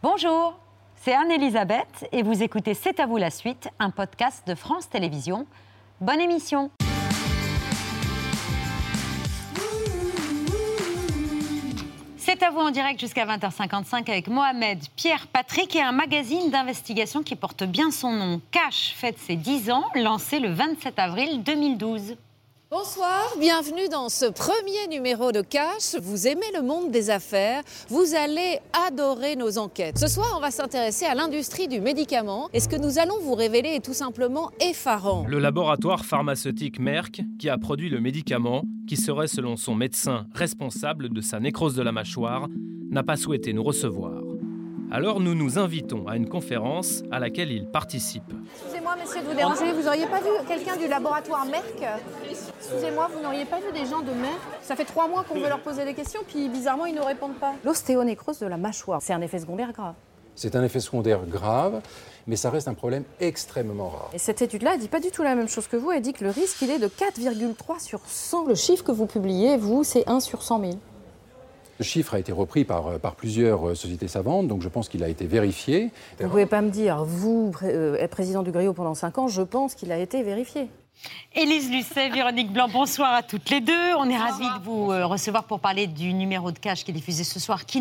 Bonjour, 0.00 0.56
c'est 0.94 1.12
Anne-Elisabeth 1.12 2.06
et 2.12 2.22
vous 2.22 2.44
écoutez 2.44 2.74
C'est 2.74 3.00
à 3.00 3.06
vous 3.06 3.16
la 3.16 3.30
suite, 3.30 3.68
un 3.80 3.90
podcast 3.90 4.46
de 4.46 4.54
France 4.54 4.88
Télévisions. 4.88 5.44
Bonne 6.00 6.20
émission 6.20 6.70
C'est 12.16 12.44
à 12.44 12.50
vous 12.50 12.60
en 12.60 12.70
direct 12.70 13.00
jusqu'à 13.00 13.26
20h55 13.26 14.08
avec 14.08 14.28
Mohamed, 14.28 14.78
Pierre, 14.94 15.26
Patrick 15.26 15.74
et 15.74 15.82
un 15.82 15.90
magazine 15.90 16.48
d'investigation 16.50 17.24
qui 17.24 17.34
porte 17.34 17.64
bien 17.64 17.90
son 17.90 18.12
nom. 18.12 18.40
Cash 18.52 18.94
fête 18.94 19.18
ses 19.18 19.34
10 19.34 19.72
ans, 19.72 19.86
lancé 19.96 20.38
le 20.38 20.52
27 20.52 20.96
avril 21.00 21.42
2012. 21.42 22.14
Bonsoir, 22.70 23.34
bienvenue 23.40 23.88
dans 23.90 24.10
ce 24.10 24.26
premier 24.26 24.88
numéro 24.90 25.32
de 25.32 25.40
Cash. 25.40 25.96
Vous 26.02 26.26
aimez 26.26 26.52
le 26.54 26.60
monde 26.60 26.90
des 26.90 27.08
affaires, 27.08 27.62
vous 27.88 28.14
allez 28.14 28.58
adorer 28.86 29.36
nos 29.36 29.56
enquêtes. 29.56 29.96
Ce 29.96 30.06
soir, 30.06 30.34
on 30.36 30.40
va 30.40 30.50
s'intéresser 30.50 31.06
à 31.06 31.14
l'industrie 31.14 31.66
du 31.66 31.80
médicament 31.80 32.50
et 32.52 32.60
ce 32.60 32.68
que 32.68 32.76
nous 32.76 32.98
allons 32.98 33.18
vous 33.22 33.34
révéler 33.34 33.70
est 33.70 33.84
tout 33.84 33.94
simplement 33.94 34.50
effarant. 34.60 35.24
Le 35.26 35.38
laboratoire 35.38 36.04
pharmaceutique 36.04 36.78
Merck, 36.78 37.22
qui 37.38 37.48
a 37.48 37.56
produit 37.56 37.88
le 37.88 38.00
médicament, 38.00 38.64
qui 38.86 38.98
serait 38.98 39.28
selon 39.28 39.56
son 39.56 39.74
médecin 39.74 40.26
responsable 40.34 41.08
de 41.08 41.22
sa 41.22 41.40
nécrose 41.40 41.74
de 41.74 41.82
la 41.82 41.92
mâchoire, 41.92 42.48
n'a 42.90 43.02
pas 43.02 43.16
souhaité 43.16 43.54
nous 43.54 43.64
recevoir. 43.64 44.27
Alors 44.90 45.20
nous 45.20 45.34
nous 45.34 45.58
invitons 45.58 46.08
à 46.08 46.16
une 46.16 46.26
conférence 46.30 47.02
à 47.10 47.18
laquelle 47.18 47.52
il 47.52 47.66
participe. 47.66 48.32
Excusez-moi, 48.54 48.96
monsieur, 48.98 49.20
de 49.20 49.26
vous 49.26 49.34
déranger. 49.34 49.72
Vous 49.72 49.82
n'auriez 49.82 50.06
pas 50.06 50.20
vu 50.20 50.30
quelqu'un 50.46 50.76
du 50.78 50.88
laboratoire 50.88 51.44
Merck? 51.44 51.84
Excusez-moi, 52.30 53.10
vous 53.14 53.22
n'auriez 53.22 53.44
pas 53.44 53.58
vu 53.58 53.70
des 53.72 53.84
gens 53.84 54.00
de 54.00 54.12
Merck? 54.12 54.40
Ça 54.62 54.76
fait 54.76 54.86
trois 54.86 55.06
mois 55.06 55.24
qu'on 55.24 55.34
veut 55.34 55.48
leur 55.48 55.60
poser 55.60 55.84
des 55.84 55.92
questions, 55.92 56.20
puis 56.26 56.48
bizarrement, 56.48 56.86
ils 56.86 56.94
ne 56.94 57.02
répondent 57.02 57.38
pas. 57.38 57.52
L'ostéonécrose 57.64 58.38
de 58.38 58.46
la 58.46 58.56
mâchoire, 58.56 59.02
c'est 59.02 59.12
un 59.12 59.20
effet 59.20 59.40
secondaire 59.40 59.72
grave. 59.72 59.94
C'est 60.34 60.56
un 60.56 60.64
effet 60.64 60.80
secondaire 60.80 61.26
grave, 61.26 61.82
mais 62.26 62.36
ça 62.36 62.48
reste 62.48 62.68
un 62.68 62.74
problème 62.74 63.04
extrêmement 63.20 63.88
rare. 63.88 64.10
Et 64.14 64.18
cette 64.18 64.40
étude-là, 64.40 64.70
elle 64.74 64.80
dit 64.80 64.88
pas 64.88 65.00
du 65.00 65.10
tout 65.10 65.22
la 65.22 65.34
même 65.34 65.48
chose 65.48 65.66
que 65.66 65.76
vous. 65.76 65.90
Elle 65.90 66.00
dit 66.00 66.14
que 66.14 66.24
le 66.24 66.30
risque, 66.30 66.62
il 66.62 66.70
est 66.70 66.78
de 66.78 66.88
4,3 66.88 67.84
sur 67.84 68.00
100. 68.06 68.46
Le 68.46 68.54
chiffre 68.54 68.84
que 68.84 68.92
vous 68.92 69.06
publiez, 69.06 69.58
vous, 69.58 69.84
c'est 69.84 70.08
1 70.08 70.20
sur 70.20 70.42
100 70.42 70.60
000. 70.60 70.72
Ce 71.78 71.84
chiffre 71.84 72.14
a 72.14 72.18
été 72.18 72.32
repris 72.32 72.64
par, 72.64 72.98
par 72.98 73.14
plusieurs 73.14 73.76
sociétés 73.76 74.08
savantes, 74.08 74.48
donc 74.48 74.62
je 74.62 74.68
pense 74.68 74.88
qu'il 74.88 75.04
a 75.04 75.08
été 75.08 75.26
vérifié. 75.26 75.92
Vous 76.18 76.24
ne 76.24 76.28
pouvez 76.28 76.46
pas 76.46 76.60
me 76.60 76.70
dire, 76.70 77.04
vous, 77.04 77.52
euh, 77.62 77.94
êtes 77.96 78.10
président 78.10 78.42
du 78.42 78.50
Griot 78.50 78.72
pendant 78.72 78.94
5 78.94 79.18
ans, 79.18 79.28
je 79.28 79.42
pense 79.42 79.76
qu'il 79.76 79.92
a 79.92 79.98
été 79.98 80.24
vérifié. 80.24 80.68
Élise 81.36 81.70
Lucet, 81.70 82.10
Véronique 82.10 82.52
Blanc, 82.52 82.66
bonsoir 82.72 83.14
à 83.14 83.22
toutes 83.22 83.48
les 83.50 83.60
deux. 83.60 83.94
On 83.96 84.10
est 84.10 84.16
ravis 84.16 84.44
de 84.58 84.64
vous 84.64 84.90
euh, 84.90 85.06
recevoir 85.06 85.44
pour 85.44 85.60
parler 85.60 85.86
du 85.86 86.12
numéro 86.12 86.50
de 86.50 86.58
cash 86.58 86.84
qui 86.84 86.90
est 86.90 86.94
diffusé 86.94 87.22
ce 87.22 87.38
soir, 87.38 87.64
qui 87.64 87.80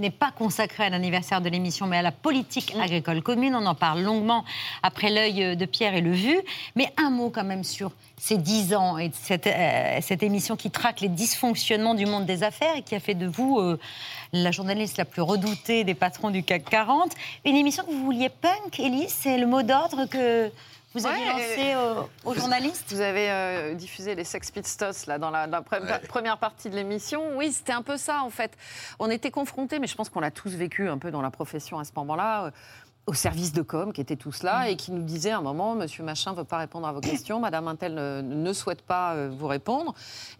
n'est 0.00 0.10
pas 0.10 0.32
consacré 0.32 0.84
à 0.84 0.90
l'anniversaire 0.90 1.40
de 1.40 1.48
l'émission, 1.48 1.86
mais 1.86 1.98
à 1.98 2.02
la 2.02 2.12
politique 2.12 2.74
agricole 2.80 3.22
commune. 3.22 3.54
On 3.54 3.66
en 3.66 3.74
parle 3.74 4.02
longuement 4.02 4.44
après 4.82 5.10
l'œil 5.10 5.56
de 5.56 5.64
Pierre 5.66 5.94
et 5.94 6.00
le 6.00 6.12
vu. 6.12 6.38
Mais 6.74 6.92
un 6.96 7.10
mot 7.10 7.30
quand 7.30 7.44
même 7.44 7.64
sur 7.64 7.92
ces 8.18 8.36
dix 8.36 8.74
ans 8.74 8.98
et 8.98 9.10
cette, 9.14 9.46
euh, 9.46 9.98
cette 10.02 10.22
émission 10.22 10.56
qui 10.56 10.70
traque 10.70 11.00
les 11.00 11.08
dysfonctionnements 11.08 11.94
du 11.94 12.06
monde 12.06 12.26
des 12.26 12.42
affaires 12.42 12.76
et 12.76 12.82
qui 12.82 12.94
a 12.94 13.00
fait 13.00 13.14
de 13.14 13.26
vous 13.26 13.58
euh, 13.58 13.78
la 14.32 14.50
journaliste 14.50 14.98
la 14.98 15.04
plus 15.04 15.22
redoutée 15.22 15.84
des 15.84 15.94
patrons 15.94 16.30
du 16.30 16.42
CAC 16.42 16.64
40. 16.64 17.12
Une 17.46 17.56
émission 17.56 17.82
que 17.84 17.90
vous 17.90 18.04
vouliez 18.04 18.28
punk, 18.28 18.78
Élise, 18.78 19.14
c'est 19.18 19.38
le 19.38 19.46
mot 19.46 19.62
d'ordre 19.62 20.06
que 20.06 20.50
vous 20.94 21.06
aviez 21.06 21.24
Ouais, 21.24 21.32
lancé 21.32 21.74
euh, 21.74 22.02
aux 22.24 22.34
journalistes? 22.34 22.92
Vous 22.92 23.00
avez 23.00 23.30
euh, 23.30 23.74
diffusé 23.74 24.14
les 24.14 24.24
Sex 24.24 24.50
Pistols 24.50 24.92
là, 25.06 25.18
dans 25.18 25.30
la, 25.30 25.46
la 25.46 25.60
pre- 25.60 26.06
première 26.06 26.38
partie 26.38 26.68
de 26.70 26.74
l'émission. 26.76 27.36
Oui, 27.36 27.52
c'était 27.52 27.72
un 27.72 27.82
peu 27.82 27.96
ça 27.96 28.22
en 28.22 28.30
fait. 28.30 28.52
On 28.98 29.08
était 29.10 29.30
confrontés, 29.30 29.78
mais 29.78 29.86
je 29.86 29.94
pense 29.94 30.08
qu'on 30.08 30.20
l'a 30.20 30.30
tous 30.30 30.50
vécu 30.50 30.88
un 30.88 30.98
peu 30.98 31.10
dans 31.10 31.22
la 31.22 31.30
profession 31.30 31.78
à 31.78 31.84
ce 31.84 31.92
moment-là, 31.96 32.46
euh, 32.46 32.50
au 33.06 33.14
service 33.14 33.52
de 33.52 33.62
com 33.62 33.92
qui 33.92 34.00
étaient 34.02 34.14
tous 34.16 34.42
là 34.42 34.68
et 34.68 34.76
qui 34.76 34.92
nous 34.92 35.02
disaient 35.02 35.30
à 35.30 35.38
un 35.38 35.42
moment 35.42 35.74
Monsieur 35.74 36.04
Machin 36.04 36.32
ne 36.32 36.36
veut 36.36 36.44
pas 36.44 36.58
répondre 36.58 36.86
à 36.86 36.92
vos 36.92 37.00
questions, 37.00 37.40
Madame 37.40 37.66
Intel 37.66 37.94
ne, 37.94 38.20
ne 38.22 38.52
souhaite 38.52 38.82
pas 38.82 39.14
euh, 39.14 39.30
vous 39.32 39.46
répondre. 39.46 39.94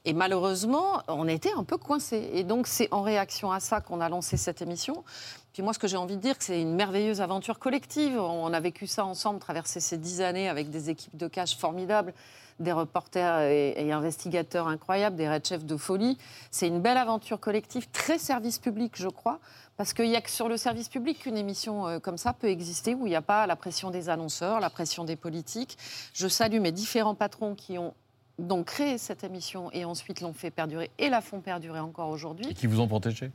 Et 0.05 0.13
malheureusement, 0.13 1.03
on 1.09 1.27
était 1.27 1.53
un 1.57 1.65
peu 1.65 1.79
coincés. 1.79 2.31
Et 2.35 2.45
donc, 2.45 2.67
c'est 2.67 2.89
en 2.93 3.03
réaction 3.03 3.51
à 3.51 3.61
ça 3.61 3.81
qu'on 3.81 4.01
a 4.01 4.09
lancé 4.09 4.37
cette 4.37 4.63
émission. 4.63 5.05
Puis 5.53 5.63
moi, 5.63 5.73
ce 5.73 5.79
que 5.79 5.89
j'ai 5.89 5.97
envie 5.97 6.17
de 6.17 6.23
dire, 6.23 6.37
c'est 6.39 6.61
une 6.61 6.75
merveilleuse 6.75 7.21
aventure 7.21 7.59
collective. 7.59 8.19
On 8.19 8.53
a 8.53 8.61
vécu 8.61 8.87
ça 8.87 9.05
ensemble, 9.05 9.41
traversé 9.41 9.81
ces 9.81 9.99
dix 9.99 10.21
années 10.21 10.49
avec 10.49 10.71
des 10.71 10.91
équipes 10.91 11.17
de 11.17 11.27
cash 11.27 11.57
formidables, 11.57 12.15
des 12.61 12.73
reporters 12.73 13.41
et, 13.41 13.75
et 13.77 13.93
investigateurs 13.93 14.69
incroyables, 14.69 15.17
des 15.17 15.29
red 15.29 15.45
chefs 15.45 15.65
de 15.65 15.77
folie. 15.77 16.19
C'est 16.51 16.69
une 16.69 16.81
belle 16.81 16.99
aventure 16.99 17.41
collective, 17.41 17.89
très 17.91 18.19
service 18.19 18.59
public, 18.59 18.93
je 18.95 19.09
crois, 19.09 19.41
parce 19.77 19.93
qu'il 19.93 20.09
n'y 20.09 20.17
a 20.17 20.21
que 20.21 20.31
sur 20.31 20.49
le 20.49 20.57
service 20.57 20.89
public 20.89 21.21
qu'une 21.21 21.37
émission 21.37 21.89
euh, 21.89 21.99
comme 21.99 22.19
ça 22.19 22.33
peut 22.33 22.49
exister, 22.49 22.95
où 22.95 23.07
il 23.07 23.11
n'y 23.11 23.17
a 23.17 23.23
pas 23.23 23.47
la 23.47 23.57
pression 23.57 23.91
des 23.91 24.09
annonceurs, 24.09 24.61
la 24.61 24.71
pression 24.71 25.05
des 25.05 25.17
politiques. 25.17 25.79
Je 26.13 26.29
salue 26.29 26.61
mes 26.61 26.71
différents 26.73 27.15
patrons 27.15 27.55
qui 27.55 27.77
ont 27.79 27.95
donc 28.39 28.67
créé 28.67 28.99
cette 28.99 29.25
émission 29.25 29.71
et 29.73 29.85
ensuite 29.85 30.21
l'ont 30.21 30.33
fait 30.33 30.51
perdurer 30.51 30.91
et 30.99 31.09
la 31.09 31.21
font 31.21 31.41
perdurer 31.41 31.81
encore 31.81 32.11
aujourd'hui. 32.11 32.47
Et 32.51 32.55
qui 32.55 32.67
vous 32.67 32.81
ont 32.81 32.89
protégé? 32.89 33.31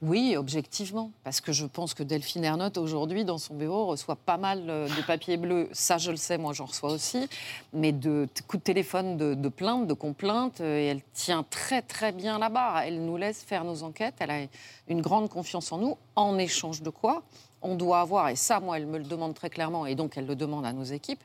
Oui, 0.00 0.36
objectivement, 0.36 1.10
parce 1.24 1.40
que 1.40 1.52
je 1.52 1.66
pense 1.66 1.92
que 1.92 2.04
Delphine 2.04 2.44
Ernotte, 2.44 2.78
aujourd'hui, 2.78 3.24
dans 3.24 3.38
son 3.38 3.54
bureau, 3.54 3.86
reçoit 3.86 4.14
pas 4.14 4.36
mal 4.36 4.62
euh, 4.68 4.86
de 4.86 5.02
papiers 5.02 5.36
bleus. 5.36 5.68
Ça, 5.72 5.98
je 5.98 6.12
le 6.12 6.16
sais, 6.16 6.38
moi, 6.38 6.52
j'en 6.52 6.66
reçois 6.66 6.92
aussi. 6.92 7.28
Mais 7.72 7.90
de 7.90 8.28
coups 8.46 8.60
de 8.60 8.64
téléphone, 8.64 9.16
de, 9.16 9.34
de 9.34 9.48
plaintes, 9.48 9.88
de 9.88 9.94
complaintes, 9.94 10.60
euh, 10.60 10.78
et 10.78 10.84
elle 10.84 11.02
tient 11.14 11.42
très, 11.42 11.82
très 11.82 12.12
bien 12.12 12.38
la 12.38 12.48
barre. 12.48 12.82
Elle 12.82 13.04
nous 13.04 13.16
laisse 13.16 13.42
faire 13.42 13.64
nos 13.64 13.82
enquêtes. 13.82 14.14
Elle 14.20 14.30
a 14.30 14.46
une 14.86 15.02
grande 15.02 15.28
confiance 15.28 15.72
en 15.72 15.78
nous, 15.78 15.96
en 16.14 16.38
échange 16.38 16.80
de 16.82 16.90
quoi 16.90 17.24
on 17.62 17.74
doit 17.74 18.00
avoir, 18.00 18.28
et 18.28 18.36
ça, 18.36 18.60
moi, 18.60 18.76
elle 18.78 18.86
me 18.86 18.98
le 18.98 19.04
demande 19.04 19.34
très 19.34 19.50
clairement, 19.50 19.86
et 19.86 19.94
donc 19.94 20.16
elle 20.16 20.26
le 20.26 20.36
demande 20.36 20.64
à 20.64 20.72
nos 20.72 20.84
équipes, 20.84 21.22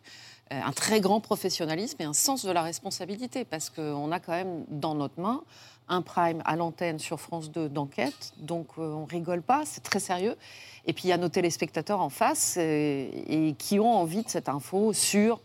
euh, 0.52 0.60
un 0.64 0.72
très 0.72 1.00
grand 1.00 1.20
professionnalisme 1.20 2.02
et 2.02 2.06
un 2.06 2.14
sens 2.14 2.44
de 2.44 2.52
la 2.52 2.64
responsabilité, 2.64 3.46
parce 3.46 3.70
qu'on 3.70 4.12
a 4.12 4.20
quand 4.20 4.32
même 4.32 4.66
dans 4.68 4.96
notre 4.96 5.20
main 5.20 5.44
un 5.88 6.02
prime 6.02 6.42
à 6.46 6.56
l'antenne 6.56 7.00
sur 7.00 7.20
France 7.20 7.52
2 7.52 7.70
d'enquête, 7.70 8.34
donc 8.38 8.68
euh, 8.78 8.94
on 8.94 9.06
rigole 9.06 9.42
pas, 9.42 9.64
c'est 9.66 9.84
très 9.84 10.00
sérieux. 10.00 10.36
Et 10.86 10.94
puis 10.94 11.06
il 11.06 11.08
y 11.10 11.14
a 11.14 11.18
nos 11.18 11.30
téléspectateurs 11.30 12.02
en 12.02 12.10
face 12.10 12.56
euh, 12.58 13.08
et 13.28 13.56
qui 13.58 13.80
ont 13.80 13.94
envie 13.94 14.24
de 14.24 14.30
cette 14.30 14.50
info 14.50 14.94
sûre, 14.94 15.40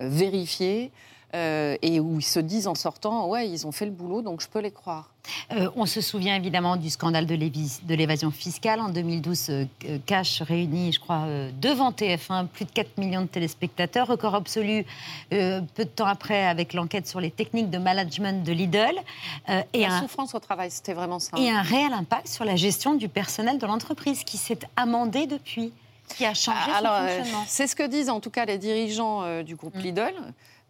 euh, 0.00 0.08
vérifiée, 0.08 0.90
euh, 1.34 1.76
et 1.82 2.00
où 2.00 2.18
ils 2.18 2.22
se 2.22 2.40
disent 2.40 2.66
en 2.66 2.74
sortant, 2.74 3.28
ouais, 3.28 3.48
ils 3.48 3.66
ont 3.66 3.72
fait 3.72 3.84
le 3.84 3.90
boulot, 3.90 4.22
donc 4.22 4.40
je 4.40 4.48
peux 4.48 4.60
les 4.60 4.70
croire. 4.70 5.10
Euh, 5.52 5.68
on 5.76 5.86
se 5.86 6.00
souvient 6.00 6.36
évidemment 6.36 6.76
du 6.76 6.90
scandale 6.90 7.26
de 7.26 7.94
l'évasion 7.94 8.30
fiscale. 8.30 8.80
En 8.80 8.88
2012, 8.88 9.46
euh, 9.50 9.64
euh, 9.84 9.98
Cash 10.06 10.42
réunit, 10.42 10.92
je 10.92 11.00
crois, 11.00 11.26
devant 11.60 11.90
TF1 11.90 12.46
plus 12.46 12.64
de 12.64 12.70
4 12.70 12.98
millions 12.98 13.22
de 13.22 13.26
téléspectateurs. 13.26 14.06
Record 14.06 14.34
absolu 14.34 14.84
peu 15.30 15.62
de 15.76 15.84
temps 15.84 16.06
après 16.06 16.46
avec 16.46 16.72
l'enquête 16.72 17.06
sur 17.06 17.20
les 17.20 17.30
techniques 17.30 17.70
de 17.70 17.78
management 17.78 18.44
de 18.44 18.52
Lidl. 18.52 18.94
Et, 19.72 19.82
La 19.82 19.94
un, 19.94 20.00
souffrance 20.00 20.34
au 20.34 20.38
travail, 20.38 20.70
c'était 20.70 20.94
vraiment 20.94 21.18
ça. 21.18 21.36
et 21.38 21.50
un 21.50 21.62
réel 21.62 21.92
impact 21.92 22.28
sur 22.28 22.44
la 22.44 22.56
gestion 22.56 22.94
du 22.94 23.08
personnel 23.08 23.58
de 23.58 23.66
l'entreprise 23.66 24.24
qui 24.24 24.36
s'est 24.36 24.58
amendé 24.76 25.26
depuis, 25.26 25.72
qui 26.08 26.24
a 26.24 26.34
changé 26.34 26.70
Alors, 26.74 26.96
son 26.96 27.16
fonctionnement. 27.16 27.44
c'est 27.46 27.66
ce 27.66 27.76
que 27.76 27.86
disent 27.86 28.10
en 28.10 28.20
tout 28.20 28.30
cas 28.30 28.44
les 28.44 28.58
dirigeants 28.58 29.22
euh, 29.22 29.42
du 29.42 29.56
groupe 29.56 29.76
Lidl. 29.76 30.14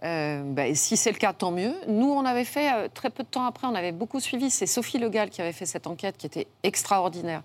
Euh, 0.04 0.42
bah, 0.44 0.66
et 0.68 0.74
si 0.74 0.96
c'est 0.96 1.10
le 1.10 1.18
cas, 1.18 1.32
tant 1.32 1.50
mieux. 1.50 1.74
Nous, 1.88 2.08
on 2.08 2.24
avait 2.24 2.44
fait, 2.44 2.72
euh, 2.72 2.88
très 2.92 3.10
peu 3.10 3.22
de 3.22 3.28
temps 3.28 3.44
après, 3.44 3.66
on 3.66 3.74
avait 3.74 3.92
beaucoup 3.92 4.20
suivi. 4.20 4.50
C'est 4.50 4.66
Sophie 4.66 4.98
Legal 4.98 5.30
qui 5.30 5.40
avait 5.40 5.52
fait 5.52 5.66
cette 5.66 5.86
enquête 5.86 6.16
qui 6.16 6.26
était 6.26 6.46
extraordinaire 6.62 7.42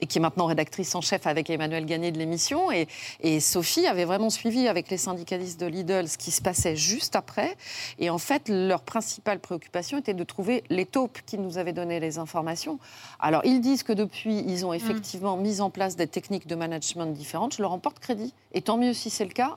et 0.00 0.06
qui 0.06 0.18
est 0.18 0.20
maintenant 0.20 0.44
rédactrice 0.44 0.94
en 0.94 1.00
chef 1.00 1.26
avec 1.26 1.48
Emmanuel 1.48 1.86
Gagné 1.86 2.12
de 2.12 2.18
l'émission. 2.18 2.70
Et, 2.70 2.86
et 3.20 3.40
Sophie 3.40 3.86
avait 3.86 4.04
vraiment 4.04 4.28
suivi 4.28 4.68
avec 4.68 4.90
les 4.90 4.98
syndicalistes 4.98 5.58
de 5.58 5.66
Lidl 5.66 6.06
ce 6.06 6.18
qui 6.18 6.30
se 6.30 6.42
passait 6.42 6.76
juste 6.76 7.16
après. 7.16 7.56
Et 7.98 8.10
en 8.10 8.18
fait, 8.18 8.50
leur 8.50 8.82
principale 8.82 9.38
préoccupation 9.38 9.96
était 9.96 10.12
de 10.12 10.24
trouver 10.24 10.64
les 10.68 10.84
taupes 10.84 11.20
qui 11.24 11.38
nous 11.38 11.56
avaient 11.56 11.72
donné 11.72 11.98
les 11.98 12.18
informations. 12.18 12.78
Alors, 13.20 13.40
ils 13.46 13.62
disent 13.62 13.84
que 13.84 13.94
depuis, 13.94 14.44
ils 14.46 14.66
ont 14.66 14.74
effectivement 14.74 15.38
mis 15.38 15.62
en 15.62 15.70
place 15.70 15.96
des 15.96 16.06
techniques 16.06 16.46
de 16.46 16.56
management 16.56 17.06
différentes. 17.06 17.54
Je 17.54 17.62
leur 17.62 17.72
en 17.72 17.78
porte 17.78 17.98
crédit. 17.98 18.34
Et 18.52 18.60
tant 18.60 18.76
mieux 18.76 18.92
si 18.92 19.08
c'est 19.08 19.24
le 19.24 19.30
cas. 19.30 19.56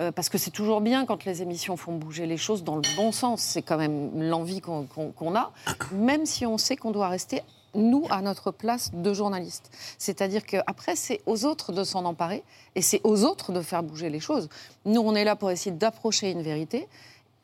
Euh, 0.00 0.10
parce 0.10 0.30
que 0.30 0.38
c'est 0.38 0.50
toujours 0.50 0.80
bien 0.80 1.04
quand 1.04 1.24
les 1.24 1.42
émissions 1.42 1.76
font 1.76 1.92
bouger 1.92 2.26
les 2.26 2.38
choses 2.38 2.64
dans 2.64 2.76
le 2.76 2.82
bon 2.96 3.12
sens. 3.12 3.42
C'est 3.42 3.62
quand 3.62 3.76
même 3.76 4.10
l'envie 4.22 4.60
qu'on 4.60 5.36
a, 5.36 5.52
même 5.92 6.24
si 6.24 6.46
on 6.46 6.56
sait 6.56 6.76
qu'on 6.76 6.92
doit 6.92 7.08
rester, 7.08 7.42
nous, 7.74 8.06
à 8.10 8.22
notre 8.22 8.50
place 8.50 8.90
de 8.92 9.12
journaliste. 9.12 9.70
C'est-à-dire 9.98 10.44
qu'après, 10.44 10.96
c'est 10.96 11.20
aux 11.26 11.44
autres 11.44 11.72
de 11.72 11.84
s'en 11.84 12.04
emparer 12.04 12.42
et 12.74 12.82
c'est 12.82 13.00
aux 13.04 13.24
autres 13.24 13.52
de 13.52 13.60
faire 13.60 13.82
bouger 13.82 14.10
les 14.10 14.20
choses. 14.20 14.48
Nous, 14.84 15.00
on 15.00 15.14
est 15.14 15.24
là 15.24 15.36
pour 15.36 15.50
essayer 15.50 15.74
d'approcher 15.74 16.30
une 16.30 16.42
vérité. 16.42 16.88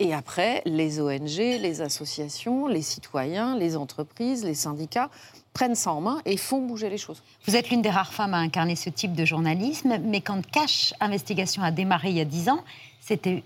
Et 0.00 0.14
après, 0.14 0.62
les 0.64 1.00
ONG, 1.00 1.38
les 1.38 1.80
associations, 1.82 2.68
les 2.68 2.82
citoyens, 2.82 3.56
les 3.56 3.76
entreprises, 3.76 4.44
les 4.44 4.54
syndicats 4.54 5.10
prennent 5.58 5.74
ça 5.74 5.92
en 5.92 6.00
main 6.00 6.20
et 6.24 6.36
font 6.36 6.60
bouger 6.64 6.88
les 6.88 6.98
choses. 6.98 7.20
Vous 7.48 7.56
êtes 7.56 7.68
l'une 7.70 7.82
des 7.82 7.90
rares 7.90 8.12
femmes 8.12 8.32
à 8.32 8.36
incarner 8.38 8.76
ce 8.76 8.90
type 8.90 9.12
de 9.14 9.24
journalisme, 9.24 9.98
mais 10.04 10.20
quand 10.20 10.40
Cash 10.48 10.94
Investigation 11.00 11.62
a 11.64 11.72
démarré 11.72 12.10
il 12.10 12.16
y 12.16 12.20
a 12.20 12.24
10 12.24 12.48
ans, 12.50 12.62
c'était 13.00 13.42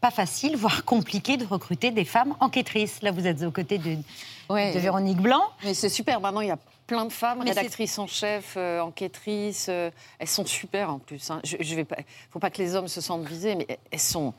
pas 0.00 0.10
facile, 0.10 0.56
voire 0.56 0.86
compliqué 0.86 1.36
de 1.36 1.44
recruter 1.44 1.90
des 1.90 2.06
femmes 2.06 2.34
enquêtrices. 2.40 3.02
Là, 3.02 3.10
vous 3.10 3.26
êtes 3.26 3.42
aux 3.42 3.50
côtés 3.50 3.76
d'une 3.76 4.02
Ouais. 4.48 4.72
de 4.72 4.78
Véronique 4.80 5.18
Blanc. 5.18 5.42
Mais 5.62 5.74
c'est 5.74 5.90
super. 5.90 6.18
Maintenant, 6.22 6.40
il 6.40 6.48
y 6.48 6.50
a 6.50 6.58
plein 6.86 7.04
de 7.04 7.12
femmes, 7.12 7.40
Mais 7.44 7.50
rédactrices 7.50 7.98
en 7.98 8.06
chef, 8.06 8.54
euh, 8.56 8.80
enquêtrices. 8.80 9.66
euh, 9.68 9.90
elles 10.18 10.26
sont 10.28 10.46
super 10.46 10.88
en 10.90 10.98
plus. 10.98 11.30
hein. 11.30 11.40
Je, 11.44 11.56
je 11.60 11.74
vais 11.76 11.84
pas. 11.84 11.96
Faut 12.30 12.38
pas 12.40 12.48
que 12.50 12.60
les 12.62 12.74
hommes 12.74 12.88
se 12.88 13.00
sentent 13.02 13.26
visés, 13.28 13.54
mais 13.54 13.66
elles 13.92 14.00
sont 14.00 14.32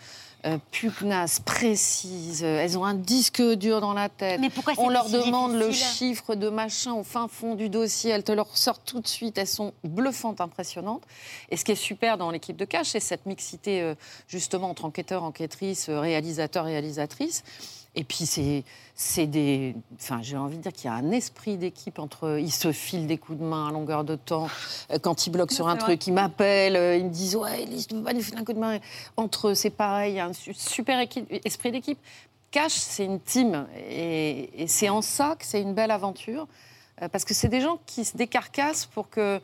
euh, 0.45 0.57
pugnaces, 0.71 1.39
précises. 1.39 2.43
euh, 2.43 2.59
Elles 2.63 2.77
ont 2.77 2.85
un 2.85 2.93
disque 2.93 3.41
dur 3.41 3.81
dans 3.81 3.93
la 3.93 4.09
tête. 4.09 4.39
Mais 4.39 4.49
pourquoi 4.49 4.73
On 4.77 4.89
leur 4.89 5.05
si 5.05 5.13
demande 5.13 5.53
le 5.55 5.71
chiffre 5.71 6.35
de 6.35 6.49
machin 6.49 6.93
au 6.93 7.03
fin 7.03 7.27
fond 7.27 7.55
du 7.55 7.69
dossier. 7.69 8.11
Elles 8.11 8.23
te 8.23 8.31
le 8.31 8.41
ressortent 8.41 8.85
tout 8.85 8.99
de 8.99 9.07
suite. 9.07 9.37
Elles 9.37 9.47
sont 9.47 9.73
bluffantes, 9.83 10.41
impressionnantes. 10.41 11.03
Et 11.49 11.57
ce 11.57 11.65
qui 11.65 11.71
est 11.73 11.75
super 11.75 12.17
dans 12.17 12.31
l'équipe 12.31 12.57
de 12.57 12.65
Cash, 12.65 12.87
c'est 12.87 12.99
cette 12.99 13.25
mixité 13.25 13.81
euh, 13.81 13.95
justement 14.27 14.69
entre 14.69 14.85
enquêteurs, 14.85 15.23
enquêtrices, 15.23 15.89
réalisateurs, 15.89 16.65
réalisatrices. 16.65 17.43
Et 17.95 18.03
puis 18.05 18.25
c'est 18.25 18.63
c'est 18.95 19.27
des, 19.27 19.75
enfin 19.95 20.19
j'ai 20.21 20.37
envie 20.37 20.57
de 20.57 20.61
dire 20.61 20.71
qu'il 20.71 20.85
y 20.85 20.87
a 20.87 20.93
un 20.93 21.11
esprit 21.11 21.57
d'équipe 21.57 21.99
entre 21.99 22.37
ils 22.39 22.51
se 22.51 22.71
filent 22.71 23.07
des 23.07 23.17
coups 23.17 23.39
de 23.39 23.43
main 23.43 23.67
à 23.67 23.71
longueur 23.71 24.03
de 24.05 24.15
temps. 24.15 24.47
Euh, 24.91 24.97
Quand 24.99 25.27
ils 25.27 25.29
bloquent 25.31 25.53
sur 25.53 25.67
un 25.67 25.73
vrai. 25.75 25.79
truc, 25.83 26.07
ils 26.07 26.13
m'appellent, 26.13 26.77
euh, 26.77 26.95
ils 26.95 27.05
me 27.05 27.09
disent 27.09 27.35
ouais 27.35 27.63
Elise, 27.63 27.87
tu 27.87 27.95
nous 27.95 28.05
filer 28.21 28.37
un 28.37 28.45
coup 28.45 28.53
de 28.53 28.59
main. 28.59 28.79
Entre 29.17 29.49
eux 29.49 29.55
c'est 29.55 29.71
pareil, 29.71 30.13
il 30.13 30.15
y 30.15 30.19
a 30.19 30.25
un 30.25 30.33
su- 30.33 30.53
super 30.53 30.99
équipe- 31.01 31.27
esprit 31.45 31.71
d'équipe. 31.71 31.99
Cash 32.51 32.71
c'est 32.73 33.05
une 33.05 33.19
team 33.19 33.67
et, 33.89 34.63
et 34.63 34.67
c'est 34.67 34.87
en 34.89 35.01
ça 35.01 35.35
que 35.37 35.45
c'est 35.45 35.61
une 35.61 35.73
belle 35.73 35.91
aventure 35.91 36.47
euh, 37.01 37.09
parce 37.09 37.25
que 37.25 37.33
c'est 37.33 37.47
des 37.49 37.59
gens 37.61 37.79
qui 37.85 38.05
se 38.05 38.15
décarcassent 38.15 38.85
pour 38.85 39.09
que 39.09 39.41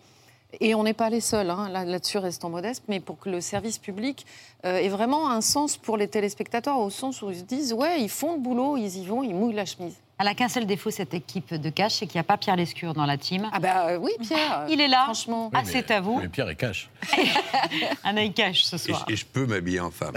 et 0.59 0.73
on 0.75 0.83
n'est 0.83 0.93
pas 0.93 1.09
les 1.09 1.21
seuls, 1.21 1.49
hein, 1.49 1.69
là- 1.69 1.85
là-dessus 1.85 2.17
restons 2.17 2.49
modestes, 2.49 2.83
mais 2.87 2.99
pour 2.99 3.19
que 3.19 3.29
le 3.29 3.41
service 3.41 3.77
public 3.77 4.25
euh, 4.65 4.77
ait 4.77 4.89
vraiment 4.89 5.29
un 5.29 5.41
sens 5.41 5.77
pour 5.77 5.97
les 5.97 6.07
téléspectateurs, 6.07 6.79
au 6.79 6.89
sens 6.89 7.21
où 7.21 7.29
ils 7.29 7.37
se 7.39 7.43
disent, 7.43 7.73
ouais, 7.73 8.01
ils 8.01 8.09
font 8.09 8.33
le 8.33 8.39
boulot, 8.39 8.77
ils 8.77 8.97
y 8.97 9.05
vont, 9.05 9.23
ils 9.23 9.35
mouillent 9.35 9.53
la 9.55 9.65
chemise. 9.65 9.95
Elle 10.19 10.27
a 10.29 10.33
qu'un 10.33 10.47
seul 10.49 10.65
défaut, 10.65 10.89
cette 10.89 11.13
équipe 11.13 11.53
de 11.53 11.69
cash, 11.69 11.93
c'est 11.95 12.07
qu'il 12.07 12.15
n'y 12.17 12.21
a 12.21 12.23
pas 12.23 12.37
Pierre 12.37 12.55
Lescure 12.55 12.95
dans 12.95 13.05
la 13.05 13.17
team. 13.17 13.47
Ah 13.53 13.59
bah 13.59 13.87
euh, 13.89 13.97
oui, 13.97 14.11
Pierre. 14.19 14.65
Il 14.67 14.81
est 14.81 14.87
là. 14.87 15.03
Franchement. 15.03 15.51
Ah, 15.53 15.61
mais- 15.63 15.71
c'est 15.71 15.91
à 15.91 16.01
vous. 16.01 16.17
Mais 16.19 16.27
Pierre 16.27 16.49
est 16.49 16.55
cash. 16.55 16.89
Un 18.03 18.17
œil 18.17 18.33
cash 18.33 18.63
ce 18.63 18.77
soir. 18.77 19.05
et 19.09 19.15
je 19.15 19.25
peux 19.27 19.45
m'habiller 19.45 19.79
en 19.79 19.91
femme. 19.91 20.15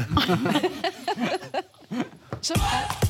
Je 2.43 2.53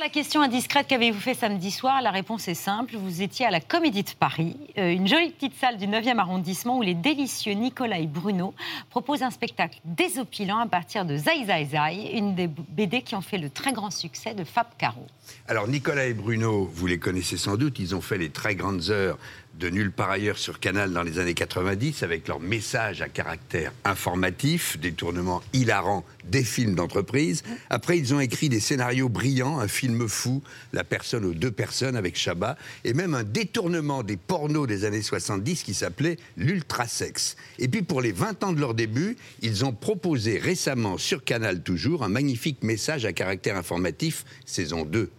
la 0.00 0.08
question 0.08 0.42
indiscrète 0.42 0.86
qu'avez-vous 0.88 1.20
fait 1.20 1.34
samedi 1.34 1.70
soir? 1.70 2.02
La 2.02 2.10
réponse 2.10 2.48
est 2.48 2.54
simple. 2.54 2.96
Vous 2.96 3.22
étiez 3.22 3.46
à 3.46 3.50
la 3.50 3.60
Comédie 3.60 4.02
de 4.02 4.10
Paris, 4.10 4.56
euh, 4.78 4.92
une 4.92 5.06
jolie 5.06 5.30
petite 5.30 5.56
salle 5.58 5.78
du 5.78 5.86
9e 5.86 6.18
arrondissement 6.18 6.78
où 6.78 6.82
les 6.82 6.94
délicieux 6.94 7.52
Nicolas 7.52 7.98
et 7.98 8.06
Bruno 8.06 8.54
proposent 8.90 9.22
un 9.22 9.30
spectacle 9.30 9.78
désopilant 9.84 10.58
à 10.58 10.66
partir 10.66 11.04
de 11.04 11.16
Zai 11.16 11.44
Zai 11.46 11.64
Zai, 11.64 12.16
une 12.16 12.34
des 12.34 12.46
BD 12.46 13.02
qui 13.02 13.14
ont 13.14 13.22
fait 13.22 13.38
le 13.38 13.48
très 13.48 13.72
grand 13.72 13.90
succès 13.90 14.34
de 14.34 14.44
Fab 14.44 14.66
Caro. 14.76 15.06
Alors, 15.48 15.68
Nicolas 15.68 16.06
et 16.06 16.14
Bruno, 16.14 16.70
vous 16.72 16.86
les 16.86 16.98
connaissez 16.98 17.36
sans 17.36 17.56
doute, 17.56 17.78
ils 17.78 17.94
ont 17.94 18.00
fait 18.00 18.18
les 18.18 18.30
très 18.30 18.54
grandes 18.54 18.90
heures 18.90 19.18
de 19.58 19.70
Nulle 19.70 19.90
part 19.90 20.10
ailleurs 20.10 20.36
sur 20.36 20.60
Canal 20.60 20.92
dans 20.92 21.02
les 21.02 21.18
années 21.18 21.34
90 21.34 22.02
avec 22.02 22.28
leur 22.28 22.40
message 22.40 23.00
à 23.00 23.08
caractère 23.08 23.72
informatif, 23.84 24.78
détournement 24.78 25.42
hilarant 25.54 26.04
des 26.24 26.44
films 26.44 26.74
d'entreprise. 26.74 27.42
Après, 27.70 27.96
ils 27.96 28.12
ont 28.12 28.20
écrit 28.20 28.48
des 28.50 28.60
scénarios 28.60 29.08
brillants, 29.08 29.58
un 29.58 29.68
film 29.68 30.08
fou, 30.08 30.42
La 30.72 30.84
personne 30.84 31.24
aux 31.24 31.32
deux 31.32 31.50
personnes 31.50 31.96
avec 31.96 32.16
Chabat, 32.16 32.56
et 32.84 32.92
même 32.92 33.14
un 33.14 33.24
détournement 33.24 34.02
des 34.02 34.18
pornos 34.18 34.66
des 34.66 34.84
années 34.84 35.02
70 35.02 35.62
qui 35.62 35.72
s'appelait 35.72 36.18
l'ultrasex. 36.36 37.36
Et 37.58 37.68
puis, 37.68 37.82
pour 37.82 38.02
les 38.02 38.12
20 38.12 38.44
ans 38.44 38.52
de 38.52 38.60
leur 38.60 38.74
début, 38.74 39.16
ils 39.40 39.64
ont 39.64 39.72
proposé 39.72 40.38
récemment 40.38 40.98
sur 40.98 41.24
Canal 41.24 41.62
toujours 41.62 42.04
un 42.04 42.08
magnifique 42.08 42.62
message 42.62 43.06
à 43.06 43.12
caractère 43.12 43.56
informatif, 43.56 44.24
saison 44.44 44.84
2. 44.84 45.10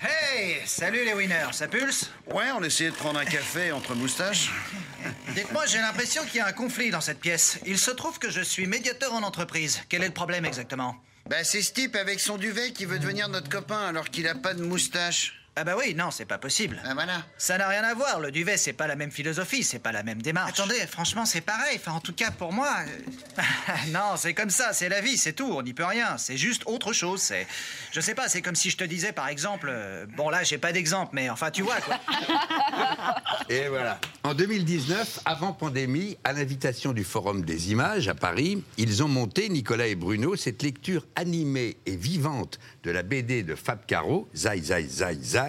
Hey 0.00 0.62
Salut 0.64 1.04
les 1.04 1.12
winners, 1.12 1.48
ça 1.50 1.66
pulse? 1.66 2.08
Ouais, 2.32 2.52
on 2.54 2.62
essayait 2.62 2.90
de 2.90 2.94
prendre 2.94 3.18
un 3.18 3.24
café 3.24 3.72
entre 3.72 3.96
moustaches. 3.96 4.52
Dites-moi, 5.34 5.66
j'ai 5.66 5.78
l'impression 5.78 6.22
qu'il 6.24 6.36
y 6.36 6.40
a 6.40 6.46
un 6.46 6.52
conflit 6.52 6.90
dans 6.90 7.00
cette 7.00 7.18
pièce. 7.18 7.58
Il 7.66 7.78
se 7.78 7.90
trouve 7.90 8.20
que 8.20 8.30
je 8.30 8.40
suis 8.40 8.68
médiateur 8.68 9.12
en 9.12 9.24
entreprise. 9.24 9.82
Quel 9.88 10.04
est 10.04 10.08
le 10.08 10.14
problème 10.14 10.44
exactement? 10.44 10.94
Bah, 11.28 11.42
c'est 11.42 11.62
ce 11.62 11.72
type 11.72 11.96
avec 11.96 12.20
son 12.20 12.36
duvet 12.36 12.70
qui 12.70 12.84
veut 12.84 13.00
devenir 13.00 13.28
notre 13.28 13.48
copain 13.48 13.88
alors 13.88 14.08
qu'il 14.08 14.28
a 14.28 14.36
pas 14.36 14.54
de 14.54 14.62
moustache. 14.62 15.37
Ah 15.60 15.64
bah 15.64 15.74
oui, 15.76 15.92
non, 15.94 16.12
c'est 16.12 16.24
pas 16.24 16.38
possible. 16.38 16.80
Ah, 16.84 16.94
voilà. 16.94 17.22
Ça 17.36 17.58
n'a 17.58 17.66
rien 17.66 17.82
à 17.82 17.92
voir, 17.94 18.20
le 18.20 18.30
duvet, 18.30 18.56
c'est 18.56 18.72
pas 18.72 18.86
la 18.86 18.94
même 18.94 19.10
philosophie, 19.10 19.64
c'est 19.64 19.80
pas 19.80 19.90
la 19.90 20.04
même 20.04 20.22
démarche. 20.22 20.50
Attendez, 20.52 20.78
franchement, 20.86 21.24
c'est 21.26 21.40
pareil. 21.40 21.76
Enfin, 21.80 21.92
en 21.92 22.00
tout 22.00 22.12
cas, 22.12 22.30
pour 22.30 22.52
moi. 22.52 22.72
euh, 22.86 23.42
non, 23.88 24.16
c'est 24.16 24.34
comme 24.34 24.50
ça, 24.50 24.72
c'est 24.72 24.88
la 24.88 25.00
vie, 25.00 25.16
c'est 25.18 25.32
tout, 25.32 25.50
on 25.52 25.62
n'y 25.62 25.74
peut 25.74 25.84
rien. 25.84 26.16
C'est 26.16 26.36
juste 26.36 26.62
autre 26.66 26.92
chose. 26.92 27.20
C'est. 27.20 27.46
Je 27.90 28.00
sais 28.00 28.14
pas, 28.14 28.28
c'est 28.28 28.40
comme 28.42 28.54
si 28.54 28.70
je 28.70 28.76
te 28.76 28.84
disais, 28.84 29.12
par 29.12 29.26
exemple. 29.28 29.68
euh, 29.68 30.06
Bon, 30.16 30.30
là, 30.30 30.44
j'ai 30.44 30.58
pas 30.58 30.70
d'exemple, 30.72 31.10
mais 31.14 31.28
enfin, 31.28 31.50
tu 31.50 31.62
vois, 31.62 31.80
quoi. 31.80 31.98
Et 33.48 33.68
voilà. 33.68 33.98
En 34.22 34.34
2019, 34.34 35.20
avant 35.24 35.52
pandémie, 35.52 36.16
à 36.24 36.32
l'invitation 36.32 36.92
du 36.92 37.02
Forum 37.04 37.44
des 37.44 37.72
images 37.72 38.08
à 38.08 38.14
Paris, 38.14 38.62
ils 38.76 39.02
ont 39.02 39.08
monté, 39.08 39.48
Nicolas 39.48 39.86
et 39.86 39.94
Bruno, 39.94 40.36
cette 40.36 40.62
lecture 40.62 41.06
animée 41.16 41.76
et 41.86 41.96
vivante 41.96 42.58
de 42.84 42.90
la 42.90 43.02
BD 43.02 43.42
de 43.42 43.54
Fab 43.54 43.84
Caro, 43.86 44.28
Zai 44.36 44.60
Zai 44.62 44.86
Zai 44.86 45.18
Zai, 45.22 45.47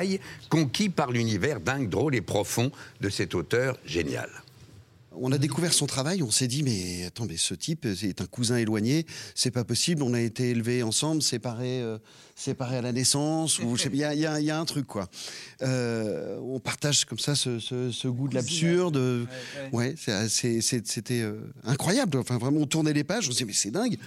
conquis 0.50 0.90
par 0.90 1.12
l'univers 1.12 1.60
dingue, 1.60 1.90
drôle 1.90 2.16
et 2.16 2.22
profond 2.22 2.72
de 3.02 3.10
cet 3.10 3.36
auteur 3.36 3.78
génial. 3.86 4.30
On 5.22 5.32
a 5.34 5.38
découvert 5.40 5.74
son 5.74 5.88
travail, 5.88 6.22
on 6.24 6.30
s'est 6.32 6.48
dit 6.48 6.62
mais 6.64 7.04
attends 7.06 7.26
mais 7.26 7.36
ce 7.36 7.54
type 7.56 7.86
est 7.86 8.22
un 8.22 8.26
cousin 8.26 8.58
éloigné, 8.58 9.06
c'est 9.36 9.52
pas 9.52 9.64
possible, 9.66 10.04
on 10.04 10.14
a 10.14 10.22
été 10.22 10.52
élevés 10.52 10.82
ensemble, 10.84 11.22
séparés, 11.24 11.82
euh, 11.82 11.98
séparés 12.36 12.78
à 12.78 12.82
la 12.82 12.92
naissance, 12.94 13.60
ou 13.60 13.76
il 13.92 13.96
y 13.96 13.98
y 13.98 14.26
a- 14.26 14.40
il 14.40 14.46
y 14.46 14.52
a 14.52 14.60
un 14.60 14.66
truc 14.66 14.86
quoi. 14.86 15.10
Euh, 15.62 16.38
on 16.42 16.60
partage 16.60 17.06
comme 17.06 17.20
ça 17.20 17.36
ce, 17.36 17.60
ce- 17.60 17.92
ce 17.92 18.08
goût 18.08 18.28
de 18.30 18.36
l'absurde, 18.36 18.98
euh, 18.98 19.26
ouais, 19.74 19.96
c'est- 19.98 20.62
c'était 20.88 21.22
euh, 21.22 21.42
incroyable. 21.66 22.18
Enfin 22.20 22.38
vraiment 22.38 22.62
on 22.62 22.68
tournait 22.68 22.94
les 22.94 23.04
pages, 23.04 23.28
on 23.28 23.32
se 23.32 23.38
dit 23.38 23.46
mais 23.46 23.54
c'est 23.54 23.72
dingue. 23.72 23.98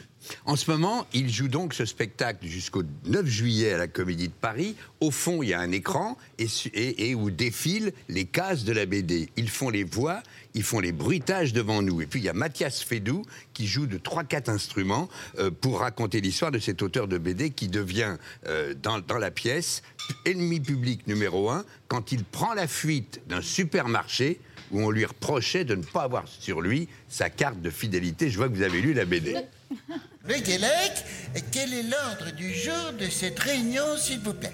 En 0.44 0.56
ce 0.56 0.70
moment, 0.70 1.06
il 1.12 1.30
joue 1.30 1.48
donc 1.48 1.74
ce 1.74 1.84
spectacle 1.84 2.46
jusqu'au 2.46 2.82
9 3.06 3.26
juillet 3.26 3.72
à 3.72 3.78
la 3.78 3.88
Comédie 3.88 4.28
de 4.28 4.32
Paris. 4.32 4.76
Au 5.00 5.10
fond, 5.10 5.42
il 5.42 5.50
y 5.50 5.54
a 5.54 5.60
un 5.60 5.72
écran 5.72 6.16
et, 6.38 7.14
où 7.14 7.30
défilent 7.30 7.92
les 8.08 8.24
cases 8.24 8.64
de 8.64 8.72
la 8.72 8.86
BD. 8.86 9.30
Ils 9.36 9.48
font 9.48 9.70
les 9.70 9.84
voix, 9.84 10.22
ils 10.54 10.62
font 10.62 10.80
les 10.80 10.92
bruitages 10.92 11.52
devant 11.52 11.82
nous. 11.82 12.02
Et 12.02 12.06
puis 12.06 12.20
il 12.20 12.24
y 12.24 12.28
a 12.28 12.34
Mathias 12.34 12.82
Fédou 12.82 13.24
qui 13.52 13.66
joue 13.66 13.86
de 13.86 13.98
3-4 13.98 14.50
instruments 14.50 15.08
euh, 15.38 15.50
pour 15.50 15.80
raconter 15.80 16.20
l'histoire 16.20 16.50
de 16.50 16.58
cet 16.58 16.82
auteur 16.82 17.08
de 17.08 17.18
BD 17.18 17.50
qui 17.50 17.68
devient, 17.68 18.16
euh, 18.46 18.74
dans, 18.80 19.00
dans 19.00 19.18
la 19.18 19.30
pièce, 19.30 19.82
ennemi 20.24 20.60
public 20.60 21.06
numéro 21.06 21.50
un 21.50 21.64
quand 21.88 22.12
il 22.12 22.24
prend 22.24 22.54
la 22.54 22.66
fuite 22.66 23.20
d'un 23.28 23.42
supermarché 23.42 24.40
où 24.70 24.80
on 24.80 24.90
lui 24.90 25.04
reprochait 25.04 25.64
de 25.64 25.74
ne 25.74 25.82
pas 25.82 26.02
avoir 26.02 26.26
sur 26.26 26.60
lui 26.60 26.88
sa 27.08 27.30
carte 27.30 27.60
de 27.60 27.70
fidélité. 27.70 28.30
Je 28.30 28.38
vois 28.38 28.48
que 28.48 28.54
vous 28.54 28.62
avez 28.62 28.80
lu 28.80 28.94
la 28.94 29.04
BD. 29.04 29.36
Le 30.24 30.38
Guélec, 30.38 31.04
quel 31.50 31.74
est 31.74 31.82
l'ordre 31.82 32.30
du 32.32 32.54
jour 32.54 32.92
de 32.98 33.08
cette 33.10 33.38
réunion, 33.40 33.96
s'il 33.96 34.20
vous 34.20 34.34
plaît 34.34 34.52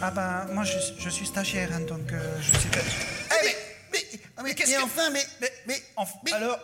Ah 0.00 0.10
bah, 0.10 0.46
moi, 0.52 0.64
je, 0.64 0.78
je 0.98 1.10
suis 1.10 1.26
stagiaire, 1.26 1.68
hein, 1.72 1.80
donc 1.80 2.10
euh, 2.12 2.40
je 2.40 2.58
sais 2.58 2.68
pas. 2.68 2.78
Eh, 2.80 3.46
mais, 3.46 3.56
mais, 3.92 4.42
mais, 4.42 4.54
qu'est-ce 4.54 4.70
mais 4.70 4.76
que- 4.78 4.82
enfin, 4.84 5.10
mais, 5.10 5.24
Mais- 5.40 5.52
mais, 5.66 5.82
enf- 5.98 6.08
mais- 6.24 6.32
alors 6.32 6.58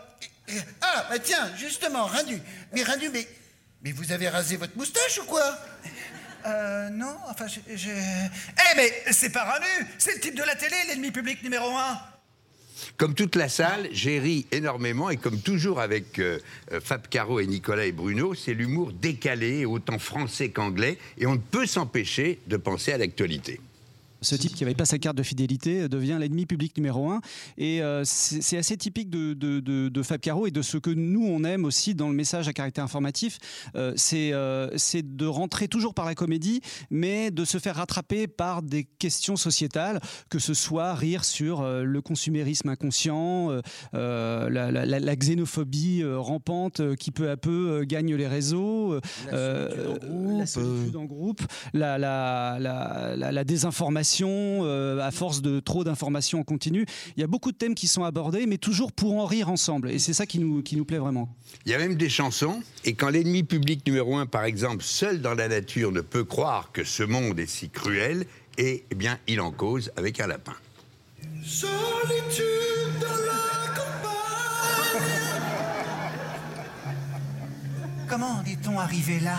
Ah, 0.80 1.06
bah 1.10 1.18
tiens, 1.18 1.50
justement, 1.58 2.06
Rindu. 2.06 2.40
Mais 2.72 2.82
Rindu, 2.82 3.10
mais, 3.10 3.28
mais 3.82 3.92
vous 3.92 4.12
avez 4.12 4.30
rasé 4.30 4.56
votre 4.56 4.76
moustache 4.78 5.18
ou 5.18 5.24
quoi? 5.26 5.58
Euh, 6.46 6.88
non, 6.88 7.16
enfin, 7.28 7.46
j'ai. 7.48 7.90
Eh, 7.92 8.76
mais 8.76 8.92
c'est 9.12 9.28
pas 9.30 9.44
Ranu 9.44 9.86
C'est 9.98 10.14
le 10.14 10.20
type 10.20 10.34
de 10.36 10.42
la 10.42 10.54
télé, 10.54 10.74
l'ennemi 10.86 11.10
public 11.10 11.42
numéro 11.42 11.76
un 11.76 12.00
Comme 12.96 13.14
toute 13.14 13.36
la 13.36 13.48
salle, 13.48 13.88
j'ai 13.92 14.18
ri 14.18 14.46
énormément 14.52 15.10
et 15.10 15.16
comme 15.16 15.40
toujours 15.40 15.80
avec 15.80 16.18
euh, 16.18 16.38
euh, 16.72 16.80
Fab 16.80 17.08
Caro 17.08 17.40
et 17.40 17.46
Nicolas 17.46 17.86
et 17.86 17.92
Bruno, 17.92 18.34
c'est 18.34 18.54
l'humour 18.54 18.92
décalé, 18.92 19.64
autant 19.64 19.98
français 19.98 20.50
qu'anglais, 20.50 20.98
et 21.18 21.26
on 21.26 21.34
ne 21.34 21.38
peut 21.38 21.66
s'empêcher 21.66 22.40
de 22.46 22.56
penser 22.56 22.92
à 22.92 22.98
l'actualité. 22.98 23.60
Ce 24.20 24.34
type 24.34 24.54
qui 24.54 24.64
n'avait 24.64 24.74
pas 24.74 24.84
sa 24.84 24.98
carte 24.98 25.16
de 25.16 25.22
fidélité 25.22 25.88
devient 25.88 26.16
l'ennemi 26.18 26.44
public 26.44 26.76
numéro 26.76 27.08
un. 27.10 27.20
Et 27.56 27.82
euh, 27.82 28.02
c'est 28.04 28.56
assez 28.56 28.76
typique 28.76 29.10
de, 29.10 29.32
de, 29.34 29.60
de- 29.60 29.88
de 29.88 30.02
Fab 30.02 30.20
Caro 30.20 30.46
et 30.46 30.50
de 30.50 30.60
ce 30.62 30.76
que 30.76 30.90
nous, 30.90 31.24
on 31.24 31.44
aime 31.44 31.64
aussi 31.64 31.94
dans 31.94 32.08
le 32.08 32.14
message 32.14 32.48
à 32.48 32.52
caractère 32.52 32.82
informatif. 32.82 33.38
Euh, 33.76 33.92
c'est 33.96 34.30
euh, 34.32 34.70
de 35.04 35.26
rentrer 35.26 35.68
toujours 35.68 35.94
par 35.94 36.04
la 36.04 36.14
comédie, 36.16 36.60
mais 36.90 37.30
de 37.30 37.44
se 37.44 37.58
faire 37.58 37.76
rattraper 37.76 38.26
par 38.26 38.62
des 38.62 38.84
questions 38.98 39.36
sociétales, 39.36 40.00
que 40.30 40.38
ce 40.40 40.52
soit 40.54 40.94
rire 40.94 41.24
sur 41.24 41.60
euh, 41.60 41.84
le 41.84 42.00
consumérisme 42.02 42.68
inconscient, 42.70 43.50
euh, 43.52 43.60
euh, 43.94 44.50
la, 44.50 44.72
la- 44.72 44.84
la- 44.84 44.98
la 45.00 45.16
xénophobie 45.16 46.02
euh, 46.02 46.18
rampante 46.18 46.80
euh, 46.80 46.96
qui 46.96 47.12
peu 47.12 47.30
à 47.30 47.36
peu 47.36 47.68
euh, 47.82 47.84
gagne 47.84 48.14
les 48.16 48.26
réseaux, 48.26 48.98
euh, 49.32 49.96
la 50.38 50.46
solitude 50.46 50.96
en 50.96 51.04
groupe, 51.04 51.42
la 51.72 53.44
désinformation 53.44 54.07
l'information, 54.08 54.60
euh, 54.62 55.00
à 55.00 55.10
force 55.10 55.42
de 55.42 55.60
trop 55.60 55.84
d'informations 55.84 56.40
en 56.40 56.44
continu. 56.44 56.86
Il 57.16 57.20
y 57.20 57.24
a 57.24 57.26
beaucoup 57.26 57.52
de 57.52 57.56
thèmes 57.56 57.74
qui 57.74 57.86
sont 57.86 58.04
abordés, 58.04 58.46
mais 58.46 58.58
toujours 58.58 58.92
pour 58.92 59.16
en 59.18 59.26
rire 59.26 59.50
ensemble. 59.50 59.90
Et 59.90 59.98
c'est 59.98 60.12
ça 60.12 60.26
qui 60.26 60.38
nous, 60.38 60.62
qui 60.62 60.76
nous 60.76 60.84
plaît 60.84 60.98
vraiment. 60.98 61.28
Il 61.66 61.72
y 61.72 61.74
a 61.74 61.78
même 61.78 61.96
des 61.96 62.08
chansons, 62.08 62.62
et 62.84 62.94
quand 62.94 63.10
l'ennemi 63.10 63.42
public 63.42 63.86
numéro 63.86 64.16
un, 64.16 64.26
par 64.26 64.44
exemple, 64.44 64.82
seul 64.82 65.20
dans 65.20 65.34
la 65.34 65.48
nature, 65.48 65.92
ne 65.92 66.00
peut 66.00 66.24
croire 66.24 66.70
que 66.72 66.84
ce 66.84 67.02
monde 67.02 67.38
est 67.38 67.46
si 67.46 67.68
cruel, 67.68 68.26
et 68.56 68.84
eh 68.90 68.94
bien, 68.94 69.18
il 69.26 69.40
en 69.40 69.52
cause 69.52 69.92
avec 69.96 70.20
un 70.20 70.26
lapin. 70.26 70.54
Solitude 71.44 72.44
dans 73.00 73.06
la 73.06 73.68
campagne. 73.74 75.02
Comment 78.08 78.40
en 78.40 78.44
est-on 78.44 78.78
arrivé 78.78 79.20
là? 79.20 79.38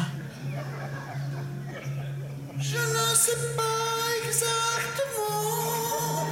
Je 2.59 2.75
ne 2.75 3.15
sais 3.15 3.55
pas 3.55 4.08
exactement. 4.29 6.27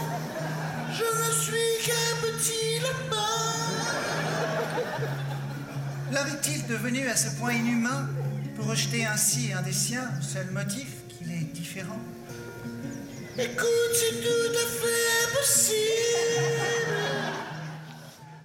Je 0.91 1.03
ne 1.03 1.31
suis 1.31 1.71
qu'un 1.85 2.13
petit 2.21 2.79
lapin. 2.81 3.37
Est-il 6.33 6.67
devenu 6.67 7.07
à 7.07 7.15
ce 7.15 7.29
point 7.37 7.53
inhumain 7.53 8.07
pour 8.55 8.67
rejeter 8.67 9.05
ainsi 9.05 9.51
un 9.53 9.61
des 9.61 9.73
siens, 9.73 10.09
seul 10.21 10.49
motif 10.51 10.87
qu'il 11.09 11.31
est 11.31 11.51
différent? 11.53 11.99
Écoute, 13.37 13.93
c'est 13.93 14.21
tout 14.21 14.51
à 14.53 14.67
fait 14.79 15.37
possible. 15.37 17.16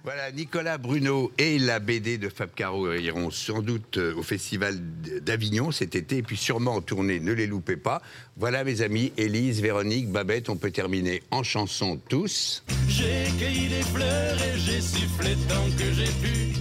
Voilà, 0.03 0.31
Nicolas 0.33 0.77
Bruno 0.77 1.31
et 1.37 1.57
la 1.59 1.79
BD 1.79 2.17
de 2.17 2.27
Fab 2.27 2.49
Caro 2.53 2.91
iront 2.93 3.31
sans 3.31 3.61
doute 3.61 3.97
euh, 3.97 4.13
au 4.17 4.21
Festival 4.21 4.75
d'Avignon 5.21 5.71
cet 5.71 5.95
été, 5.95 6.17
et 6.17 6.23
puis 6.23 6.35
sûrement 6.35 6.73
en 6.75 6.81
tournée, 6.81 7.21
ne 7.21 7.31
les 7.31 7.47
loupez 7.47 7.77
pas. 7.77 8.01
Voilà 8.35 8.65
mes 8.65 8.81
amis, 8.81 9.13
Élise, 9.15 9.61
Véronique, 9.61 10.09
Babette, 10.11 10.49
on 10.49 10.57
peut 10.57 10.71
terminer 10.71 11.23
en 11.31 11.41
chanson 11.43 11.97
tous. 12.09 12.65
J'ai 12.89 13.27
cueilli 13.39 13.69
des 13.69 13.81
fleurs 13.83 14.35
et 14.43 14.57
j'ai 14.59 14.81
sifflé 14.81 15.35
tant 15.47 15.63
que 15.77 15.93
j'ai 15.93 16.11
pu. 16.21 16.53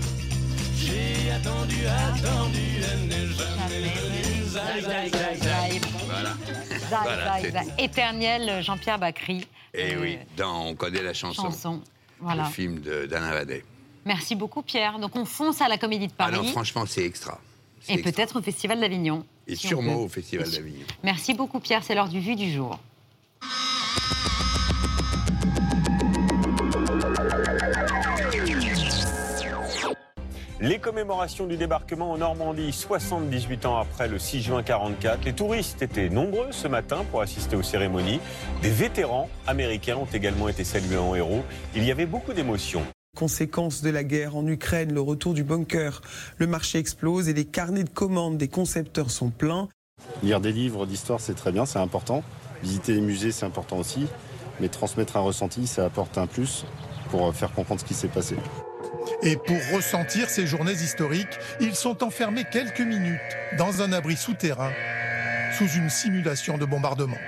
J'ai 0.76 1.32
attendu, 1.32 1.78
attendu, 1.86 2.60
elle 2.92 3.08
n'est 3.08 3.26
jamais 3.26 3.90
venue. 3.90 4.44
Zai, 4.46 4.82
zai, 4.82 5.10
zai, 5.10 5.36
zai. 5.42 5.80
Voilà. 6.06 6.36
Zai, 6.70 6.96
Voilà. 7.02 7.40
Éternel 7.76 8.62
Jean-Pierre 8.62 9.00
Bacry. 9.00 9.44
Et 9.74 9.94
Euh, 9.94 10.00
oui, 10.00 10.18
dans 10.36 10.66
On 10.68 10.74
connaît 10.76 11.02
la 11.02 11.14
chanson. 11.14 11.42
chanson. 11.42 11.80
Voilà. 12.22 12.44
Le 12.44 12.48
film 12.50 12.80
d'Alain 12.80 13.32
Vadet. 13.32 13.64
Merci 14.04 14.34
beaucoup 14.34 14.62
Pierre. 14.62 14.98
Donc 14.98 15.14
on 15.16 15.24
fonce 15.24 15.60
à 15.60 15.68
la 15.68 15.78
Comédie 15.78 16.06
de 16.06 16.12
Ah 16.18 16.30
Paris 16.30 16.36
non, 16.36 16.44
franchement, 16.44 16.84
c'est 16.86 17.04
extra. 17.04 17.40
Et 17.88 18.00
peut-être 18.00 18.38
au 18.38 18.42
Festival 18.42 18.80
d'Avignon. 18.80 19.24
Et 19.46 19.56
si 19.56 19.66
sûrement 19.66 19.96
au 19.96 20.08
Festival 20.08 20.48
d'Avignon. 20.50 20.86
Merci 21.02 21.34
beaucoup 21.34 21.60
Pierre, 21.60 21.82
c'est 21.82 21.94
l'heure 21.94 22.08
du 22.08 22.20
vu 22.20 22.36
du 22.36 22.50
jour. 22.52 22.78
Les 30.62 30.78
commémorations 30.78 31.48
du 31.48 31.56
débarquement 31.56 32.12
en 32.12 32.18
Normandie, 32.18 32.70
78 32.70 33.66
ans 33.66 33.78
après 33.78 34.06
le 34.06 34.20
6 34.20 34.42
juin 34.42 34.62
44. 34.62 35.24
Les 35.24 35.32
touristes 35.32 35.82
étaient 35.82 36.08
nombreux 36.08 36.52
ce 36.52 36.68
matin 36.68 37.04
pour 37.10 37.20
assister 37.20 37.56
aux 37.56 37.64
cérémonies. 37.64 38.20
Des 38.62 38.70
vétérans 38.70 39.28
américains 39.48 39.96
ont 39.96 40.06
également 40.14 40.48
été 40.48 40.62
salués 40.62 40.98
en 40.98 41.16
héros. 41.16 41.42
Il 41.74 41.82
y 41.82 41.90
avait 41.90 42.06
beaucoup 42.06 42.32
d'émotions. 42.32 42.84
Conséquence 43.16 43.82
de 43.82 43.90
la 43.90 44.04
guerre 44.04 44.36
en 44.36 44.46
Ukraine, 44.46 44.94
le 44.94 45.00
retour 45.00 45.34
du 45.34 45.42
bunker. 45.42 46.00
Le 46.36 46.46
marché 46.46 46.78
explose 46.78 47.28
et 47.28 47.32
les 47.32 47.44
carnets 47.44 47.82
de 47.82 47.90
commandes 47.90 48.38
des 48.38 48.46
concepteurs 48.46 49.10
sont 49.10 49.30
pleins. 49.30 49.68
Lire 50.22 50.40
des 50.40 50.52
livres 50.52 50.86
d'histoire, 50.86 51.18
c'est 51.18 51.34
très 51.34 51.50
bien, 51.50 51.66
c'est 51.66 51.80
important. 51.80 52.22
Visiter 52.62 52.94
les 52.94 53.00
musées, 53.00 53.32
c'est 53.32 53.46
important 53.46 53.78
aussi. 53.78 54.06
Mais 54.60 54.68
transmettre 54.68 55.16
un 55.16 55.22
ressenti, 55.22 55.66
ça 55.66 55.84
apporte 55.84 56.18
un 56.18 56.28
plus 56.28 56.66
pour 57.10 57.34
faire 57.34 57.50
comprendre 57.50 57.80
ce 57.80 57.84
qui 57.84 57.94
s'est 57.94 58.06
passé. 58.06 58.36
Et 59.22 59.36
pour 59.36 59.58
ressentir 59.74 60.28
ces 60.28 60.46
journées 60.46 60.72
historiques, 60.72 61.38
ils 61.60 61.74
sont 61.74 62.02
enfermés 62.02 62.44
quelques 62.50 62.80
minutes 62.80 63.20
dans 63.58 63.82
un 63.82 63.92
abri 63.92 64.16
souterrain, 64.16 64.72
sous 65.52 65.68
une 65.68 65.90
simulation 65.90 66.58
de 66.58 66.64
bombardement. 66.64 67.18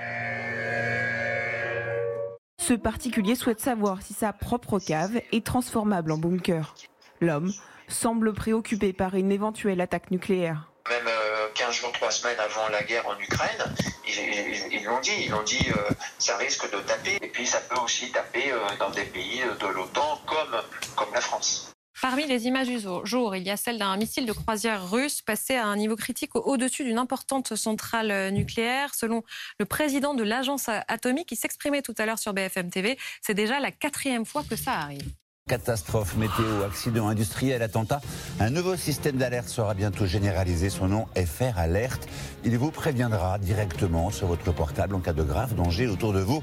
Ce 2.57 2.73
particulier 2.73 3.35
souhaite 3.35 3.59
savoir 3.59 4.01
si 4.01 4.13
sa 4.13 4.33
propre 4.33 4.79
cave 4.79 5.21
est 5.31 5.45
transformable 5.45 6.11
en 6.11 6.17
bunker. 6.17 6.73
L'homme 7.21 7.51
semble 7.87 8.33
préoccupé 8.33 8.91
par 8.91 9.13
une 9.15 9.31
éventuelle 9.31 9.81
attaque 9.81 10.09
nucléaire. 10.09 10.71
Même 10.89 11.07
euh, 11.07 11.24
15 11.55 11.73
jours, 11.73 11.91
3 11.93 12.11
semaines 12.11 12.39
avant 12.39 12.69
la 12.69 12.83
guerre 12.83 13.07
en 13.07 13.17
Ukraine, 13.19 13.73
ils 14.07 14.83
l'ont 14.83 14.99
dit, 14.99 15.11
ils 15.25 15.29
l'ont 15.31 15.43
dit, 15.43 15.65
euh, 15.75 15.89
ça 16.19 16.37
risque 16.37 16.69
de 16.71 16.79
taper. 16.81 17.17
Et 17.21 17.27
puis 17.29 17.47
ça 17.47 17.59
peut 17.61 17.79
aussi 17.79 18.11
taper 18.11 18.51
euh, 18.51 18.59
dans 18.79 18.89
des 18.91 19.05
pays 19.05 19.41
de 19.59 19.67
l'OTAN 19.67 20.21
comme, 20.27 20.61
comme 20.95 21.13
la 21.13 21.21
France. 21.21 21.71
Parmi 22.01 22.27
les 22.27 22.45
images 22.45 22.67
du 22.67 22.77
jour, 23.05 23.35
il 23.37 23.43
y 23.43 23.49
a 23.49 23.57
celle 23.57 23.79
d'un 23.79 23.95
missile 23.95 24.25
de 24.25 24.33
croisière 24.33 24.91
russe 24.91 25.21
passé 25.21 25.55
à 25.55 25.65
un 25.65 25.77
niveau 25.77 25.95
critique 25.95 26.35
au- 26.35 26.41
au-dessus 26.41 26.83
d'une 26.83 26.97
importante 26.97 27.55
centrale 27.55 28.11
euh, 28.11 28.31
nucléaire. 28.31 28.93
Selon 28.93 29.23
le 29.59 29.65
président 29.65 30.13
de 30.13 30.23
l'agence 30.23 30.69
atomique 30.87 31.29
qui 31.29 31.35
s'exprimait 31.37 31.81
tout 31.81 31.95
à 31.97 32.05
l'heure 32.05 32.19
sur 32.19 32.33
BFM 32.33 32.69
TV, 32.69 32.97
c'est 33.21 33.33
déjà 33.33 33.59
la 33.61 33.71
quatrième 33.71 34.25
fois 34.25 34.43
que 34.47 34.55
ça 34.57 34.73
arrive. 34.73 35.07
Catastrophe, 35.47 36.17
météo, 36.17 36.63
accident 36.65 37.07
industriel, 37.07 37.61
attentat. 37.61 38.01
Un 38.39 38.49
nouveau 38.49 38.75
système 38.75 39.17
d'alerte 39.17 39.47
sera 39.47 39.75
bientôt 39.75 40.07
généralisé. 40.07 40.71
Son 40.71 40.87
nom 40.87 41.05
FR 41.15 41.59
Alerte. 41.59 42.07
Il 42.43 42.57
vous 42.57 42.71
préviendra 42.71 43.37
directement 43.37 44.09
sur 44.09 44.25
votre 44.25 44.51
portable 44.51 44.95
en 44.95 45.01
cas 45.01 45.13
de 45.13 45.21
grave 45.21 45.53
danger 45.53 45.85
autour 45.85 46.13
de 46.13 46.19
vous. 46.19 46.41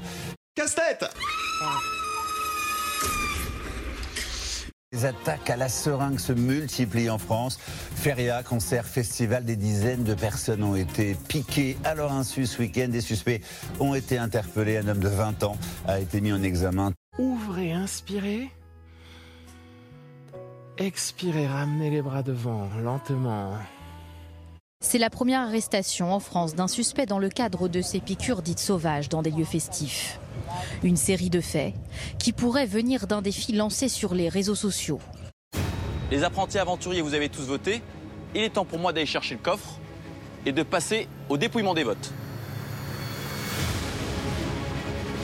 Casse-tête 0.55 1.03
Les 4.93 5.03
attaques 5.03 5.49
à 5.49 5.57
la 5.57 5.67
seringue 5.67 6.19
se 6.19 6.31
multiplient 6.31 7.09
en 7.09 7.17
France. 7.17 7.59
Feria, 7.97 8.41
concert, 8.41 8.85
festival, 8.85 9.43
des 9.43 9.57
dizaines 9.57 10.05
de 10.05 10.13
personnes 10.13 10.63
ont 10.63 10.77
été 10.77 11.17
piquées 11.27 11.75
à 11.83 11.93
leur 11.93 12.13
insu 12.13 12.45
ce 12.45 12.61
week-end. 12.61 12.87
Des 12.87 13.01
suspects 13.01 13.41
ont 13.81 13.95
été 13.95 14.17
interpellés. 14.17 14.77
Un 14.77 14.87
homme 14.87 14.99
de 14.99 15.09
20 15.09 15.43
ans 15.43 15.57
a 15.89 15.99
été 15.99 16.21
mis 16.21 16.31
en 16.31 16.41
examen. 16.41 16.93
Ouvrez, 17.19 17.73
inspirez. 17.73 18.49
Expirez, 20.79 21.45
ramenez 21.45 21.91
les 21.91 22.01
bras 22.01 22.23
devant, 22.23 22.67
lentement. 22.81 23.53
C'est 24.83 24.97
la 24.97 25.11
première 25.11 25.41
arrestation 25.41 26.11
en 26.11 26.19
France 26.19 26.55
d'un 26.55 26.67
suspect 26.67 27.05
dans 27.05 27.19
le 27.19 27.29
cadre 27.29 27.67
de 27.67 27.81
ces 27.81 27.99
piqûres 27.99 28.41
dites 28.41 28.57
sauvages 28.57 29.07
dans 29.07 29.21
des 29.21 29.29
lieux 29.29 29.45
festifs. 29.45 30.19
Une 30.81 30.97
série 30.97 31.29
de 31.29 31.41
faits 31.41 31.75
qui 32.17 32.33
pourraient 32.33 32.65
venir 32.65 33.05
d'un 33.05 33.21
défi 33.21 33.53
lancé 33.53 33.87
sur 33.87 34.15
les 34.15 34.29
réseaux 34.29 34.55
sociaux. 34.55 34.99
Les 36.09 36.23
apprentis 36.23 36.57
aventuriers, 36.57 37.01
vous 37.01 37.13
avez 37.13 37.29
tous 37.29 37.43
voté. 37.43 37.83
Il 38.33 38.41
est 38.41 38.49
temps 38.49 38.65
pour 38.65 38.79
moi 38.79 38.93
d'aller 38.93 39.05
chercher 39.05 39.35
le 39.35 39.41
coffre 39.41 39.77
et 40.43 40.51
de 40.51 40.63
passer 40.63 41.07
au 41.29 41.37
dépouillement 41.37 41.75
des 41.75 41.83
votes. 41.83 42.11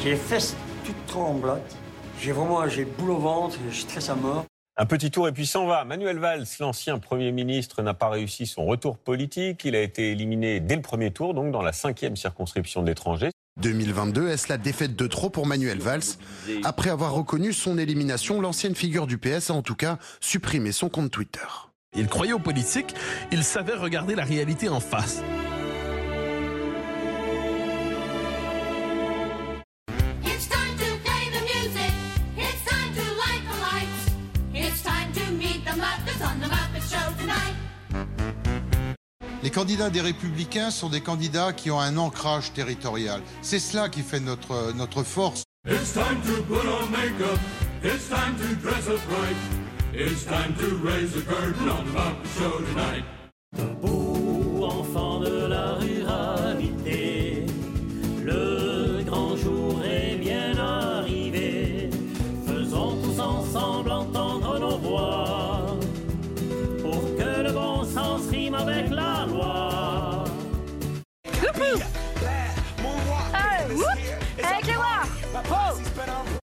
J'ai 0.04 0.12
les 0.12 0.16
fesses 0.16 0.56
toutes 0.86 1.06
tremblotes. 1.08 1.76
J'ai 2.22 2.34
vraiment 2.34 2.68
j'ai 2.68 2.86
boule 2.86 3.12
au 3.12 3.18
ventre, 3.18 3.58
je 3.72 3.80
stresse 3.80 4.10
à 4.10 4.16
mort. 4.16 4.46
Un 4.82 4.86
petit 4.86 5.12
tour 5.12 5.28
et 5.28 5.34
puis 5.34 5.46
s'en 5.46 5.66
va. 5.66 5.84
Manuel 5.84 6.20
Valls, 6.20 6.46
l'ancien 6.62 7.00
Premier 7.00 7.34
ministre, 7.34 7.82
n'a 7.82 7.94
pas 7.94 8.08
réussi 8.08 8.46
son 8.48 8.66
retour 8.66 8.98
politique. 8.98 9.66
Il 9.66 9.76
a 9.76 9.82
été 9.82 10.14
éliminé 10.14 10.62
dès 10.62 10.78
le 10.78 10.82
premier 10.82 11.12
tour, 11.12 11.34
donc 11.34 11.52
dans 11.52 11.62
la 11.62 11.74
cinquième 11.74 12.16
circonscription 12.16 12.82
de 12.82 12.88
l'étranger. 12.88 13.30
2022, 13.62 14.30
est-ce 14.30 14.48
la 14.48 14.58
défaite 14.58 14.96
de 14.96 15.06
trop 15.06 15.30
pour 15.30 15.46
Manuel 15.46 15.80
Valls? 15.80 16.16
Après 16.64 16.90
avoir 16.90 17.12
reconnu 17.12 17.52
son 17.52 17.78
élimination, 17.78 18.40
l'ancienne 18.40 18.74
figure 18.74 19.06
du 19.06 19.18
PS 19.18 19.50
a 19.50 19.54
en 19.54 19.62
tout 19.62 19.76
cas 19.76 19.98
supprimé 20.22 20.72
son 20.72 20.88
compte 20.88 21.12
Twitter. 21.12 21.46
Il 21.94 22.08
croyait 22.08 22.32
aux 22.32 22.40
politiques, 22.40 22.96
il 23.34 23.44
savait 23.44 23.76
regarder 23.76 24.16
la 24.16 24.24
réalité 24.24 24.70
en 24.70 24.80
face. 24.80 25.22
Les 39.50 39.56
candidats 39.56 39.90
des 39.90 40.02
Républicains 40.02 40.70
sont 40.70 40.90
des 40.90 41.02
candidats 41.02 41.54
qui 41.54 41.72
ont 41.72 41.80
un 41.80 41.98
ancrage 41.98 42.54
territorial. 42.54 43.20
C'est 43.42 43.58
cela 43.58 43.90
qui 43.90 44.02
fait 44.02 44.20
notre, 44.20 44.74
notre 44.76 45.02
force. 45.02 45.42
It's 45.68 45.92
time 45.92 46.22
to 46.22 46.44
put 46.44 46.68
on 46.68 46.92
makeup. 46.92 47.40
It's 47.84 48.08
time 48.08 48.36
to 48.38 48.54
dress 48.62 48.88
up 48.88 49.02
right. 49.10 49.36
It's 49.92 50.24
time 50.24 50.54
to 50.60 50.76
raise 50.86 51.14
the 51.14 51.26
curtain 51.26 51.68
on 51.68 51.84
the 51.84 51.94
Muppet 51.94 52.28
Show 52.38 52.60
tonight. 52.60 53.04
Debout, 53.58 54.66
enfant 54.66 55.22
de 55.22 55.48
la 55.48 55.74
ruralité, 55.74 57.48
le 58.24 58.69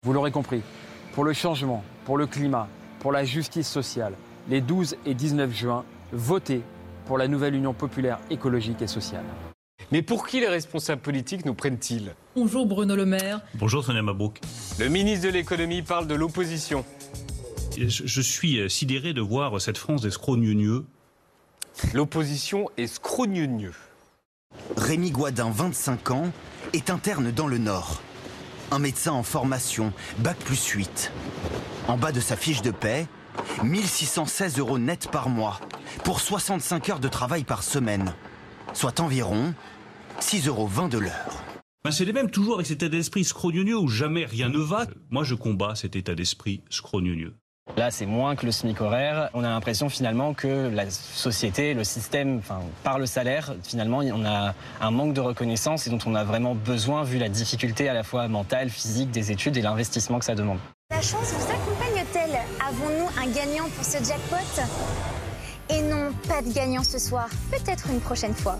aurez 0.10 0.31
compris, 0.31 0.62
pour 1.13 1.24
le 1.24 1.34
changement, 1.34 1.84
pour 2.05 2.17
le 2.17 2.25
climat, 2.25 2.67
pour 3.00 3.12
la 3.12 3.24
justice 3.24 3.67
sociale, 3.67 4.13
les 4.50 4.60
12 4.60 4.96
et 5.05 5.13
19 5.13 5.53
juin, 5.53 5.86
votez 6.12 6.63
pour 7.05 7.20
la 7.20 7.27
nouvelle 7.27 7.53
Union 7.53 7.74
populaire 7.74 8.20
écologique 8.31 8.81
et 8.81 8.88
sociale. 8.88 9.24
Mais 9.91 10.01
pour 10.01 10.25
qui 10.25 10.39
les 10.39 10.48
responsables 10.48 11.01
politiques 11.01 11.46
nous 11.46 11.53
prennent-ils? 11.53 12.15
Bonjour 12.36 12.65
Bruno 12.65 12.96
Le 12.96 13.05
Maire. 13.05 13.41
Bonjour 13.55 13.84
Sonia 13.84 14.01
Mabrouk. 14.01 14.39
Le 14.79 14.88
ministre 14.88 15.27
de 15.27 15.34
l'économie 15.34 15.84
parle 15.84 16.08
de 16.08 16.15
l'opposition. 16.15 16.84
Je, 17.77 17.88
je 17.88 18.22
suis 18.22 18.60
euh, 18.60 18.70
sidéré 18.70 19.13
de 19.13 19.22
voir 19.22 19.62
cette 19.62 19.77
France 19.77 20.01
des 20.01 20.12
scrogneux. 20.12 20.86
L'opposition 21.93 22.70
est 22.77 22.88
scrogneux. 22.88 23.74
Rémi 24.77 25.12
Guadin, 25.12 25.51
25 25.51 26.12
ans, 26.12 26.31
est 26.74 26.89
interne 26.89 27.31
dans 27.31 27.48
le 27.48 27.58
Nord. 27.58 28.01
Un 28.73 28.79
médecin 28.79 29.11
en 29.11 29.23
formation, 29.23 29.91
bac 30.19 30.37
plus 30.37 30.65
8. 30.65 31.11
En 31.89 31.97
bas 31.97 32.13
de 32.13 32.21
sa 32.21 32.37
fiche 32.37 32.61
de 32.61 32.71
paie, 32.71 33.05
1616 33.63 34.59
euros 34.59 34.79
net 34.79 35.09
par 35.11 35.27
mois, 35.27 35.59
pour 36.05 36.21
65 36.21 36.89
heures 36.89 36.99
de 37.01 37.09
travail 37.09 37.43
par 37.43 37.63
semaine, 37.63 38.13
soit 38.73 39.01
environ 39.01 39.53
6,20 40.21 40.47
euros 40.47 40.87
de 40.87 40.97
l'heure. 40.99 41.43
Ben, 41.83 41.91
c'est 41.91 42.05
les 42.05 42.13
mêmes 42.13 42.31
toujours 42.31 42.55
avec 42.55 42.67
cet 42.67 42.83
état 42.83 42.89
d'esprit 42.89 43.25
scrogneux 43.25 43.77
où 43.77 43.89
jamais 43.89 44.23
rien 44.23 44.47
ne 44.47 44.59
va. 44.59 44.85
Moi, 45.09 45.25
je 45.25 45.35
combats 45.35 45.75
cet 45.75 45.97
état 45.97 46.15
d'esprit 46.15 46.63
scrogneux. 46.69 47.33
Là, 47.77 47.89
c'est 47.89 48.05
moins 48.05 48.35
que 48.35 48.45
le 48.45 48.51
SMIC 48.51 48.81
horaire. 48.81 49.29
On 49.33 49.43
a 49.43 49.49
l'impression 49.49 49.87
finalement 49.87 50.33
que 50.33 50.69
la 50.73 50.89
société, 50.89 51.73
le 51.73 51.83
système, 51.83 52.39
enfin, 52.39 52.59
par 52.83 52.99
le 52.99 53.05
salaire, 53.05 53.53
finalement, 53.63 53.99
on 53.99 54.25
a 54.25 54.53
un 54.81 54.91
manque 54.91 55.13
de 55.13 55.21
reconnaissance 55.21 55.87
et 55.87 55.89
dont 55.89 55.99
on 56.05 56.15
a 56.15 56.23
vraiment 56.23 56.53
besoin 56.53 57.03
vu 57.03 57.17
la 57.17 57.29
difficulté 57.29 57.87
à 57.87 57.93
la 57.93 58.03
fois 58.03 58.27
mentale, 58.27 58.69
physique 58.69 59.11
des 59.11 59.31
études 59.31 59.57
et 59.57 59.61
l'investissement 59.61 60.19
que 60.19 60.25
ça 60.25 60.35
demande. 60.35 60.59
La 60.91 61.01
chance 61.01 61.33
vous 61.33 61.51
accompagne-t-elle? 61.51 62.39
Avons-nous 62.67 63.07
un 63.19 63.27
gagnant 63.31 63.69
pour 63.75 63.85
ce 63.85 63.97
jackpot? 64.03 64.61
Et 65.69 65.81
non, 65.81 66.11
pas 66.27 66.41
de 66.41 66.51
gagnant 66.53 66.83
ce 66.83 66.99
soir. 66.99 67.29
Peut-être 67.49 67.89
une 67.89 68.01
prochaine 68.01 68.35
fois. 68.35 68.59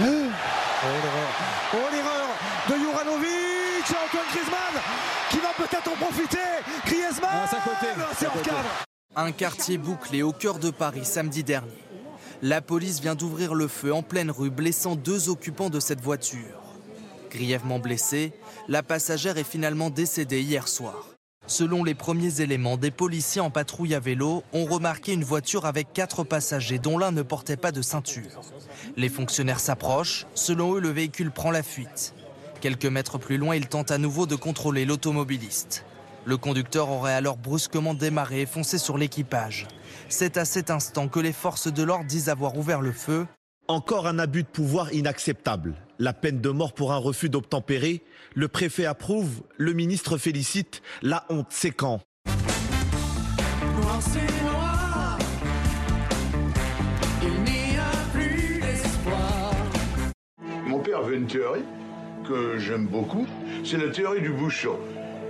Oh 0.00 0.04
l'erreur 0.04 1.30
Oh 1.72 1.88
l'erreur 1.92 2.28
de 2.68 2.74
Juranovic 2.74 3.86
Antoine 3.88 4.26
Griezmann 4.32 5.13
qui 5.30 5.38
va 5.38 5.52
peut-être 5.56 5.88
en 5.88 5.96
profiter 5.96 6.38
Griezmann 6.86 7.48
C'est 8.16 8.26
hors 8.26 8.42
cadre 8.42 8.84
Un 9.16 9.32
quartier 9.32 9.78
bouclé 9.78 10.22
au 10.22 10.32
cœur 10.32 10.58
de 10.58 10.70
Paris 10.70 11.04
samedi 11.04 11.44
dernier. 11.44 11.70
La 12.42 12.60
police 12.60 13.00
vient 13.00 13.14
d'ouvrir 13.14 13.54
le 13.54 13.68
feu 13.68 13.94
en 13.94 14.02
pleine 14.02 14.30
rue, 14.30 14.50
blessant 14.50 14.96
deux 14.96 15.28
occupants 15.28 15.70
de 15.70 15.80
cette 15.80 16.00
voiture. 16.00 16.60
Grièvement 17.30 17.78
blessée, 17.78 18.32
la 18.68 18.82
passagère 18.82 19.38
est 19.38 19.44
finalement 19.44 19.90
décédée 19.90 20.42
hier 20.42 20.68
soir. 20.68 21.14
Selon 21.46 21.84
les 21.84 21.94
premiers 21.94 22.40
éléments, 22.40 22.78
des 22.78 22.90
policiers 22.90 23.40
en 23.40 23.50
patrouille 23.50 23.94
à 23.94 24.00
vélo 24.00 24.42
ont 24.52 24.64
remarqué 24.64 25.12
une 25.12 25.24
voiture 25.24 25.66
avec 25.66 25.92
quatre 25.92 26.24
passagers 26.24 26.78
dont 26.78 26.96
l'un 26.96 27.12
ne 27.12 27.22
portait 27.22 27.58
pas 27.58 27.70
de 27.70 27.82
ceinture. 27.82 28.40
Les 28.96 29.10
fonctionnaires 29.10 29.60
s'approchent, 29.60 30.26
selon 30.34 30.74
eux 30.74 30.80
le 30.80 30.88
véhicule 30.88 31.30
prend 31.30 31.50
la 31.50 31.62
fuite. 31.62 32.14
Quelques 32.64 32.86
mètres 32.86 33.18
plus 33.18 33.36
loin, 33.36 33.54
ils 33.54 33.68
tentent 33.68 33.90
à 33.90 33.98
nouveau 33.98 34.24
de 34.24 34.36
contrôler 34.36 34.86
l'automobiliste. 34.86 35.84
Le 36.24 36.38
conducteur 36.38 36.88
aurait 36.88 37.12
alors 37.12 37.36
brusquement 37.36 37.92
démarré 37.92 38.40
et 38.40 38.46
foncé 38.46 38.78
sur 38.78 38.96
l'équipage. 38.96 39.68
C'est 40.08 40.38
à 40.38 40.46
cet 40.46 40.70
instant 40.70 41.08
que 41.08 41.20
les 41.20 41.34
forces 41.34 41.70
de 41.70 41.82
l'ordre 41.82 42.06
disent 42.06 42.30
avoir 42.30 42.56
ouvert 42.56 42.80
le 42.80 42.92
feu. 42.92 43.26
Encore 43.68 44.06
un 44.06 44.18
abus 44.18 44.44
de 44.44 44.48
pouvoir 44.48 44.94
inacceptable. 44.94 45.74
La 45.98 46.14
peine 46.14 46.40
de 46.40 46.48
mort 46.48 46.72
pour 46.72 46.94
un 46.94 46.96
refus 46.96 47.28
d'obtempérer. 47.28 48.02
Le 48.34 48.48
préfet 48.48 48.86
approuve, 48.86 49.42
le 49.58 49.74
ministre 49.74 50.16
félicite. 50.16 50.80
La 51.02 51.26
honte, 51.28 51.48
c'est 51.50 51.70
quand? 51.70 52.00
Noir 53.76 54.00
c'est 54.00 54.42
noir, 54.42 55.18
il 57.22 57.42
n'y 57.42 57.76
a 57.76 57.92
plus 58.14 58.58
d'espoir. 58.58 59.52
Mon 60.66 60.78
père 60.78 61.00
avait 61.00 61.16
une 61.16 61.26
théorie 61.26 61.60
que 62.26 62.58
j'aime 62.58 62.86
beaucoup, 62.86 63.26
c'est 63.64 63.76
la 63.76 63.90
théorie 63.90 64.20
du 64.20 64.30
bouchon. 64.30 64.76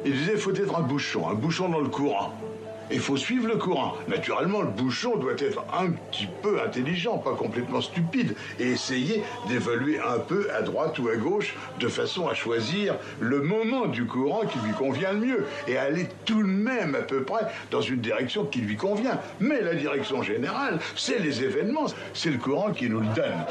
Il 0.04 0.12
disait 0.12 0.36
faut 0.36 0.54
être 0.54 0.76
un 0.78 0.82
bouchon, 0.82 1.28
un 1.28 1.34
bouchon 1.34 1.68
dans 1.68 1.80
le 1.80 1.88
courant. 1.88 2.32
Il 2.90 3.00
faut 3.00 3.16
suivre 3.16 3.48
le 3.48 3.56
courant. 3.56 3.94
Naturellement, 4.08 4.60
le 4.60 4.68
bouchon 4.68 5.16
doit 5.16 5.32
être 5.38 5.64
un 5.72 5.90
petit 5.90 6.28
peu 6.42 6.60
intelligent, 6.60 7.16
pas 7.16 7.34
complètement 7.34 7.80
stupide, 7.80 8.36
et 8.60 8.72
essayer 8.72 9.22
d'évaluer 9.48 9.98
un 9.98 10.18
peu 10.18 10.48
à 10.54 10.60
droite 10.60 10.98
ou 10.98 11.08
à 11.08 11.16
gauche, 11.16 11.54
de 11.80 11.88
façon 11.88 12.28
à 12.28 12.34
choisir 12.34 12.96
le 13.20 13.40
moment 13.40 13.86
du 13.86 14.04
courant 14.04 14.42
qui 14.44 14.58
lui 14.58 14.74
convient 14.74 15.12
le 15.12 15.20
mieux, 15.20 15.46
et 15.66 15.78
aller 15.78 16.06
tout 16.26 16.42
de 16.42 16.48
même 16.48 16.94
à 16.94 17.02
peu 17.02 17.22
près 17.22 17.46
dans 17.70 17.80
une 17.80 18.00
direction 18.00 18.44
qui 18.44 18.60
lui 18.60 18.76
convient. 18.76 19.18
Mais 19.40 19.62
la 19.62 19.74
direction 19.74 20.22
générale, 20.22 20.78
c'est 20.94 21.18
les 21.18 21.42
événements, 21.42 21.86
c'est 22.12 22.30
le 22.30 22.38
courant 22.38 22.70
qui 22.72 22.90
nous 22.90 23.00
le 23.00 23.06
donne. 23.14 23.46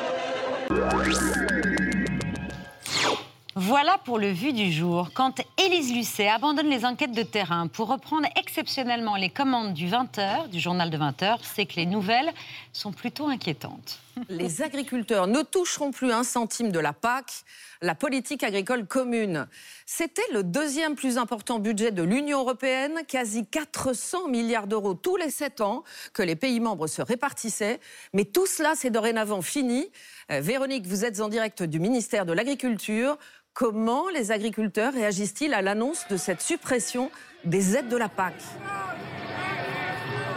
Voilà 3.56 4.00
pour 4.04 4.18
le 4.18 4.32
vu 4.32 4.52
du 4.52 4.72
jour. 4.72 5.12
Quand 5.14 5.40
Élise 5.64 5.94
Lucet 5.94 6.28
abandonne 6.28 6.70
les 6.70 6.86
enquêtes 6.86 7.12
de 7.12 7.22
terrain 7.22 7.68
pour 7.68 7.88
reprendre 7.88 8.28
exceptionnellement 8.36 9.16
les 9.16 9.30
commandes 9.30 9.74
du 9.74 9.88
20h, 9.88 10.50
du 10.50 10.60
journal 10.60 10.90
de 10.90 10.98
20h, 10.98 11.38
c'est 11.44 11.68
que 11.68 11.76
les 11.76 11.86
nouvelles 11.86 12.32
sont 12.72 12.92
plutôt 12.92 13.28
inquiétantes. 13.28 14.03
Les 14.30 14.62
agriculteurs 14.62 15.28
ne 15.28 15.42
toucheront 15.42 15.92
plus 15.92 16.12
un 16.12 16.24
centime 16.24 16.72
de 16.72 16.80
la 16.80 16.94
PAC, 16.94 17.44
la 17.82 17.96
politique 17.96 18.44
agricole 18.44 18.86
commune. 18.86 19.48
C'était 19.86 20.22
le 20.32 20.44
deuxième 20.44 20.96
plus 20.96 21.18
important 21.18 21.60
budget 21.60 21.92
de 21.92 22.04
l'Union 22.04 22.40
européenne, 22.40 23.02
quasi 23.08 23.46
400 23.46 24.28
milliards 24.28 24.68
d'euros 24.68 24.94
tous 24.94 25.16
les 25.16 25.30
sept 25.30 25.62
ans 25.62 25.84
que 26.14 26.22
les 26.22 26.36
pays 26.36 26.60
membres 26.60 26.88
se 26.88 27.02
répartissaient. 27.02 27.80
Mais 28.14 28.26
tout 28.26 28.46
cela, 28.46 28.74
c'est 28.76 28.92
dorénavant 28.92 29.42
fini. 29.42 29.90
Euh, 30.32 30.42
Véronique, 30.42 30.88
vous 30.88 31.06
êtes 31.06 31.20
en 31.20 31.30
direct 31.30 31.64
du 31.64 31.80
ministère 31.80 32.26
de 32.26 32.34
l'Agriculture. 32.34 33.18
Comment 33.54 34.10
les 34.10 34.32
agriculteurs 34.32 34.94
réagissent-ils 34.94 35.54
à 35.54 35.62
l'annonce 35.62 36.08
de 36.10 36.18
cette 36.18 36.42
suppression 36.42 37.12
des 37.46 37.76
aides 37.76 37.90
de 37.90 37.98
la 37.98 38.10
PAC? 38.10 38.34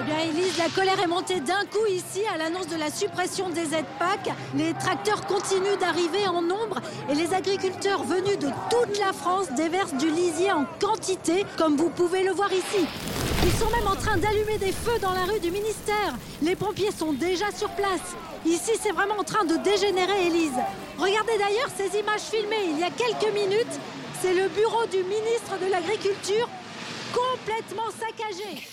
Bien, 0.07 0.19
Élise, 0.21 0.57
la 0.57 0.69
colère 0.69 1.01
est 1.03 1.09
montée 1.09 1.40
d'un 1.40 1.64
coup 1.66 1.85
ici 1.88 2.23
à 2.33 2.38
l'annonce 2.38 2.69
de 2.69 2.77
la 2.77 2.90
suppression 2.90 3.51
des 3.51 3.75
aides 3.75 3.85
PAC. 3.99 4.33
Les 4.55 4.73
tracteurs 4.75 5.27
continuent 5.27 5.79
d'arriver 5.79 6.29
en 6.29 6.42
nombre 6.42 6.81
et 7.11 7.14
les 7.14 7.35
agriculteurs 7.35 8.05
venus 8.05 8.38
de 8.38 8.49
toute 8.71 8.99
la 8.99 9.12
France 9.12 9.49
déversent 9.57 9.95
du 9.95 10.11
lisier 10.11 10.53
en 10.53 10.64
quantité, 10.81 11.45
comme 11.59 11.77
vous 11.77 11.90
pouvez 11.90 12.23
le 12.23 12.31
voir 12.31 12.53
ici. 12.53 12.87
Ils 13.45 13.53
sont 13.53 13.71
même 13.71 13.87
en 13.87 13.97
train 13.97 14.16
d'allumer 14.16 14.59
des 14.59 14.73
feux 14.73 14.99
dans 15.01 15.12
la 15.12 15.25
rue 15.25 15.40
du 15.40 15.51
ministère. 15.51 16.14
Les 16.40 16.57
pompiers 16.57 16.92
sont 16.92 17.12
déjà 17.12 17.51
sur 17.57 17.71
place. 17.71 18.14
Ici, 18.45 18.73
c'est 18.81 18.92
vraiment 18.92 19.19
en 19.19 19.25
train 19.25 19.45
de 19.45 19.57
dégénérer, 19.57 20.27
Élise. 20.27 20.59
Regardez 20.99 21.37
d'ailleurs 21.38 21.71
ces 21.77 21.99
images 21.99 22.21
filmées 22.21 22.71
il 22.71 22.79
y 22.79 22.85
a 22.85 22.90
quelques 22.90 23.35
minutes. 23.35 23.81
C'est 24.23 24.35
le 24.35 24.49
bureau 24.49 24.87
du 24.87 25.03
ministre 25.03 25.59
de 25.61 25.71
l'Agriculture 25.71 26.49
complètement 27.12 27.90
saccagé. 27.90 28.69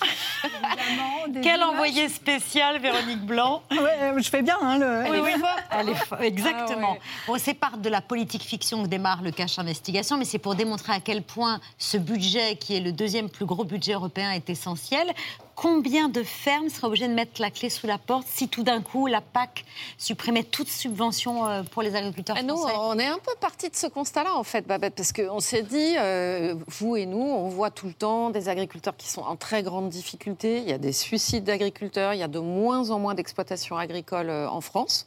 Quel 1.42 1.64
envoyé 1.64 2.10
spécial, 2.10 2.80
Véronique 2.80 3.26
Blanc. 3.26 3.64
Ouais, 3.72 4.14
je 4.18 4.30
fais 4.30 4.42
bien, 4.42 4.58
hein, 4.62 4.78
le... 4.78 5.04
Elle 5.06 5.28
est 5.28 5.38
forte. 5.38 5.64
Elle 5.72 5.90
est 5.90 5.96
forte, 5.96 6.22
Exactement. 6.22 6.98
Ah 7.00 7.04
Bon, 7.28 7.38
c'est 7.38 7.54
part 7.54 7.78
de 7.78 7.90
la 7.90 8.02
politique 8.02 8.44
fiction 8.44 8.84
que 8.84 8.88
démarre 8.88 9.22
le 9.22 9.32
cache 9.32 9.60
investigation, 9.60 10.18
mais 10.18 10.26
c'est 10.26 10.40
pour 10.40 10.56
démontrer 10.56 10.94
à 10.94 11.00
quel 11.00 11.22
point 11.22 11.60
ce 11.78 11.98
budget, 11.98 12.56
qui 12.56 12.76
est 12.76 12.80
le 12.80 12.92
deuxième 12.92 13.30
plus 13.30 13.46
gros 13.46 13.64
budget 13.64 13.94
européen, 13.94 14.32
est 14.32 14.50
essentiel. 14.50 15.12
Combien 15.56 16.10
de 16.10 16.24
fermes 16.24 16.70
seraient 16.70 16.88
obligées 16.88 17.08
de 17.08 17.14
mettre 17.14 17.40
la 17.40 17.52
clé 17.52 17.70
sous 17.70 17.86
la 17.86 17.98
porte 17.98 18.26
si 18.28 18.48
tout 18.48 18.64
d'un 18.64 18.82
coup 18.82 19.08
la 19.08 19.22
PAC 19.22 19.66
supprimait 19.98 20.44
toute 20.44 20.68
subvention 20.68 21.46
euh, 21.48 21.64
pour 21.64 21.82
les 21.84 21.96
agriculteurs 21.96 22.36
Nous, 22.44 22.58
français? 22.58 22.76
on 22.80 22.98
est 22.98 23.06
un 23.06 23.20
peu 23.20 23.34
parti 23.40 23.70
de 23.70 23.76
ce 23.76 23.88
constat-là, 23.88 24.36
en 24.36 24.44
fait, 24.44 24.66
Babette, 24.66 24.96
parce 24.96 25.14
qu'on 25.14 25.40
s'est 25.40 25.62
dit, 25.64 25.96
euh, 26.00 26.56
vous 26.68 26.96
et 26.96 27.06
nous, 27.06 27.22
on 27.22 27.50
voit 27.50 27.70
tout 27.70 27.86
le 27.88 27.94
temps 27.94 28.30
des 28.32 28.50
agriculteurs 28.50 28.98
qui 28.98 29.08
sont 29.08 29.22
en 29.22 29.36
très 29.36 29.62
grande 29.64 29.90
difficulté. 29.90 30.60
Il 30.60 30.70
y 30.70 30.74
a 30.74 30.78
des 30.80 30.94
suicides 30.94 31.44
d'agriculteurs, 31.44 32.14
il 32.14 32.20
y 32.20 32.24
a 32.24 32.28
de 32.28 32.40
moins 32.40 32.90
en 32.90 33.00
moins 33.00 33.14
d'exploitations 33.14 33.78
agricoles 33.78 34.30
euh, 34.30 34.50
en 34.50 34.62
France. 34.62 35.06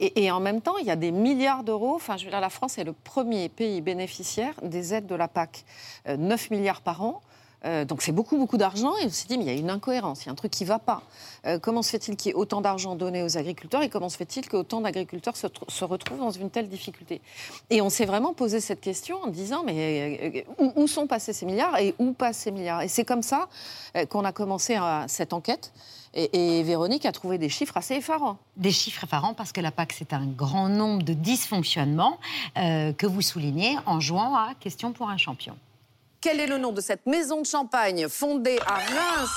Et, 0.00 0.24
et 0.24 0.30
en 0.30 0.40
même 0.40 0.60
temps, 0.60 0.76
il 0.78 0.86
y 0.86 0.90
a 0.90 0.96
des 0.96 1.12
milliards 1.12 1.62
d'euros. 1.64 1.94
Enfin, 1.94 2.16
je 2.16 2.24
veux 2.24 2.30
dire, 2.30 2.40
la 2.40 2.50
France 2.50 2.78
est 2.78 2.84
le 2.84 2.92
premier 2.92 3.48
pays 3.48 3.80
bénéficiaire 3.80 4.54
des 4.62 4.94
aides 4.94 5.06
de 5.06 5.14
la 5.14 5.28
PAC. 5.28 5.64
Euh, 6.08 6.16
9 6.16 6.50
milliards 6.50 6.80
par 6.80 7.02
an. 7.02 7.22
Euh, 7.64 7.84
donc 7.84 8.02
c'est 8.02 8.12
beaucoup, 8.12 8.36
beaucoup 8.36 8.56
d'argent. 8.56 8.92
Et 8.98 9.06
on 9.06 9.10
s'est 9.10 9.26
dit, 9.26 9.38
mais 9.38 9.44
il 9.44 9.46
y 9.46 9.56
a 9.56 9.58
une 9.58 9.70
incohérence, 9.70 10.22
il 10.22 10.26
y 10.26 10.28
a 10.28 10.32
un 10.32 10.36
truc 10.36 10.52
qui 10.52 10.64
ne 10.64 10.68
va 10.68 10.78
pas. 10.78 11.02
Euh, 11.46 11.58
comment 11.58 11.82
se 11.82 11.90
fait-il 11.90 12.16
qu'il 12.16 12.30
y 12.30 12.32
ait 12.32 12.36
autant 12.36 12.60
d'argent 12.60 12.94
donné 12.94 13.22
aux 13.22 13.36
agriculteurs 13.36 13.82
et 13.82 13.88
comment 13.88 14.08
se 14.08 14.16
fait-il 14.16 14.48
qu'autant 14.48 14.80
d'agriculteurs 14.80 15.36
se, 15.36 15.46
tr- 15.46 15.68
se 15.70 15.84
retrouvent 15.84 16.18
dans 16.18 16.30
une 16.30 16.50
telle 16.50 16.68
difficulté? 16.68 17.20
Et 17.70 17.80
on 17.80 17.90
s'est 17.90 18.06
vraiment 18.06 18.34
posé 18.34 18.60
cette 18.60 18.80
question 18.80 19.22
en 19.22 19.28
disant, 19.28 19.62
mais 19.64 20.44
euh, 20.58 20.70
où, 20.76 20.86
sont 20.86 21.06
passés 21.06 21.32
ces 21.32 21.46
milliards 21.46 21.78
et 21.78 21.94
où 21.98 22.12
passent 22.12 22.38
ces 22.38 22.50
milliards? 22.50 22.82
Et 22.82 22.88
c'est 22.88 23.04
comme 23.04 23.22
ça 23.22 23.48
qu'on 24.08 24.24
a 24.24 24.32
commencé 24.32 24.78
cette 25.06 25.32
enquête. 25.32 25.72
Et, 26.14 26.58
et 26.58 26.62
Véronique 26.62 27.06
a 27.06 27.12
trouvé 27.12 27.38
des 27.38 27.48
chiffres 27.48 27.76
assez 27.76 27.94
effarants. 27.94 28.38
Des 28.56 28.70
chiffres 28.70 29.04
effarants 29.04 29.34
parce 29.34 29.52
que 29.52 29.60
la 29.60 29.70
PAC, 29.70 29.92
c'est 29.92 30.12
un 30.12 30.26
grand 30.26 30.68
nombre 30.68 31.02
de 31.02 31.12
dysfonctionnements 31.12 32.18
que 32.54 33.06
vous 33.06 33.22
soulignez 33.22 33.76
en 33.86 34.00
jouant 34.00 34.34
à 34.34 34.54
Question 34.60 34.92
pour 34.92 35.08
un 35.08 35.16
champion. 35.16 35.56
Quel 36.24 36.40
est 36.40 36.46
le 36.46 36.56
nom 36.56 36.72
de 36.72 36.80
cette 36.80 37.04
maison 37.04 37.42
de 37.42 37.46
champagne 37.46 38.08
fondée 38.08 38.58
à 38.66 38.76
Reims 38.76 39.30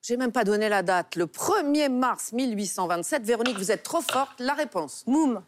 J'ai 0.00 0.16
même 0.16 0.30
pas 0.30 0.44
donné 0.44 0.68
la 0.68 0.84
date. 0.84 1.16
Le 1.16 1.26
1er 1.26 1.88
mars 1.88 2.30
1827. 2.30 3.24
Véronique, 3.24 3.58
vous 3.58 3.72
êtes 3.72 3.82
trop 3.82 4.00
forte. 4.00 4.38
La 4.38 4.54
réponse 4.54 5.02
Moum. 5.08 5.42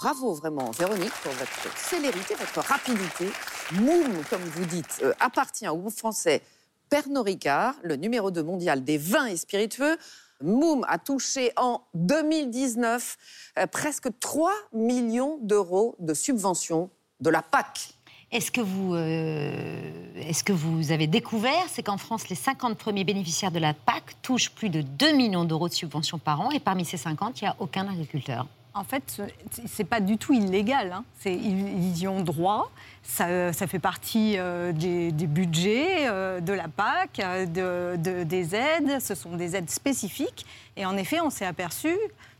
Bravo 0.00 0.32
vraiment, 0.32 0.70
Véronique, 0.70 1.12
pour 1.22 1.32
votre 1.32 1.76
célérité, 1.76 2.34
votre 2.36 2.66
rapidité. 2.66 3.28
Moum, 3.72 4.24
comme 4.30 4.40
vous 4.40 4.64
dites, 4.64 5.00
euh, 5.02 5.12
appartient 5.20 5.68
au 5.68 5.76
groupe 5.76 5.94
français 5.94 6.40
Pernod 6.88 7.26
Ricard, 7.26 7.74
le 7.82 7.96
numéro 7.96 8.30
2 8.30 8.42
mondial 8.42 8.84
des 8.84 8.96
vins 8.96 9.26
et 9.26 9.36
spiritueux. 9.36 9.98
Moum 10.40 10.86
a 10.88 10.96
touché 10.96 11.52
en 11.56 11.82
2019 11.92 13.18
euh, 13.58 13.66
presque 13.66 14.08
3 14.20 14.54
millions 14.72 15.38
d'euros 15.42 15.96
de 15.98 16.14
subventions 16.14 16.88
de 17.20 17.28
la 17.28 17.42
PAC. 17.42 17.98
Est-ce 18.32 18.50
que, 18.50 18.62
vous, 18.62 18.94
euh, 18.94 19.82
est-ce 20.16 20.42
que 20.42 20.52
vous 20.54 20.90
avez 20.90 21.06
découvert, 21.06 21.64
c'est 21.68 21.82
qu'en 21.82 21.98
France, 21.98 22.28
les 22.30 22.34
50 22.34 22.78
premiers 22.78 23.04
bénéficiaires 23.04 23.50
de 23.52 23.58
la 23.58 23.74
PAC 23.74 24.02
touchent 24.22 24.50
plus 24.50 24.70
de 24.70 24.80
2 24.80 25.12
millions 25.12 25.44
d'euros 25.44 25.68
de 25.68 25.74
subventions 25.74 26.18
par 26.18 26.40
an, 26.40 26.50
et 26.50 26.58
parmi 26.58 26.86
ces 26.86 26.96
50, 26.96 27.40
il 27.40 27.44
n'y 27.44 27.48
a 27.48 27.56
aucun 27.58 27.86
agriculteur. 27.86 28.46
En 28.74 28.84
fait, 28.84 29.02
ce- 29.08 29.22
c'est 29.66 29.84
pas 29.84 30.00
du 30.00 30.16
tout 30.16 30.32
illégal. 30.32 30.92
hein. 30.92 31.04
Ils, 31.26 31.98
y 31.98 32.08
ont 32.08 32.22
droit. 32.22 32.70
Ça, 33.02 33.52
ça 33.52 33.66
fait 33.66 33.78
partie 33.78 34.38
euh, 34.38 34.72
des, 34.72 35.10
budgets 35.26 36.08
euh, 36.08 36.40
de 36.40 36.54
la 36.54 36.68
PAC, 36.68 37.18
de- 37.52 38.22
des 38.24 38.54
aides. 38.54 38.98
Ce 39.02 39.14
sont 39.14 39.36
des 39.36 39.56
aides 39.56 39.68
spécifiques. 39.68 40.46
Et 40.78 40.86
en 40.86 40.96
effet, 40.96 41.20
on 41.20 41.28
s'est 41.28 41.44
aperçu, 41.44 41.94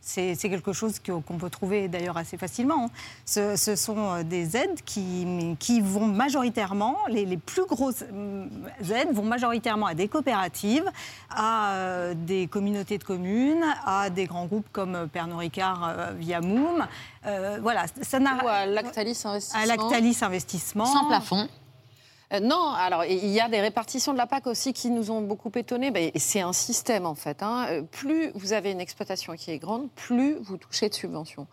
c'est 0.05 0.35
quelque 0.35 0.73
chose 0.73 0.99
qu'on 0.99 1.37
peut 1.37 1.49
trouver 1.49 1.87
d'ailleurs 1.87 2.17
assez 2.17 2.37
facilement. 2.37 2.85
hein. 2.85 2.89
Ce, 3.25 3.55
ce 3.55 3.75
sont 3.75 3.97
euh, 3.97 4.23
des 4.23 4.57
aides 4.57 4.81
qui, 4.85 5.55
qui 5.59 5.79
vont 5.79 6.07
majoritairement, 6.07 6.97
les, 7.07 7.25
les 7.25 7.37
plus 7.37 7.65
grosses 7.65 8.03
aides 8.03 9.13
vont 9.13 9.23
majoritairement 9.23 9.85
à 9.85 9.93
des 9.93 10.09
coopératives, 10.09 10.89
à 11.29 11.71
euh, 11.75 12.13
des 12.15 12.47
communautés 12.47 12.97
de 12.97 13.03
communes, 13.03 13.63
à 13.85 14.09
des 14.09 14.25
grands 14.25 14.45
groupes 14.45 14.67
comme 14.73 14.95
euh, 14.95 15.07
Pernod 15.07 15.39
Ricard 15.39 15.95
via 16.17 16.41
Moom. 16.41 16.85
Euh, 17.25 17.59
voilà, 17.61 17.85
ça 18.01 18.19
n'a. 18.19 18.43
Ou 18.43 18.47
à 18.47 18.65
Lactalis 18.65 19.21
Investissement. 19.23 19.61
À 19.61 19.65
Lactalis 19.65 20.17
Investissement. 20.21 20.85
Sans 20.85 21.07
plafond. 21.07 21.47
Euh, 22.33 22.39
non, 22.39 22.69
alors 22.75 23.05
il 23.05 23.27
y 23.27 23.39
a 23.39 23.47
des 23.49 23.61
répartitions 23.61 24.11
de 24.13 24.17
la 24.17 24.25
PAC 24.25 24.47
aussi 24.47 24.73
qui 24.73 24.89
nous 24.89 25.11
ont 25.11 25.21
beaucoup 25.21 25.51
étonnés. 25.55 25.91
Ben, 25.91 26.11
c'est 26.15 26.41
un 26.41 26.53
système 26.53 27.05
en 27.05 27.15
fait. 27.15 27.43
hein. 27.43 27.65
Euh, 27.69 27.81
Plus 27.83 28.31
vous 28.35 28.53
avez 28.53 28.71
une 28.71 28.81
exploitation 28.81 29.33
qui 29.35 29.51
est 29.51 29.57
grande, 29.59 29.89
plus 29.95 30.35
vous 30.41 30.57
touchez 30.57 30.89
de 30.89 30.93
subventions. 30.93 31.47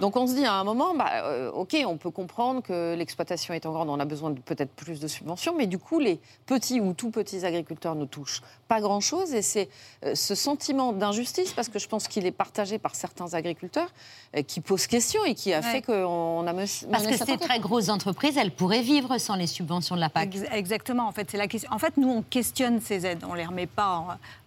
Donc 0.00 0.16
on 0.16 0.26
se 0.26 0.34
dit 0.34 0.44
à 0.44 0.54
un 0.54 0.64
moment, 0.64 0.94
bah, 0.94 1.10
euh, 1.24 1.50
ok, 1.52 1.76
on 1.86 1.96
peut 1.96 2.10
comprendre 2.10 2.62
que 2.62 2.94
l'exploitation 2.94 3.54
étant 3.54 3.72
grande, 3.72 3.88
on 3.90 4.00
a 4.00 4.04
besoin 4.04 4.30
de 4.30 4.40
peut-être 4.40 4.72
plus 4.72 5.00
de 5.00 5.06
subventions, 5.08 5.54
mais 5.56 5.66
du 5.66 5.78
coup 5.78 5.98
les 5.98 6.20
petits 6.46 6.80
ou 6.80 6.92
tout 6.94 7.10
petits 7.10 7.44
agriculteurs 7.44 7.94
ne 7.94 8.04
touchent 8.04 8.42
pas 8.68 8.80
grand-chose 8.80 9.34
et 9.34 9.42
c'est 9.42 9.68
euh, 10.04 10.14
ce 10.14 10.34
sentiment 10.34 10.92
d'injustice, 10.92 11.52
parce 11.52 11.68
que 11.68 11.78
je 11.78 11.86
pense 11.88 12.08
qu'il 12.08 12.26
est 12.26 12.30
partagé 12.32 12.78
par 12.78 12.94
certains 12.94 13.34
agriculteurs, 13.34 13.88
qui 14.48 14.60
pose 14.60 14.86
question 14.88 15.24
et 15.24 15.34
qui 15.34 15.52
a 15.52 15.60
Ouais. 15.60 15.62
fait 15.70 15.82
qu'on 15.82 16.44
a 16.46 16.52
Parce 16.52 17.06
que 17.06 17.16
ces 17.16 17.36
très 17.38 17.60
grosses 17.60 17.88
entreprises, 17.88 18.36
elles 18.36 18.50
pourraient 18.50 18.82
vivre 18.82 19.16
sans 19.18 19.36
les 19.36 19.46
subventions 19.46 19.94
de 19.94 20.00
la 20.00 20.08
PAC. 20.10 20.23
Ex- 20.24 20.44
Exactement. 20.52 21.06
En 21.06 21.12
fait, 21.12 21.30
c'est 21.30 21.36
la 21.36 21.46
question. 21.48 21.70
En 21.72 21.78
fait, 21.78 21.96
nous, 21.96 22.08
on 22.08 22.22
questionne 22.22 22.80
ces 22.80 23.06
aides. 23.06 23.24
On 23.28 23.34
les 23.34 23.44
remet 23.46 23.66
pas, 23.66 23.96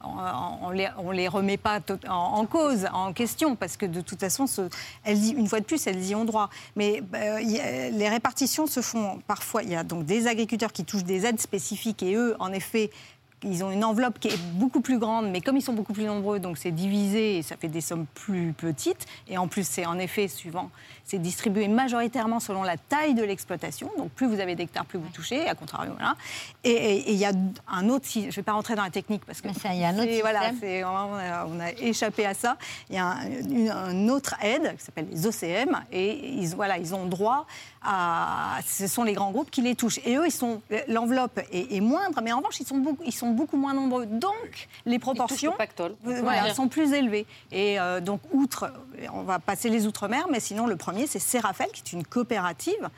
en- 0.01 0.07
en- 0.07 0.59
on 0.63 0.69
les, 0.71 0.87
on 0.97 1.11
les 1.11 1.27
remet 1.27 1.57
pas 1.57 1.79
en, 2.07 2.13
en 2.13 2.45
cause, 2.45 2.87
en 2.93 3.13
question, 3.13 3.55
parce 3.55 3.77
que 3.77 3.85
de 3.85 4.01
toute 4.01 4.19
façon, 4.19 4.47
ce- 4.47 4.69
elles 5.03 5.23
y- 5.23 5.31
une 5.31 5.47
fois 5.47 5.59
de 5.59 5.65
plus, 5.65 5.85
elles 5.87 6.05
y 6.05 6.15
ont 6.15 6.25
droit. 6.25 6.49
Mais 6.75 7.01
euh, 7.15 7.41
y 7.41 7.59
a- 7.59 7.89
les 7.89 8.09
répartitions 8.09 8.67
se 8.67 8.81
font 8.81 9.19
parfois. 9.27 9.63
Il 9.63 9.69
y 9.69 9.75
a 9.75 9.83
donc 9.83 10.05
des 10.05 10.27
agriculteurs 10.27 10.71
qui 10.73 10.83
touchent 10.85 11.03
des 11.03 11.25
aides 11.25 11.39
spécifiques 11.41 12.03
et 12.03 12.15
eux, 12.15 12.35
en 12.39 12.51
effet. 12.51 12.89
Ils 13.43 13.63
ont 13.63 13.69
une 13.69 13.83
enveloppe 13.83 14.17
qui 14.19 14.29
est 14.29 14.41
beaucoup 14.55 14.81
plus 14.81 14.97
grande, 14.97 15.29
mais 15.29 15.41
comme 15.41 15.55
ils 15.57 15.61
sont 15.61 15.73
beaucoup 15.73 15.93
plus 15.93 16.05
nombreux, 16.05 16.39
donc 16.39 16.57
c'est 16.57 16.71
divisé 16.71 17.37
et 17.37 17.43
ça 17.43 17.55
fait 17.55 17.67
des 17.67 17.81
sommes 17.81 18.07
plus 18.15 18.51
petites. 18.57 19.05
Et 19.27 19.37
en 19.37 19.47
plus, 19.47 19.67
c'est 19.67 19.85
en 19.85 19.99
effet 19.99 20.27
suivant, 20.27 20.71
c'est 21.07 21.19
distribué 21.19 21.67
majoritairement 21.69 22.39
selon 22.41 22.63
la 22.63 22.75
taille 22.77 23.13
de 23.15 23.23
l'exploitation. 23.23 23.89
Donc 23.97 24.11
plus 24.11 24.27
vous 24.27 24.39
avez 24.41 24.55
d'hectares, 24.55 24.85
plus 24.85 24.99
vous 24.99 25.07
touchez, 25.13 25.47
à 25.47 25.55
contrario. 25.55 25.93
Voilà. 25.97 26.15
Et- 26.63 27.11
il 27.11 27.15
y 27.17 27.25
a 27.25 27.31
un 27.71 27.87
autre, 27.89 28.05
je 28.13 28.19
ne 28.25 28.31
vais 28.31 28.43
pas 28.43 28.51
rentrer 28.51 28.75
dans 28.75 28.83
la 28.83 28.89
technique 28.89 29.23
parce 29.25 29.39
que 29.41 29.47
il 29.47 29.79
y 29.79 29.83
a 29.85 29.87
un 29.89 29.97
autre 29.97 30.11
voilà, 30.21 30.51
on, 30.85 31.15
a, 31.15 31.45
on 31.47 31.59
a 31.59 31.71
échappé 31.71 32.25
à 32.25 32.33
ça. 32.33 32.57
Il 32.89 32.95
y 32.95 32.99
a 32.99 33.05
un, 33.05 33.25
une, 33.49 33.69
un 33.69 34.09
autre 34.09 34.35
aide 34.43 34.75
qui 34.77 34.83
s'appelle 34.83 35.07
les 35.09 35.25
OCM 35.25 35.81
et 35.91 36.27
ils, 36.41 36.49
voilà, 36.49 36.77
ils 36.77 36.93
ont 36.93 37.05
droit 37.05 37.45
à. 37.81 38.57
Ce 38.65 38.87
sont 38.87 39.03
les 39.03 39.13
grands 39.13 39.31
groupes 39.31 39.49
qui 39.49 39.61
les 39.61 39.75
touchent. 39.75 39.99
Et 40.05 40.17
eux, 40.17 40.25
ils 40.27 40.31
sont 40.31 40.61
l'enveloppe 40.87 41.39
est, 41.51 41.73
est 41.75 41.79
moindre, 41.79 42.19
mais 42.21 42.33
en 42.33 42.37
revanche, 42.39 42.59
ils 42.59 42.67
sont 42.67 42.77
beaucoup, 42.77 43.03
ils 43.05 43.13
sont 43.13 43.29
beaucoup 43.31 43.57
moins 43.57 43.73
nombreux. 43.73 44.05
Donc 44.05 44.67
les 44.85 44.99
proportions 44.99 45.51
peut 46.03 46.11
euh, 46.11 46.21
voilà, 46.21 46.53
sont 46.53 46.67
plus 46.67 46.91
élevées. 46.93 47.25
Et 47.51 47.79
euh, 47.79 48.01
donc 48.01 48.19
outre, 48.33 48.71
on 49.13 49.21
va 49.23 49.39
passer 49.39 49.69
les 49.69 49.87
outre-mer, 49.87 50.27
mais 50.31 50.39
sinon 50.39 50.65
le 50.67 50.75
premier, 50.75 50.96
c'est 51.05 51.19
Serafel, 51.19 51.67
qui 51.71 51.81
est 51.81 51.93
une 51.93 52.05
coopérative. 52.05 52.89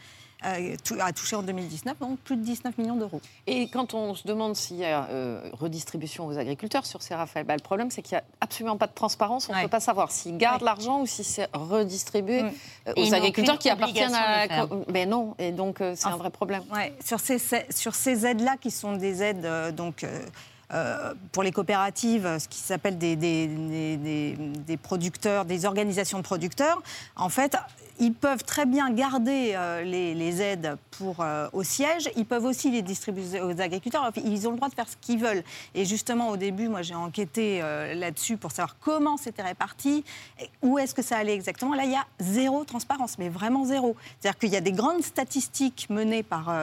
euh, 0.46 0.76
a 1.02 1.12
touché 1.12 1.36
en 1.36 1.44
2019 1.44 2.00
donc 2.00 2.20
plus 2.20 2.38
de 2.38 2.44
19 2.44 2.78
millions 2.78 2.96
d'euros. 2.96 3.22
Et 3.48 3.70
quand 3.70 3.94
on 3.94 4.16
se 4.16 4.26
demande 4.26 4.56
s'il 4.56 4.78
y 4.78 4.86
a 4.86 5.06
euh, 5.10 5.50
redistribution 5.54 6.28
aux 6.28 6.38
agriculteurs 6.38 6.86
sur 6.86 7.02
ces 7.02 7.14
rafales, 7.16 7.44
bah, 7.44 7.56
le 7.56 7.62
problème 7.62 7.92
c'est 7.92 8.02
qu'il 8.02 8.16
n'y 8.16 8.22
a 8.22 8.24
absolument 8.40 8.78
pas 8.78 8.88
de 8.88 8.94
transparence. 8.94 9.50
On 9.50 9.56
ne 9.56 9.62
peut 9.64 9.68
pas 9.68 9.80
savoir 9.80 10.12
s'ils 10.12 10.38
gardent 10.38 10.62
l'argent 10.62 11.02
ou 11.02 11.06
si 11.06 11.24
c'est 11.24 11.50
redistribué 11.54 12.44
euh, 12.44 12.94
Et 12.96 13.02
ils 13.04 13.12
aux 13.12 13.16
agriculteurs 13.16 13.60
qui 13.60 13.70
appartiennent 13.70 14.16
à 14.16 14.48
la... 14.48 14.68
Mais 14.92 15.06
non, 15.06 15.36
et 15.40 15.52
donc 15.52 15.82
euh, 15.82 15.94
c'est 15.96 16.08
un 16.08 16.18
vrai 16.18 16.30
problème. 16.30 16.64
Ouais, 16.74 16.94
sur 17.04 17.20
ces, 17.20 17.40
sur 17.70 17.96
ces 17.96 18.26
aides-là, 18.26 18.56
qui 18.60 18.72
sont 18.72 18.96
des 18.96 19.22
aides 19.24 19.46
euh, 19.46 19.72
donc, 19.72 20.06
euh, 20.72 21.16
pour 21.32 21.42
les 21.42 21.52
coopératives, 21.52 22.38
ce 22.38 22.48
qui 22.48 22.60
s'appelle 22.60 22.98
des, 22.98 23.18
producteurs, 24.84 25.46
des 25.46 25.66
organisations 25.66 26.20
de 26.20 26.24
producteurs, 26.24 26.82
en 27.16 27.30
fait, 27.30 27.58
ils 28.00 28.14
peuvent 28.14 28.44
très 28.44 28.66
bien 28.66 28.92
garder 28.92 29.54
euh, 29.56 29.84
les, 29.84 30.42
aides 30.42 30.78
pour, 30.92 31.22
euh, 31.22 31.50
au 31.54 31.64
siège. 31.64 32.10
Ils 32.16 32.26
peuvent 32.26 32.46
aussi 32.46 32.70
les 32.70 32.82
distribuer 32.82 33.42
aux 33.42 33.60
agriculteurs. 33.60 34.12
Ils 34.24 34.48
ont 34.48 34.52
le 34.52 34.58
droit 34.58 34.70
de 34.70 34.76
faire 34.76 34.88
ce 34.88 34.96
qu'ils 35.02 35.20
veulent. 35.20 35.44
Et 35.74 35.86
justement, 35.86 36.30
au 36.30 36.38
début, 36.38 36.70
moi, 36.70 36.84
j'ai 36.84 36.96
enquêté 36.96 37.60
là-dessus 37.96 38.38
pour 38.38 38.52
savoir 38.52 38.78
comment 38.80 39.18
c'était 39.18 39.42
réparti, 39.42 40.06
où 40.62 40.78
est-ce 40.78 40.94
que 40.94 41.02
ça 41.02 41.18
allait 41.18 41.34
exactement. 41.34 41.74
Là, 41.74 41.86
il 41.86 41.92
y 41.92 41.96
a 41.96 42.06
zéro 42.20 42.64
transparence, 42.64 43.18
mais 43.18 43.30
vraiment 43.30 43.66
zéro. 43.66 43.96
C'est-à-dire 44.20 44.40
qu'il 44.40 44.50
y 44.50 44.58
a 44.58 44.62
des 44.62 44.72
grandes 44.72 45.02
statistiques 45.02 45.88
menées 45.90 46.24
par... 46.24 46.54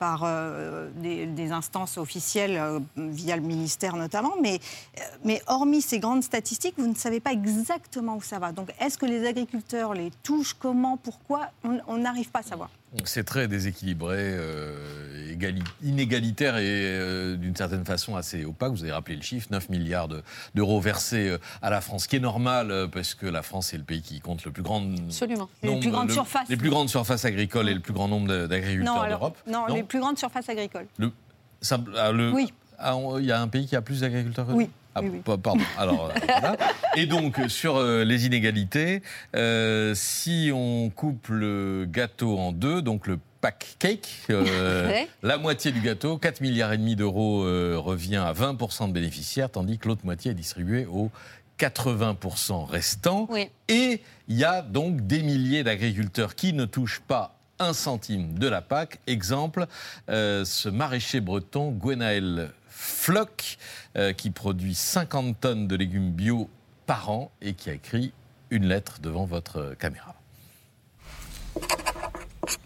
par 0.00 0.22
euh, 0.24 0.88
des, 0.96 1.52
instances 1.52 1.98
officielles 1.98 2.56
euh, 2.56 2.80
via 2.96 3.36
le 3.36 3.42
ministère 3.42 3.96
notamment, 3.96 4.32
mais, 4.40 4.58
euh, 4.98 5.02
mais 5.24 5.42
hormis 5.46 5.82
ces 5.82 5.98
grandes 5.98 6.24
statistiques, 6.24 6.74
vous 6.78 6.86
ne 6.86 6.94
savez 6.94 7.20
pas 7.20 7.32
exactement 7.32 8.16
où 8.16 8.22
ça 8.22 8.38
va. 8.38 8.50
Donc 8.50 8.70
est-ce 8.80 8.96
que 8.96 9.04
les 9.06 9.26
agriculteurs 9.26 9.92
les 9.92 10.10
touchent, 10.22 10.54
comment, 10.54 10.96
pourquoi? 10.96 11.50
On 11.86 11.98
n'arrive 11.98 12.30
pas 12.30 12.38
à 12.40 12.44
savoir. 12.44 12.70
C'est 13.04 13.22
très 13.24 13.46
déséquilibré, 13.46 14.16
euh, 14.18 15.32
égali- 15.32 15.62
inégalitaire 15.82 16.56
et 16.56 16.64
euh, 16.66 17.36
d'une 17.36 17.54
certaine 17.54 17.84
façon 17.84 18.16
assez 18.16 18.44
opaque. 18.44 18.72
Vous 18.72 18.82
avez 18.82 18.90
rappelé 18.92 19.14
le 19.16 19.22
chiffre, 19.22 19.46
9 19.52 19.68
milliards 19.68 20.08
de- 20.08 20.22
d'euros 20.56 20.80
versés 20.80 21.28
euh, 21.28 21.38
à 21.62 21.70
la 21.70 21.80
France, 21.80 22.04
ce 22.04 22.08
qui 22.08 22.16
est 22.16 22.20
normal 22.20 22.88
parce 22.92 23.14
que 23.14 23.26
la 23.26 23.42
France 23.42 23.72
est 23.72 23.78
le 23.78 23.84
pays 23.84 24.02
qui 24.02 24.18
compte 24.20 24.44
le 24.44 24.50
plus 24.50 24.64
grand 24.64 24.82
Absolument. 25.06 25.48
Les 25.62 25.68
nombre- 25.68 25.80
plus 25.82 25.90
grandes 25.92 26.08
le- 26.08 26.14
surfaces. 26.14 26.48
les 26.48 26.56
plus 26.56 26.70
grandes 26.70 26.88
surfaces 26.88 27.24
agricoles 27.24 27.68
et 27.68 27.74
le 27.74 27.80
plus 27.80 27.92
grand 27.92 28.08
nombre 28.08 28.46
d'agriculteurs 28.46 29.06
d'Europe. 29.08 29.38
non, 29.46 29.66
les 29.72 29.84
plus 29.84 30.00
grandes 30.00 30.18
surfaces 30.18 30.48
agricoles. 30.48 30.86
Le, 30.98 31.12
ça- 31.60 31.78
ah, 31.96 32.10
le- 32.10 32.32
Oui. 32.32 32.52
ah, 32.78 32.96
Il 33.20 33.24
y 33.24 33.30
a 33.32 33.40
un 33.40 33.46
pays 33.48 33.66
qui 33.66 33.76
a 33.76 33.82
plus 33.82 34.00
d'agriculteurs 34.00 34.46
que 34.48 34.52
nous? 34.52 34.58
Oui. 34.58 34.70
Ah, 34.94 35.00
Oui, 35.02 35.10
oui. 35.14 35.18
pa- 35.24 35.38
Pardon. 35.38 35.62
Alors, 35.78 36.10
euh, 36.10 36.18
voilà. 36.26 36.56
Et 36.96 37.06
donc, 37.06 37.38
euh, 37.38 37.48
sur 37.48 37.76
euh, 37.76 38.04
les 38.04 38.26
inégalités, 38.26 39.02
euh, 39.36 39.92
si 39.94 40.50
on 40.52 40.90
coupe 40.90 41.28
le 41.28 41.86
gâteau 41.88 42.38
en 42.38 42.52
deux, 42.52 42.82
donc 42.82 43.06
le 43.06 43.18
pack 43.40 43.76
cake, 43.78 44.08
euh, 44.30 44.88
Ouais. 44.88 45.08
la 45.22 45.38
moitié 45.38 45.70
du 45.72 45.80
gâteau, 45.80 46.18
4 46.18 46.40
milliards 46.40 46.72
et 46.72 46.78
demi 46.78 46.96
d'euros, 46.96 47.40
revient 47.80 48.16
à 48.16 48.32
20% 48.32 48.88
de 48.88 48.92
bénéficiaires, 48.92 49.48
tandis 49.50 49.78
que 49.78 49.88
l'autre 49.88 50.04
moitié 50.04 50.32
est 50.32 50.34
distribuée 50.34 50.86
aux 50.86 51.10
80% 51.58 52.64
restants. 52.64 53.26
Oui. 53.30 53.48
Et 53.68 54.00
il 54.28 54.36
y 54.36 54.44
a 54.44 54.62
donc 54.62 55.06
des 55.06 55.22
milliers 55.22 55.62
d'agriculteurs 55.62 56.34
qui 56.34 56.52
ne 56.52 56.64
touchent 56.64 57.02
pas 57.06 57.36
un 57.58 57.72
centime 57.74 58.38
de 58.38 58.48
la 58.48 58.62
PAC. 58.62 58.98
Exemple, 59.06 59.66
ce 60.08 60.68
maraîcher 60.70 61.20
breton, 61.20 61.70
Gwenaël 61.70 62.50
Floch, 62.82 63.58
euh, 63.96 64.14
qui 64.14 64.30
produit 64.30 64.74
50 64.74 65.38
tonnes 65.38 65.68
de 65.68 65.76
légumes 65.76 66.12
bio 66.12 66.48
par 66.86 67.10
an 67.10 67.30
et 67.42 67.52
qui 67.52 67.68
a 67.68 67.74
écrit 67.74 68.14
une 68.48 68.66
lettre 68.66 69.00
devant 69.02 69.26
votre 69.26 69.74
caméra. 69.78 70.14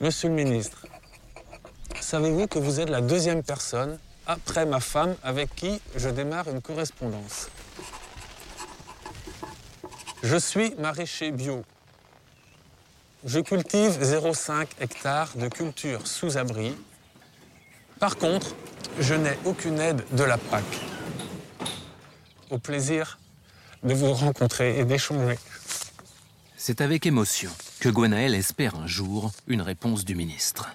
Monsieur 0.01 0.29
le 0.29 0.37
ministre, 0.37 0.87
savez-vous 2.01 2.47
que 2.47 2.61
vous 2.61 2.79
êtes 2.79 2.91
la 2.91 3.01
deuxième 3.01 3.43
personne, 3.43 3.99
après 4.29 4.65
ma 4.67 4.79
femme, 4.79 5.17
avec 5.25 5.53
qui 5.57 5.81
je 5.97 6.09
démarre 6.09 6.49
une 6.49 6.63
correspondance? 6.63 7.49
Je 10.23 10.37
suis 10.37 10.77
maraîcher 10.77 11.33
bio. 11.33 11.65
Je 13.25 13.41
cultive 13.41 14.01
0,5 14.01 14.69
hectares 14.81 15.37
de 15.37 15.49
culture 15.49 16.07
sous 16.07 16.39
abri. 16.39 16.73
Par 18.05 18.19
contre, 18.19 18.55
je 19.01 19.15
n'ai 19.15 19.33
aucune 19.47 19.81
aide 19.81 20.05
de 20.13 20.25
la 20.25 20.37
PAC. 20.37 20.63
Au 22.51 22.59
plaisir 22.59 23.19
de 23.83 23.95
vous 23.95 24.13
rencontrer 24.13 24.79
et 24.79 24.85
d'échanger. 24.85 25.39
C'est 26.59 26.83
avec 26.83 27.07
émotion 27.07 27.49
que 27.81 27.89
Gwenaël 27.89 28.35
espère 28.35 28.75
un 28.75 28.87
jour 28.87 29.33
une 29.47 29.63
réponse 29.63 30.05
du 30.05 30.17
ministre. 30.17 30.69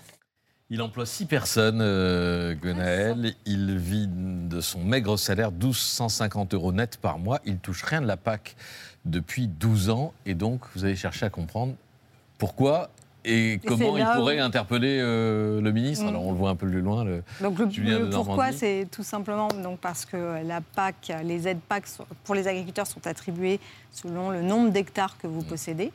Il 0.71 0.81
emploie 0.81 1.05
six 1.05 1.27
personnes, 1.27 1.81
euh, 1.83 2.55
Gwenaël. 2.55 3.35
Il 3.45 3.77
vit 3.77 4.07
de 4.09 4.59
son 4.59 4.83
maigre 4.83 5.15
salaire, 5.15 5.51
1250 5.51 6.55
euros 6.55 6.71
net 6.71 6.97
par 6.97 7.19
mois. 7.19 7.41
Il 7.45 7.59
touche 7.59 7.83
rien 7.83 8.01
de 8.01 8.07
la 8.07 8.17
PAC 8.17 8.55
depuis 9.05 9.47
12 9.47 9.91
ans. 9.91 10.15
Et 10.25 10.33
donc, 10.33 10.61
vous 10.73 10.83
allez 10.83 10.95
chercher 10.95 11.27
à 11.27 11.29
comprendre 11.29 11.75
pourquoi 12.39 12.89
et 13.25 13.59
comment 13.65 13.97
il 13.97 14.05
pourrait 14.15 14.39
où- 14.39 14.43
interpeller 14.43 14.99
euh, 15.01 15.61
le 15.61 15.71
ministre. 15.71 16.05
Mm. 16.05 16.09
Alors, 16.09 16.25
on 16.25 16.31
le 16.31 16.37
voit 16.37 16.49
un 16.51 16.55
peu 16.55 16.67
plus 16.67 16.81
loin. 16.81 17.03
Le 17.03 17.23
Donc 17.41 17.59
le, 17.59 17.69
Julien 17.69 17.99
le 17.99 18.07
de 18.07 18.15
pourquoi, 18.15 18.51
c'est 18.51 18.87
tout 18.91 19.03
simplement 19.03 19.47
donc 19.49 19.79
parce 19.79 20.05
que 20.05 20.41
la 20.45 20.61
PAC, 20.61 21.11
les 21.23 21.47
aides 21.47 21.59
PAC 21.67 21.83
pour 22.23 22.35
les 22.35 22.47
agriculteurs 22.47 22.87
sont 22.87 23.05
attribuées 23.05 23.59
selon 23.91 24.29
le 24.29 24.41
nombre 24.41 24.69
d'hectares 24.71 25.17
que 25.17 25.27
vous 25.27 25.43
possédez. 25.43 25.91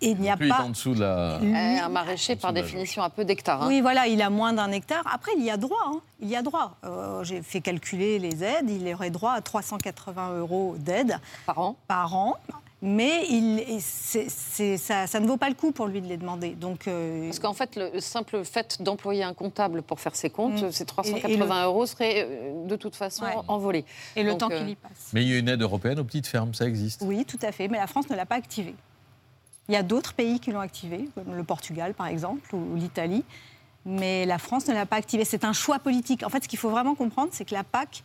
Et 0.00 0.10
il 0.10 0.18
n'y 0.20 0.30
a 0.30 0.36
Plus 0.36 0.46
il 0.46 0.52
est 0.52 0.56
pas. 0.56 0.62
en 0.62 0.68
dessous 0.70 0.94
de 0.94 1.00
la. 1.00 1.38
Lui- 1.42 1.50
Eh, 1.52 1.80
un 1.80 1.88
maraîcher, 1.88 2.36
par 2.36 2.52
définition, 2.52 3.02
a 3.02 3.10
peu 3.10 3.24
d'hectares. 3.24 3.64
hein. 3.64 3.66
Oui, 3.66 3.80
voilà, 3.80 4.06
il 4.06 4.22
a 4.22 4.30
moins 4.30 4.52
d'un 4.52 4.70
hectare. 4.70 5.02
Après, 5.12 5.32
il 5.36 5.42
y 5.44 5.50
a 5.50 5.56
droit. 5.56 5.76
hein. 5.88 5.98
Il 6.20 6.28
y 6.28 6.36
a 6.36 6.42
droit. 6.42 6.76
Euh, 6.84 7.24
J'ai 7.24 7.42
fait 7.42 7.60
calculer 7.60 8.20
les 8.20 8.44
aides. 8.44 8.70
Il 8.70 8.94
aurait 8.94 9.10
droit 9.10 9.32
à 9.32 9.40
380 9.40 10.38
euros 10.38 10.76
d'aide 10.78 11.18
par 11.46 11.58
an. 11.58 11.76
Par 11.88 12.14
an. 12.14 12.36
Mais 12.80 13.26
il, 13.28 13.58
et 13.58 13.80
c'est- 13.80 14.28
c'est- 14.28 14.76
ça, 14.76 15.08
ça 15.08 15.18
ne 15.18 15.26
vaut 15.26 15.36
pas 15.36 15.48
le 15.48 15.56
coup 15.56 15.72
pour 15.72 15.86
lui 15.88 16.00
de 16.00 16.06
les 16.06 16.16
demander. 16.16 16.50
Donc, 16.50 16.86
euh, 16.86 17.24
Parce 17.26 17.40
qu'en 17.40 17.52
fait, 17.52 17.74
le 17.74 17.98
simple 18.00 18.44
fait 18.44 18.80
d'employer 18.80 19.24
un 19.24 19.34
comptable 19.34 19.82
pour 19.82 19.98
faire 19.98 20.14
ses 20.14 20.30
comptes, 20.30 20.62
Mm. 20.62 20.70
ces 20.70 20.82
Et- 20.84 20.86
380 20.86 21.56
et 21.56 21.60
le- 21.60 21.64
euros 21.66 21.86
seraient 21.86 22.24
euh, 22.28 22.66
de 22.66 22.76
toute 22.76 22.94
façon 22.94 23.24
Ouais. 23.24 23.34
envolés. 23.48 23.84
Et 24.14 24.22
le 24.22 24.30
Donc, 24.30 24.38
temps 24.40 24.50
euh, 24.52 24.58
qu'il 24.60 24.68
y 24.70 24.74
passe. 24.76 25.10
Mais 25.12 25.22
il 25.22 25.28
y 25.28 25.34
a 25.34 25.38
une 25.38 25.48
aide 25.48 25.60
européenne 25.60 25.98
aux 25.98 26.04
petites 26.04 26.28
fermes, 26.28 26.54
ça 26.54 26.66
existe. 26.68 27.02
Oui, 27.04 27.24
tout 27.24 27.38
à 27.42 27.50
fait, 27.50 27.66
mais 27.66 27.78
la 27.78 27.88
France 27.88 28.08
ne 28.10 28.14
l'a 28.14 28.26
pas 28.26 28.36
activé. 28.36 28.76
Il 29.68 29.72
y 29.74 29.76
a 29.76 29.82
d'autres 29.82 30.14
pays 30.14 30.38
qui 30.38 30.52
l'ont 30.52 30.60
activé, 30.60 31.08
comme 31.16 31.34
le 31.34 31.42
Portugal 31.44 31.94
par 31.94 32.06
exemple, 32.06 32.54
ou 32.54 32.76
l'Italie, 32.76 33.24
mais 33.84 34.24
la 34.24 34.38
France 34.38 34.68
ne 34.68 34.74
l'a 34.74 34.86
pas 34.86 34.96
activé. 34.96 35.24
C'est 35.24 35.44
un 35.44 35.52
choix 35.52 35.80
politique. 35.80 36.22
En 36.24 36.28
fait, 36.28 36.44
ce 36.44 36.48
qu'il 36.48 36.58
faut 36.60 36.70
vraiment 36.70 36.94
comprendre, 36.94 37.30
c'est 37.32 37.44
que 37.44 37.54
la 37.54 37.64
PAC, 37.64 38.04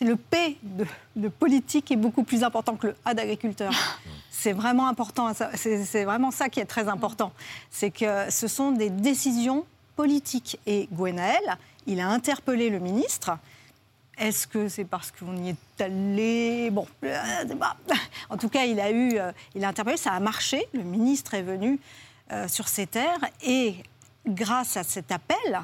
le 0.00 0.16
P 0.16 0.56
de, 0.62 0.86
de 1.16 1.28
politique 1.28 1.90
est 1.90 1.96
beaucoup 1.96 2.22
plus 2.24 2.42
important 2.44 2.76
que 2.76 2.88
le 2.88 2.96
A 3.04 3.14
d'agriculteur. 3.14 3.72
C'est 4.30 4.52
vraiment 4.52 4.88
important, 4.88 5.34
ça- 5.34 5.50
c'est 5.54 5.84
c'est 5.84 6.04
vraiment 6.04 6.30
ça 6.30 6.48
qui 6.48 6.60
est 6.60 6.64
très 6.64 6.88
important. 6.88 7.30
C'est 7.70 7.90
que 7.90 8.30
ce 8.30 8.48
sont 8.48 8.70
des 8.70 8.88
décisions 8.88 9.66
politiques. 9.96 10.58
Et 10.66 10.88
Gwenaël, 10.90 11.58
il 11.86 12.00
a 12.00 12.08
interpellé 12.08 12.70
le 12.70 12.78
ministre. 12.78 13.36
Est-ce 14.16 14.46
que 14.46 14.68
c'est 14.68 14.86
parce 14.86 15.10
qu'on 15.10 15.36
y 15.44 15.50
est 15.50 15.80
allé? 15.82 16.70
Bon, 16.70 16.86
euh, 17.04 17.18
en 18.30 18.36
tout 18.38 18.48
cas, 18.48 18.64
il 18.64 18.80
a 18.80 18.90
eu, 18.90 19.18
euh, 19.18 19.30
il 19.54 19.62
a 19.62 19.68
interpellé, 19.68 19.98
ça 19.98 20.12
a 20.12 20.20
marché. 20.20 20.64
Le 20.72 20.84
ministre 20.84 21.34
est 21.34 21.42
venu 21.42 21.78
euh, 22.32 22.48
sur 22.48 22.66
ces 22.68 22.86
terres 22.86 23.20
et 23.42 23.74
grâce 24.26 24.78
à 24.78 24.84
cet 24.84 25.12
appel, 25.12 25.60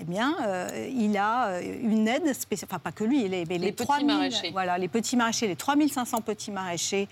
eh 0.00 0.04
bien, 0.04 0.34
euh, 0.46 0.88
il 0.90 1.16
a 1.16 1.48
euh, 1.48 1.60
une 1.82 2.08
aide 2.08 2.32
spéciale. 2.32 2.68
Enfin, 2.70 2.78
pas 2.78 2.92
que 2.92 3.04
lui, 3.04 3.28
les, 3.28 3.44
mais 3.44 3.58
Les 3.58 3.72
petits 3.72 3.84
3000 3.84 4.06
maraîchers. 4.06 4.50
Voilà, 4.50 4.78
les 4.78 4.88
petits 4.88 5.16
maraîchers, 5.16 5.46
les 5.46 5.56
3500 5.56 6.22
petits 6.22 6.50
maraîchers. 6.50 7.06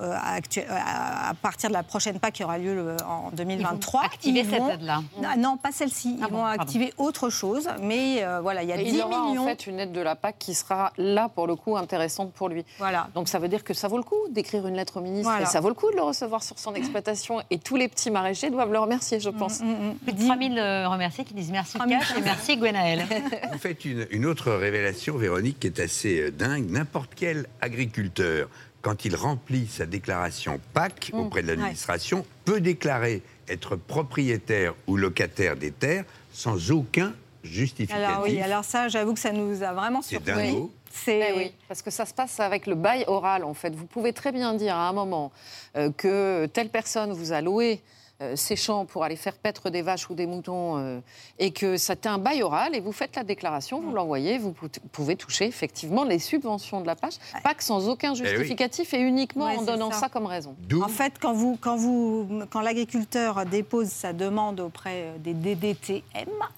Euh, 0.00 0.14
euh, 0.14 0.64
à, 0.70 1.30
à 1.30 1.34
partir 1.34 1.68
de 1.68 1.74
la 1.74 1.82
prochaine 1.82 2.18
PAC 2.18 2.34
qui 2.34 2.44
aura 2.44 2.58
lieu 2.58 2.74
le- 2.74 2.96
en 3.06 3.30
2023. 3.32 4.04
activer 4.04 4.40
ils 4.40 4.46
cette 4.50 4.58
vont- 4.58 4.70
aide-là 4.70 5.02
Ah, 5.24 5.36
Non, 5.36 5.56
pas 5.56 5.72
celle-ci. 5.72 6.16
Ils 6.18 6.24
Ah 6.24 6.28
bon, 6.28 6.36
vont 6.38 6.42
pardon. 6.44 6.62
activer 6.62 6.92
autre 6.98 7.30
chose. 7.30 7.68
Mais 7.82 8.22
euh, 8.24 8.40
voilà, 8.40 8.62
il 8.62 8.68
y 8.68 8.72
a 8.72 8.76
Et 8.80 8.84
10 8.84 8.90
il 8.90 8.96
y 8.98 9.02
aura 9.02 9.26
millions. 9.28 9.42
en 9.42 9.46
fait 9.46 9.66
une 9.66 9.78
aide 9.80 9.92
de 9.92 10.00
la 10.00 10.16
PAC 10.16 10.36
qui 10.38 10.54
sera 10.54 10.92
là 10.98 11.28
pour 11.28 11.46
le 11.46 11.56
coup 11.56 11.76
intéressante 11.76 12.32
pour 12.32 12.48
lui. 12.48 12.64
Voilà. 12.78 13.08
Donc 13.14 13.28
ça 13.28 13.38
veut 13.38 13.48
dire 13.48 13.64
que 13.64 13.74
ça 13.74 13.88
vaut 13.88 13.96
le 13.98 14.02
coup 14.02 14.16
d'écrire 14.30 14.66
une 14.66 14.74
lettre 14.76 14.96
au 14.98 15.00
ministre 15.00 15.30
Voilà. 15.30 15.46
et 15.46 15.48
ça 15.50 15.60
vaut 15.60 15.68
le 15.68 15.74
coup 15.74 15.90
de 15.90 15.96
le 15.96 16.02
recevoir 16.02 16.42
sur 16.42 16.58
son 16.58 16.74
exploitation 16.74 17.42
et 17.50 17.58
tous 17.58 17.76
les 17.76 17.88
petits 17.88 18.10
maraîchers 18.10 18.50
doivent 18.50 18.72
le 18.72 18.78
remercier, 18.78 19.20
je 19.20 19.30
Mm, 19.30 19.36
pense. 19.36 19.58
Plus 20.04 20.12
de 20.12 20.24
3000 20.26 20.58
euh, 20.58 20.88
remerciés 20.88 21.24
qui 21.24 21.34
disent 21.34 21.50
merci 21.50 21.76
3000 21.78 21.98
Cash 21.98 22.16
et 22.16 22.20
merci 22.22 22.56
Gwenaël. 22.56 23.04
Vous 23.52 23.58
faites 23.58 23.84
une, 23.84 24.06
une 24.10 24.26
autre 24.26 24.50
révélation, 24.52 25.16
Véronique, 25.16 25.60
qui 25.60 25.66
est 25.68 25.80
assez 25.80 26.20
euh, 26.20 26.30
dingue. 26.30 26.70
N'importe 26.70 27.10
quel 27.14 27.46
agriculteur, 27.60 28.48
quand 28.82 29.04
il 29.04 29.14
remplit 29.14 29.66
sa 29.66 29.86
déclaration 29.86 30.60
PAC 30.72 31.10
Mm, 31.12 31.18
auprès 31.18 31.42
de 31.42 31.48
l'administration, 31.48 32.24
peut 32.44 32.60
déclarer 32.60 33.22
être 33.48 33.76
propriétaire 33.76 34.74
ou 34.86 34.96
locataire 34.96 35.56
des 35.56 35.70
terres 35.70 36.04
sans 36.32 36.70
aucun 36.70 37.14
justificatif. 37.42 38.04
Alors 38.04 38.22
oui, 38.22 38.40
alors 38.40 38.64
ça, 38.64 38.88
j'avoue 38.88 39.14
que 39.14 39.20
ça 39.20 39.32
nous 39.32 39.62
a 39.62 39.72
vraiment 39.72 40.02
surpris. 40.02 40.56
C'est 40.92 41.32
oui, 41.34 41.52
parce 41.68 41.82
que 41.82 41.90
ça 41.90 42.04
se 42.04 42.12
passe 42.12 42.40
avec 42.40 42.66
le 42.66 42.74
bail 42.74 43.04
oral, 43.06 43.44
en 43.44 43.54
fait. 43.54 43.74
Vous 43.74 43.86
pouvez 43.86 44.12
très 44.12 44.32
bien 44.32 44.54
dire 44.54 44.74
à 44.74 44.88
un 44.88 44.92
moment 44.92 45.30
euh, 45.76 45.90
que 45.96 46.46
telle 46.46 46.68
personne 46.68 47.12
vous 47.12 47.32
a 47.32 47.40
loué 47.40 47.80
euh, 48.22 48.36
ses 48.36 48.56
champs 48.56 48.84
pour 48.84 49.04
aller 49.04 49.16
faire 49.16 49.34
paître 49.34 49.70
des 49.70 49.82
vaches 49.82 50.10
ou 50.10 50.14
des 50.14 50.26
moutons 50.26 50.76
euh, 50.78 51.00
et 51.38 51.50
que 51.52 51.76
c'était 51.76 52.08
un 52.08 52.18
bail 52.18 52.42
oral 52.42 52.74
et 52.74 52.80
vous 52.80 52.92
faites 52.92 53.16
la 53.16 53.24
déclaration, 53.24 53.80
vous 53.80 53.92
l'envoyez, 53.92 54.38
vous 54.38 54.52
pou- 54.52 54.68
pouvez 54.92 55.16
toucher 55.16 55.46
effectivement 55.46 56.04
les 56.04 56.18
subventions 56.18 56.80
de 56.80 56.86
la 56.86 56.96
page, 56.96 57.14
pas 57.42 57.54
que 57.54 57.64
sans 57.64 57.88
aucun 57.88 58.12
oui. 58.12 58.18
justificatif 58.18 58.92
et 58.94 58.98
uniquement 59.00 59.46
Ouais, 59.46 59.56
en 59.56 59.62
donnant 59.62 59.90
ça. 59.90 60.00
ça. 60.00 60.08
comme 60.08 60.26
raison. 60.26 60.54
En 60.82 60.88
fait, 60.88 61.14
quand, 61.20 61.32
vous, 61.32 61.56
quand, 61.60 61.76
vous, 61.76 62.28
quand 62.50 62.60
l'agriculteur 62.60 63.46
dépose 63.46 63.88
sa 63.88 64.12
demande 64.12 64.60
auprès 64.60 65.14
des 65.20 65.32
DDTM, 65.34 66.02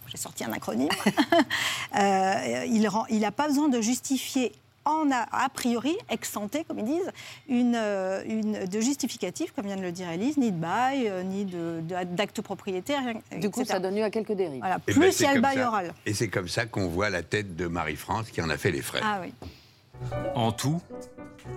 j'ai 0.08 0.16
sorti 0.16 0.44
un 0.44 0.52
acronyme, 0.52 0.88
euh, 1.98 2.64
il 2.66 2.82
n'a 2.82 3.04
il 3.10 3.24
a 3.24 3.30
pas 3.32 3.46
besoin 3.48 3.68
de 3.68 3.80
justifier 3.80 4.52
en 4.84 5.10
a, 5.12 5.26
a 5.32 5.48
priori, 5.48 5.96
ex 6.10 6.36
ante, 6.36 6.56
comme 6.66 6.78
ils 6.80 6.84
disent, 6.84 7.12
une, 7.48 7.74
euh, 7.76 8.22
une, 8.26 8.64
de 8.66 8.80
justificatif, 8.80 9.52
comme 9.52 9.66
vient 9.66 9.76
de 9.76 9.82
le 9.82 9.92
dire 9.92 10.08
Elise, 10.10 10.36
ni 10.38 10.50
de 10.52 10.56
bail, 10.56 11.08
euh, 11.08 11.22
ni 11.22 11.44
de- 11.44 11.80
de- 11.82 12.04
d'acte 12.14 12.40
propriétaire. 12.40 13.02
Du 13.38 13.50
coup, 13.50 13.60
etc. 13.60 13.74
ça 13.74 13.78
donne 13.80 13.94
lieu 13.96 14.02
à 14.04 14.10
quelques 14.10 14.32
dérives. 14.32 14.60
Voilà. 14.60 14.78
Eh 14.88 14.92
Plus 14.92 15.00
ben, 15.00 15.12
il 15.18 15.22
y 15.22 15.26
a 15.26 15.34
le 15.34 15.40
bail 15.40 15.56
ça. 15.56 15.68
oral. 15.68 15.94
Et 16.06 16.14
c'est 16.14 16.28
comme 16.28 16.48
ça 16.48 16.66
qu'on 16.66 16.88
voit 16.88 17.10
la 17.10 17.22
tête 17.22 17.54
de 17.56 17.66
Marie-France 17.66 18.30
qui 18.30 18.40
en 18.42 18.50
a 18.50 18.56
fait 18.56 18.70
les 18.70 18.82
frais. 18.82 19.00
Ah 19.04 19.20
oui. 19.22 19.32
En 20.34 20.50
tout, 20.52 20.80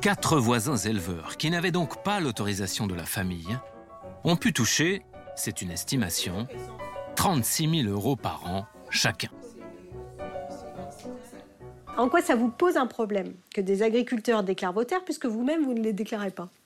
quatre 0.02 0.38
voisins 0.38 0.78
éleveurs, 0.78 1.38
qui 1.38 1.50
n'avaient 1.50 1.72
donc 1.72 2.04
pas 2.04 2.20
l'autorisation 2.20 2.86
de 2.86 2.94
la 2.94 3.06
famille, 3.06 3.58
ont 4.24 4.36
pu 4.36 4.54
toucher, 4.54 5.02
c'est 5.36 5.62
une 5.62 5.72
estimation, 5.72 6.48
36 7.16 7.84
000 7.84 7.90
euros 7.94 8.16
par 8.16 8.46
an 8.46 8.66
chacun. 8.90 9.30
En 11.98 12.10
quoi 12.10 12.22
ça 12.22 12.36
vous 12.36 12.50
pose 12.50 12.78
un 12.78 12.88
problème 12.88 13.34
que 13.54 13.62
des 13.62 13.82
agriculteurs 13.82 14.44
déclarent 14.44 14.74
vos 14.74 14.84
terres 14.84 15.04
puisque 15.06 15.26
vous-même, 15.26 15.64
vous 15.64 15.74
ne 15.74 15.82
les 15.82 15.94
déclarez 15.94 16.32
pas? 16.32 16.50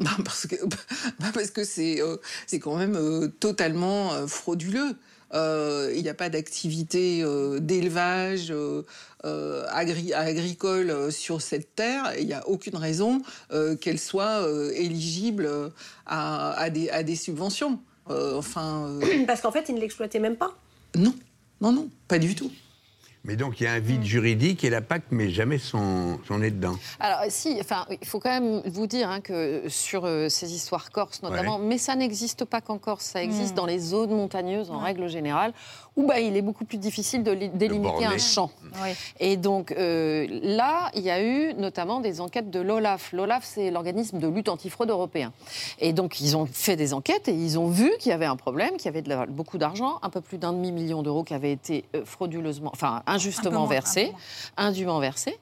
Bah, 0.00 0.12
parce 0.24 0.46
que 0.46 0.56
bah, 0.64 1.26
parce 1.34 1.50
que 1.50 1.62
c'est 1.62 2.00
euh, 2.00 2.16
c'est 2.46 2.58
quand 2.58 2.74
même 2.74 2.96
euh, 2.96 3.28
totalement 3.28 4.14
euh, 4.14 4.26
frauduleux. 4.26 4.96
Il 5.34 6.02
n'y 6.02 6.08
a 6.08 6.14
pas 6.14 6.30
d'activité 6.30 7.22
d'élevage 7.60 8.52
agri- 9.22 10.12
agricole 10.14 11.12
sur 11.12 11.40
cette 11.42 11.74
terre. 11.76 12.14
Il 12.18 12.26
n'y 12.26 12.32
a 12.32 12.48
aucune 12.48 12.76
raison 12.76 13.22
qu'elle 13.80 14.00
soit 14.00 14.44
éligible 14.74 15.48
à, 16.06 16.50
à 16.58 16.70
des, 16.70 16.90
à 16.90 17.04
des 17.04 17.14
subventions. 17.14 17.78
Enfin, 18.08 18.98
Parce 19.28 19.40
qu'en 19.40 19.52
fait, 19.52 19.68
ils 19.68 19.76
ne 19.76 19.80
l'exploitaient 19.80 20.18
même 20.18 20.34
pas? 20.36 20.52
non, 20.96 21.14
non, 21.60 21.70
non, 21.72 21.88
pas 22.08 22.18
du 22.18 22.34
tout. 22.34 22.50
Mais 23.24 23.36
donc 23.36 23.60
il 23.60 23.64
y 23.64 23.66
a 23.66 23.72
un 23.72 23.80
vide 23.80 24.02
juridique 24.02 24.64
et 24.64 24.70
la 24.70 24.80
PAC 24.80 25.02
met 25.10 25.28
jamais 25.28 25.58
son, 25.58 26.18
son 26.26 26.38
nez 26.38 26.50
dedans. 26.50 26.76
Alors, 27.00 27.20
si, 27.28 27.58
enfin, 27.60 27.84
il 28.00 28.06
faut 28.08 28.18
quand 28.18 28.30
même 28.30 28.62
vous 28.64 28.86
dire 28.86 29.10
hein, 29.10 29.20
que 29.20 29.64
sur 29.68 30.06
euh, 30.06 30.30
ces 30.30 30.54
histoires 30.54 30.90
corses 30.90 31.22
notamment, 31.22 31.58
Ouais. 31.58 31.66
mais 31.66 31.76
ça 31.78 31.96
n'existe 31.96 32.46
pas 32.46 32.62
qu'en 32.62 32.78
Corse, 32.78 33.04
ça 33.04 33.22
existe 33.22 33.52
Mm. 33.52 33.56
dans 33.56 33.66
les 33.66 33.78
zones 33.78 34.10
montagneuses 34.16 34.70
en 34.70 34.78
règle 34.78 35.06
générale, 35.08 35.52
où 35.96 36.06
bah, 36.06 36.20
il 36.20 36.36
est 36.36 36.42
beaucoup 36.42 36.64
plus 36.64 36.78
difficile 36.78 37.22
de 37.22 37.32
li- 37.32 37.48
délimiter 37.50 38.04
un 38.06 38.18
champ. 38.18 38.50
Et 39.18 39.36
donc 39.36 39.72
euh, 39.72 40.26
là, 40.42 40.90
il 40.94 41.02
y 41.02 41.10
a 41.10 41.22
eu 41.22 41.54
notamment 41.54 42.00
des 42.00 42.20
enquêtes 42.20 42.50
de 42.50 42.60
l'OLAF. 42.60 43.12
L'OLAF, 43.12 43.44
c'est 43.44 43.70
l'organisme 43.70 44.18
de 44.18 44.28
lutte 44.28 44.48
antifraude 44.48 44.90
européen. 44.90 45.32
Et 45.80 45.92
donc, 45.92 46.20
ils 46.20 46.36
ont 46.36 46.46
fait 46.46 46.76
des 46.76 46.94
enquêtes 46.94 47.28
et 47.28 47.32
ils 47.34 47.58
ont 47.58 47.66
vu 47.68 47.90
qu'il 47.98 48.10
y 48.10 48.12
avait 48.14 48.26
un 48.26 48.36
problème, 48.36 48.76
qu'il 48.76 48.86
y 48.86 48.88
avait 48.88 49.02
de 49.02 49.08
la- 49.08 49.26
beaucoup 49.26 49.58
d'argent, 49.58 49.98
un 50.02 50.10
peu 50.10 50.20
plus 50.20 50.38
d'un 50.38 50.52
demi-million 50.52 51.02
d'euros 51.02 51.24
qui 51.24 51.34
avait 51.34 51.52
été 51.52 51.84
euh, 51.96 52.04
frauduleusement, 52.04 52.70
enfin 52.72 53.02
injustement 53.06 53.60
moins, 53.60 53.68
versé, 53.68 54.12
indûment 54.56 55.00
versé. 55.00 55.38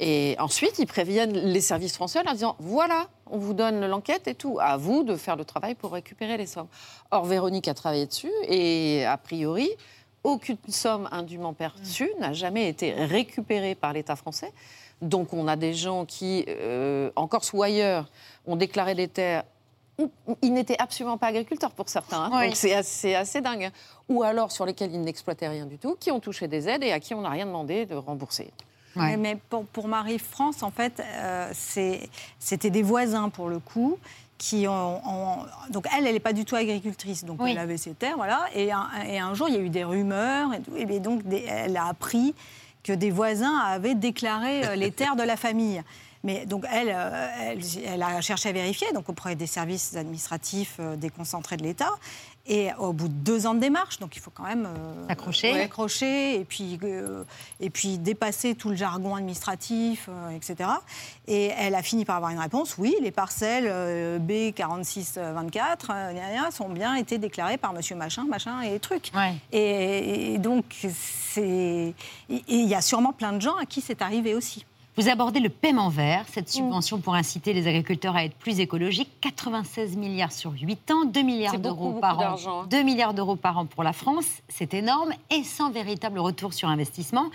Et 0.00 0.36
ensuite, 0.38 0.78
ils 0.78 0.86
préviennent 0.86 1.32
les 1.32 1.60
services 1.60 1.94
français 1.94 2.20
en 2.20 2.22
leur 2.22 2.34
disant 2.34 2.56
voilà, 2.60 3.08
on 3.30 3.38
vous 3.38 3.52
donne 3.54 3.86
l'enquête 3.86 4.28
et 4.28 4.34
tout, 4.34 4.58
à 4.60 4.76
vous 4.76 5.02
de 5.02 5.16
faire 5.16 5.34
le 5.36 5.44
travail 5.44 5.74
pour 5.74 5.92
récupérer 5.92 6.36
les 6.36 6.46
sommes. 6.46 6.68
Or, 7.10 7.24
Véronique 7.24 7.66
a 7.68 7.74
travaillé 7.74 8.06
dessus 8.06 8.30
et 8.46 9.04
a 9.04 9.16
priori, 9.16 9.68
aucune 10.24 10.56
somme 10.68 11.08
indûment 11.10 11.52
perçue 11.52 12.10
n'a 12.20 12.32
jamais 12.32 12.68
été 12.68 12.92
récupérée 12.92 13.74
par 13.74 13.92
l'État 13.92 14.14
français. 14.16 14.52
Donc, 15.02 15.32
on 15.32 15.46
a 15.48 15.56
des 15.56 15.74
gens 15.74 16.04
qui, 16.04 16.44
euh, 16.48 17.10
en 17.16 17.26
Corse 17.28 17.52
ou 17.52 17.62
ailleurs, 17.62 18.08
ont 18.46 18.56
déclaré 18.56 18.94
des 18.94 19.08
terres 19.08 19.44
où 19.98 20.10
ils 20.42 20.52
n'étaient 20.52 20.80
absolument 20.80 21.18
pas 21.18 21.26
agriculteurs 21.28 21.72
pour 21.72 21.88
certains. 21.88 22.24
hein. 22.24 22.30
Oui. 22.32 22.46
Donc 22.46 22.56
c'est 22.56 22.72
assez, 22.72 23.14
assez 23.16 23.40
dingue. 23.40 23.70
Ou 24.08 24.22
alors 24.22 24.52
sur 24.52 24.64
lesquels 24.64 24.92
ils 24.92 25.00
n'exploitaient 25.00 25.48
rien 25.48 25.66
du 25.66 25.76
tout, 25.76 25.96
qui 25.98 26.12
ont 26.12 26.20
touché 26.20 26.46
des 26.46 26.68
aides 26.68 26.84
et 26.84 26.92
à 26.92 27.00
qui 27.00 27.14
on 27.14 27.22
n'a 27.22 27.30
rien 27.30 27.46
demandé 27.46 27.84
de 27.84 27.96
rembourser. 27.96 28.52
Mais, 29.06 29.16
mais 29.16 29.36
pour, 29.50 29.64
pour 29.66 29.88
Marie-France, 29.88 30.62
en 30.62 30.70
fait, 30.70 31.00
euh, 31.04 31.50
c'était 32.38 32.70
des 32.70 32.82
voisins 32.82 33.28
pour 33.28 33.48
le 33.48 33.58
coup. 33.58 33.98
Qui 34.40 34.68
ont, 34.68 35.00
ont- 35.04 35.46
donc 35.70 35.86
elle, 35.92 36.06
elle 36.06 36.12
n'est 36.14 36.20
pas 36.20 36.32
du 36.32 36.44
tout 36.44 36.54
agricultrice, 36.54 37.24
donc 37.24 37.42
Oui. 37.42 37.50
elle 37.50 37.58
avait 37.58 37.76
ses 37.76 37.90
terres, 37.92 38.14
voilà. 38.16 38.42
Et 38.54 38.70
un, 38.70 38.86
et 39.04 39.18
un 39.18 39.34
jour, 39.34 39.48
il 39.48 39.56
y 39.56 39.58
a 39.58 39.60
eu 39.60 39.68
des 39.68 39.82
rumeurs, 39.82 40.54
et, 40.54 40.60
tout, 40.60 40.76
et 40.76 41.00
donc 41.00 41.24
des- 41.24 41.44
elle 41.48 41.76
a 41.76 41.86
appris 41.86 42.36
que 42.84 42.92
des 42.92 43.10
voisins 43.10 43.58
avaient 43.58 43.96
déclaré 43.96 44.64
euh, 44.64 44.76
les 44.76 44.92
terres 44.92 45.16
de 45.16 45.24
la 45.24 45.36
famille. 45.36 45.82
Mais 46.22 46.46
donc 46.46 46.64
elle, 46.72 46.92
euh, 46.94 47.28
elle, 47.40 47.60
elle 47.84 48.00
a 48.04 48.20
cherché 48.20 48.48
à 48.48 48.52
vérifier, 48.52 48.86
donc 48.92 49.08
auprès 49.08 49.34
des 49.34 49.48
services 49.48 49.96
administratifs 49.96 50.78
déconcentrés 50.98 51.56
de 51.56 51.64
l'État. 51.64 51.90
Et 52.50 52.70
au 52.78 52.94
bout 52.94 53.08
de 53.08 53.12
deux 53.12 53.46
ans 53.46 53.52
de 53.54 53.60
démarche, 53.60 53.98
donc 53.98 54.16
il 54.16 54.20
faut 54.20 54.30
quand 54.30 54.44
même 54.44 54.66
euh, 54.66 55.06
S'accrocher. 55.08 55.52
ouais, 55.52 55.60
accrocher 55.62 56.40
et 56.40 56.44
puis 56.44 56.78
euh, 56.82 57.22
et 57.60 57.68
puis 57.68 57.98
dépasser 57.98 58.54
tout 58.54 58.70
le 58.70 58.74
jargon 58.74 59.14
administratif, 59.14 60.08
euh, 60.08 60.30
etc. 60.30 60.70
Et 61.26 61.52
elle 61.58 61.74
a 61.74 61.82
fini 61.82 62.06
par 62.06 62.16
avoir 62.16 62.30
une 62.30 62.38
réponse. 62.38 62.76
Oui, 62.78 62.94
les 63.02 63.10
parcelles 63.10 63.66
euh, 63.68 64.18
B4624 64.18 65.52
gna, 65.52 66.14
gna, 66.14 66.50
sont 66.50 66.70
bien 66.70 66.94
été 66.94 67.18
déclarées 67.18 67.58
par 67.58 67.72
Monsieur 67.74 67.96
Machin, 67.96 68.24
Machin 68.24 68.62
et 68.62 68.78
truc. 68.78 69.10
Et, 69.52 70.32
et 70.34 70.38
donc 70.38 70.64
c'est 71.22 71.94
il 72.28 72.64
y 72.66 72.74
a 72.74 72.80
sûrement 72.80 73.12
plein 73.12 73.32
de 73.32 73.40
gens 73.40 73.56
à 73.56 73.66
qui 73.66 73.80
c'est 73.80 74.00
arrivé 74.02 74.34
aussi. 74.34 74.64
Vous 74.98 75.08
abordez 75.08 75.38
le 75.38 75.48
paiement 75.48 75.90
vert, 75.90 76.24
cette 76.28 76.48
subvention 76.48 76.98
pour 76.98 77.14
inciter 77.14 77.52
les 77.52 77.68
agriculteurs 77.68 78.16
à 78.16 78.24
être 78.24 78.34
plus 78.34 78.58
écologiques. 78.58 79.12
96 79.20 79.96
milliards 79.96 80.32
sur 80.32 80.50
8 80.50 80.90
ans, 80.90 81.04
2 81.04 81.22
milliards 81.22 81.56
d'euros 81.60 81.92
par 82.00 82.16
an. 82.16 82.20
d'argent, 82.20 82.62
hein. 82.62 82.66
2 82.68 82.82
milliards 82.82 83.14
d'euros 83.14 83.36
par 83.36 83.58
an 83.58 83.66
pour 83.66 83.84
la 83.84 83.92
France, 83.92 84.26
c'est 84.48 84.74
énorme 84.74 85.12
et 85.30 85.44
sans 85.44 85.70
véritable 85.70 86.18
retour 86.18 86.52
sur 86.52 86.68
investissement, 86.68 87.26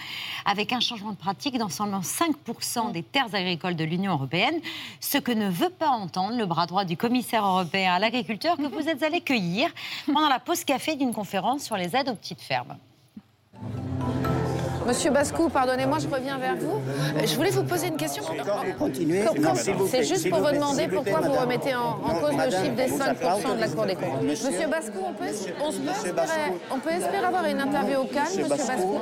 avec 0.43 0.73
un 0.73 0.81
changement 0.81 1.11
de 1.11 1.15
pratique 1.15 1.57
dans 1.57 1.69
seulement 1.69 2.01
5% 2.01 2.91
des 2.91 3.01
terres 3.01 3.33
agricoles 3.33 3.77
de 3.77 3.85
l'Union 3.85 4.11
européenne, 4.11 4.59
ce 4.99 5.17
que 5.17 5.31
ne 5.31 5.47
veut 5.47 5.69
pas 5.69 5.87
entendre 5.87 6.35
le 6.35 6.45
bras 6.45 6.65
droit 6.65 6.83
du 6.83 6.97
commissaire 6.97 7.45
européen 7.45 7.93
à 7.93 7.99
l'agriculture 7.99 8.57
que 8.57 8.67
vous 8.67 8.89
êtes 8.89 9.03
allé 9.03 9.21
cueillir 9.21 9.69
pendant 10.05 10.27
la 10.27 10.39
pause 10.39 10.65
café 10.65 10.97
d'une 10.97 11.13
conférence 11.13 11.63
sur 11.63 11.77
les 11.77 11.95
aides 11.95 12.09
aux 12.09 12.15
petites 12.15 12.41
fermes. 12.41 12.75
Monsieur 14.87 15.11
Bascou, 15.11 15.49
pardonnez-moi, 15.49 15.97
je 15.99 16.07
reviens 16.07 16.37
vers 16.37 16.55
vous. 16.57 16.77
Euh, 17.17 17.25
Je 17.25 17.35
voulais 17.35 17.49
vous 17.51 17.63
poser 17.63 17.87
une 17.87 17.95
question. 17.97 18.23
Continuez. 18.77 19.23
C'est 19.89 20.03
juste 20.03 20.29
pour 20.29 20.39
vous 20.39 20.51
demander 20.53 20.87
pourquoi 20.87 21.21
vous 21.21 21.33
remettez 21.33 21.73
en, 21.75 21.93
cause 22.19 22.31
le 22.37 22.51
chiffre 22.51 22.75
des 22.75 22.87
vous 22.87 22.97
5% 22.97 23.55
de 23.55 23.59
la 23.61 23.67
Cour 23.69 23.85
des 23.85 23.95
comptes. 23.95 24.21
Monsieur- 24.23 24.67
Bascou, 24.67 24.99
on 25.07 25.13
peut, 25.13 25.25
on 25.63 25.69
espérer, 25.69 26.13
Bascou. 26.13 26.39
on 26.71 26.79
peut 26.79 26.89
espérer 26.89 27.25
avoir 27.25 27.45
une 27.45 27.59
interview 27.61 27.99
au 27.99 28.05
calme, 28.05 28.25
Monsieur 28.27 28.47
Bascou 28.47 28.95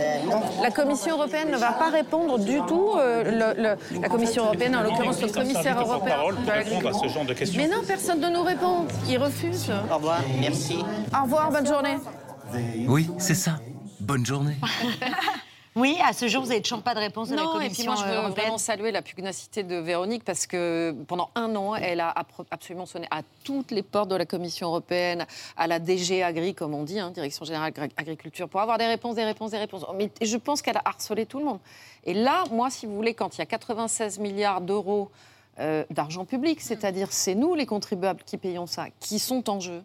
euh. 0.00 0.62
La 0.62 0.70
Commission 0.70 1.14
européenne 1.16 1.50
ne 1.50 1.56
va 1.56 1.72
pas 1.72 1.90
répondre 1.90 2.38
du 2.38 2.60
tout. 2.68 2.90
euh, 2.96 3.22
le- 3.24 3.62
le- 3.62 4.00
la 4.00 4.08
Commission 4.08 4.44
européenne, 4.44 4.76
en 4.76 4.82
l'occurrence 4.82 5.20
le 5.22 5.28
commissaire 5.28 5.78
européen. 5.80 6.16
de 6.42 6.48
l'agriculture. 6.48 7.56
Mais 7.56 7.68
non, 7.68 7.82
personne 7.86 8.20
ne 8.20 8.28
nous 8.28 8.42
répond. 8.42 8.86
Ils 9.08 9.18
refusent. 9.18 9.70
Au 9.90 9.94
revoir, 9.96 10.20
merci. 10.40 10.78
Au 11.18 11.22
revoir, 11.24 11.50
bonne 11.50 11.66
journée. 11.66 11.96
Oui, 12.88 13.08
c'est 13.18 13.34
ça. 13.34 13.52
Bonne 14.02 14.26
journée. 14.26 14.56
Oui, 15.74 15.96
à 16.04 16.12
ce 16.12 16.28
jour, 16.28 16.42
vous 16.42 16.50
n'avez 16.50 16.60
toujours 16.60 16.82
pas 16.82 16.94
de 16.94 16.98
réponse 17.00 17.30
de 17.30 17.34
la 17.34 17.44
Non, 17.44 17.54
et 17.58 17.70
puis 17.70 17.84
Commission 17.86 17.92
moi, 17.92 18.02
je 18.02 18.06
veux 18.06 18.14
européenne. 18.16 18.34
vraiment 18.42 18.58
saluer 18.58 18.92
la 18.92 19.00
pugnacité 19.00 19.62
de 19.62 19.76
Véronique 19.76 20.22
parce 20.22 20.46
que 20.46 20.94
pendant 21.08 21.30
un 21.34 21.56
an, 21.56 21.74
elle 21.76 22.00
a 22.00 22.14
absolument 22.50 22.84
sonné 22.84 23.06
à 23.10 23.22
toutes 23.42 23.70
les 23.70 23.82
portes 23.82 24.10
de 24.10 24.16
la 24.16 24.26
Commission 24.26 24.66
européenne, 24.68 25.24
à 25.56 25.66
la 25.66 25.78
DG 25.78 26.22
Agri, 26.22 26.54
comme 26.54 26.74
on 26.74 26.82
dit, 26.82 26.98
hein, 26.98 27.10
Direction 27.10 27.46
Générale 27.46 27.72
Agri- 27.74 27.90
Agriculture, 27.96 28.50
pour 28.50 28.60
avoir 28.60 28.76
des 28.76 28.84
réponses, 28.84 29.14
des 29.14 29.24
réponses, 29.24 29.52
des 29.52 29.56
réponses. 29.56 29.86
Mais 29.96 30.10
je 30.20 30.36
pense 30.36 30.60
qu'elle 30.60 30.76
a 30.76 30.82
harcelé 30.84 31.24
tout 31.24 31.38
le 31.38 31.46
monde. 31.46 31.58
Et 32.04 32.12
là, 32.12 32.44
moi, 32.50 32.68
si 32.68 32.84
vous 32.84 32.94
voulez, 32.94 33.14
quand 33.14 33.34
il 33.36 33.38
y 33.38 33.42
a 33.42 33.46
96 33.46 34.18
milliards 34.18 34.60
d'euros 34.60 35.10
euh, 35.58 35.84
d'argent 35.88 36.26
public, 36.26 36.60
c'est-à-dire 36.60 37.08
c'est 37.12 37.34
nous, 37.34 37.54
les 37.54 37.64
contribuables, 37.64 38.20
qui 38.26 38.36
payons 38.36 38.66
ça, 38.66 38.88
qui 39.00 39.18
sont 39.18 39.48
en 39.48 39.58
jeu, 39.58 39.82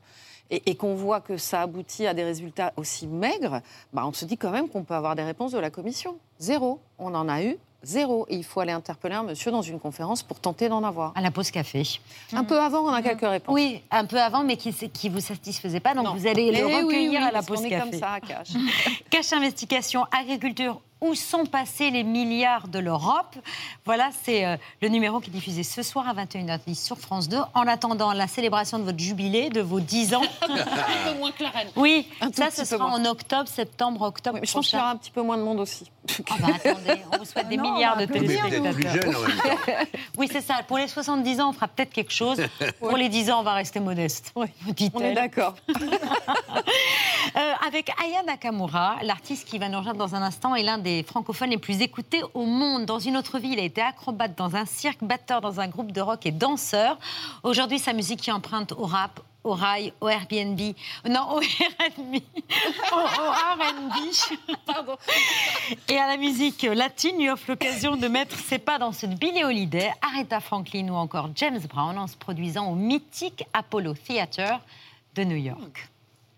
et, 0.50 0.70
et 0.72 0.76
qu'on 0.76 0.96
voit 0.96 1.22
que 1.22 1.38
ça 1.38 1.62
aboutit 1.62 2.08
à 2.08 2.14
des 2.14 2.24
résultats 2.24 2.74
aussi 2.78 3.08
maigres, 3.08 3.62
bah, 3.94 4.04
on 4.06 4.14
se 4.14 4.26
dit 4.26 4.38
quand 4.38 4.52
même 4.52 4.70
qu'on 4.70 4.84
peut 4.84 4.94
avoir 4.96 5.16
des 5.16 5.24
réponses 5.24 5.52
de 5.52 5.60
la 5.60 5.70
Commission. 5.70 6.18
Zéro. 6.40 6.80
On 7.00 7.14
en 7.16 7.28
a 7.30 7.44
eu 7.44 7.58
zéro. 7.84 8.26
Et 8.30 8.36
il 8.36 8.44
faut 8.44 8.60
aller 8.60 8.72
interpeller 8.72 9.16
un 9.16 9.24
monsieur 9.24 9.52
dans 9.52 9.62
une 9.62 9.80
conférence 9.80 10.24
pour 10.24 10.40
tenter 10.40 10.68
d'en 10.68 10.84
avoir. 10.84 11.14
À 11.16 11.22
la 11.22 11.32
pause 11.32 11.52
café. 11.52 11.84
Un 12.34 12.44
peu 12.44 12.60
avant, 12.60 12.82
on 12.82 12.90
a 12.94 13.02
quelques 13.02 13.22
réponses. 13.22 13.54
Oui, 13.54 13.82
un 13.92 14.06
peu 14.06 14.20
avant, 14.20 14.44
mais 14.44 14.58
qui 14.58 14.70
ne 14.70 15.10
vous 15.14 15.20
satisfaisait 15.22 15.80
pas. 15.80 15.94
Donc 15.94 16.06
Non. 16.06 16.16
vous 16.16 16.28
allez 16.28 16.52
le 16.52 16.58
Eh 16.58 16.64
oui, 16.66 16.82
recueillir 16.84 17.22
oui, 17.22 17.28
à 17.28 17.32
la 17.32 17.42
pause 17.44 17.60
qu'on 17.60 17.66
est 17.66 17.70
café. 17.70 17.90
comme 17.92 18.00
ça, 18.00 18.12
à 18.14 18.20
Cache. 18.20 18.50
Cache 19.10 19.32
Investigation, 19.34 20.06
Agriculture, 20.12 20.82
où 21.02 21.14
sont 21.16 21.46
passés 21.46 21.90
les 21.92 22.04
milliards 22.04 22.68
de 22.68 22.80
l'Europe 22.80 23.36
Voilà, 23.86 24.10
c'est 24.24 24.46
euh, 24.46 24.58
le 24.82 24.88
numéro 24.90 25.20
qui 25.20 25.30
est 25.30 25.34
diffusé 25.34 25.64
ce 25.64 25.84
soir 25.84 26.08
à 26.08 26.14
21h10 26.14 26.76
sur 26.76 26.98
France 26.98 27.30
2. 27.30 27.38
En 27.54 27.68
attendant 27.68 28.14
la 28.14 28.28
célébration 28.28 28.80
de 28.80 28.84
votre 28.84 29.00
jubilé, 29.00 29.50
de 29.50 29.62
vos 29.62 29.80
10 29.80 30.16
ans. 30.16 30.22
un 30.42 30.48
peu 31.14 31.14
moins 31.20 31.32
que 31.32 31.44
la 31.44 31.50
reine. 31.50 31.68
Oui, 31.76 32.08
Un 32.22 32.32
ça, 32.32 32.50
ce 32.52 32.66
sera 32.66 32.88
moins. 32.88 33.00
en 33.02 33.06
octobre, 33.06 33.48
septembre, 33.48 34.02
octobre. 34.02 34.40
Je 34.44 34.52
pense 34.52 34.68
qu'il 34.68 34.78
y 34.78 34.82
aura 34.82 34.92
un 34.92 34.96
petit 34.98 35.12
peu 35.12 35.22
moins 35.22 35.38
de 35.38 35.44
monde 35.44 35.60
aussi. 35.60 35.90
Ah 36.30 36.36
bah 36.40 36.48
attendez, 36.56 37.02
on 37.12 37.18
vous 37.18 37.26
souhaite 37.26 37.48
des 37.50 37.58
non, 37.58 37.74
milliards 37.74 37.96
on 37.98 38.02
de 38.02 38.06
téléspectateurs. 38.06 39.22
oui, 40.18 40.30
c'est 40.32 40.42
ça. 40.42 40.56
Pour 40.68 40.78
les 40.78 40.88
70 40.88 41.42
ans, 41.42 41.50
on 41.50 41.54
fera 41.54 41.68
peut-être 41.68 41.92
quelque 41.92 42.14
chose. 42.14 42.42
Pour 42.80 42.96
les 42.96 43.10
10 43.10 43.30
ans, 43.32 43.40
on 43.42 43.44
va 43.44 43.54
rester 43.54 43.80
modeste. 43.82 44.32
on 44.36 44.46
dit-elle. 44.72 45.04
est 45.04 45.14
d'accord. 45.14 45.56
Euh, 47.36 47.54
avec 47.68 47.92
Aya 48.04 48.24
Nakamura, 48.24 48.96
l'artiste 49.04 49.48
qui 49.48 49.60
va 49.60 49.68
nous 49.70 49.78
rejoindre 49.80 50.00
dans 50.00 50.16
un 50.16 50.22
instant 50.22 50.56
est 50.56 50.64
l'un 50.64 50.78
des 50.78 50.87
francophones 51.08 51.50
les 51.50 51.58
plus 51.58 51.82
écoutés 51.82 52.22
au 52.34 52.46
monde. 52.46 52.86
Dans 52.86 53.00
une 53.00 53.18
autre 53.18 53.40
vie, 53.40 53.50
il 53.54 53.60
a 53.60 53.64
été 53.64 53.82
acrobate 53.82 54.38
dans 54.38 54.56
un 54.56 54.66
cirque, 54.66 55.04
batteur 55.04 55.42
dans 55.42 55.60
un 55.60 55.68
groupe 55.68 55.92
de 55.92 56.02
rock 56.02 56.26
et 56.26 56.32
danseur. 56.32 56.98
Aujourd'hui, 57.44 57.80
sa 57.80 57.94
musique 57.94 58.28
est 58.28 58.32
empreinte 58.32 58.72
au 58.74 58.86
rap, 58.86 59.20
au 59.44 59.54
rail, 59.54 59.94
au 60.02 60.10
Airbnb. 60.10 60.60
Non, 61.10 61.32
au 61.32 61.40
R&B. 61.40 62.16
au, 62.92 62.96
au 62.96 63.32
R&B. 63.32 64.56
Pardon. 64.66 64.98
Et 65.88 65.98
à 65.98 66.08
la 66.08 66.18
musique 66.18 66.64
latine, 66.64 67.18
lui 67.18 67.30
offre 67.30 67.46
l'occasion 67.50 67.96
de 67.96 68.08
mettre 68.08 68.38
ses 68.38 68.60
pas 68.60 68.78
dans 68.78 68.92
de 68.92 69.16
Billie 69.16 69.44
Holiday, 69.44 69.92
Aretha 70.02 70.40
Franklin 70.40 70.90
ou 70.90 70.96
encore 70.96 71.30
James 71.36 71.62
Brown 71.70 71.98
en 71.98 72.08
se 72.08 72.16
produisant 72.16 72.72
au 72.72 72.76
mythique 72.76 73.46
Apollo 73.54 73.94
Theater 73.94 74.60
de 75.16 75.24
New 75.24 75.38
York. 75.38 75.90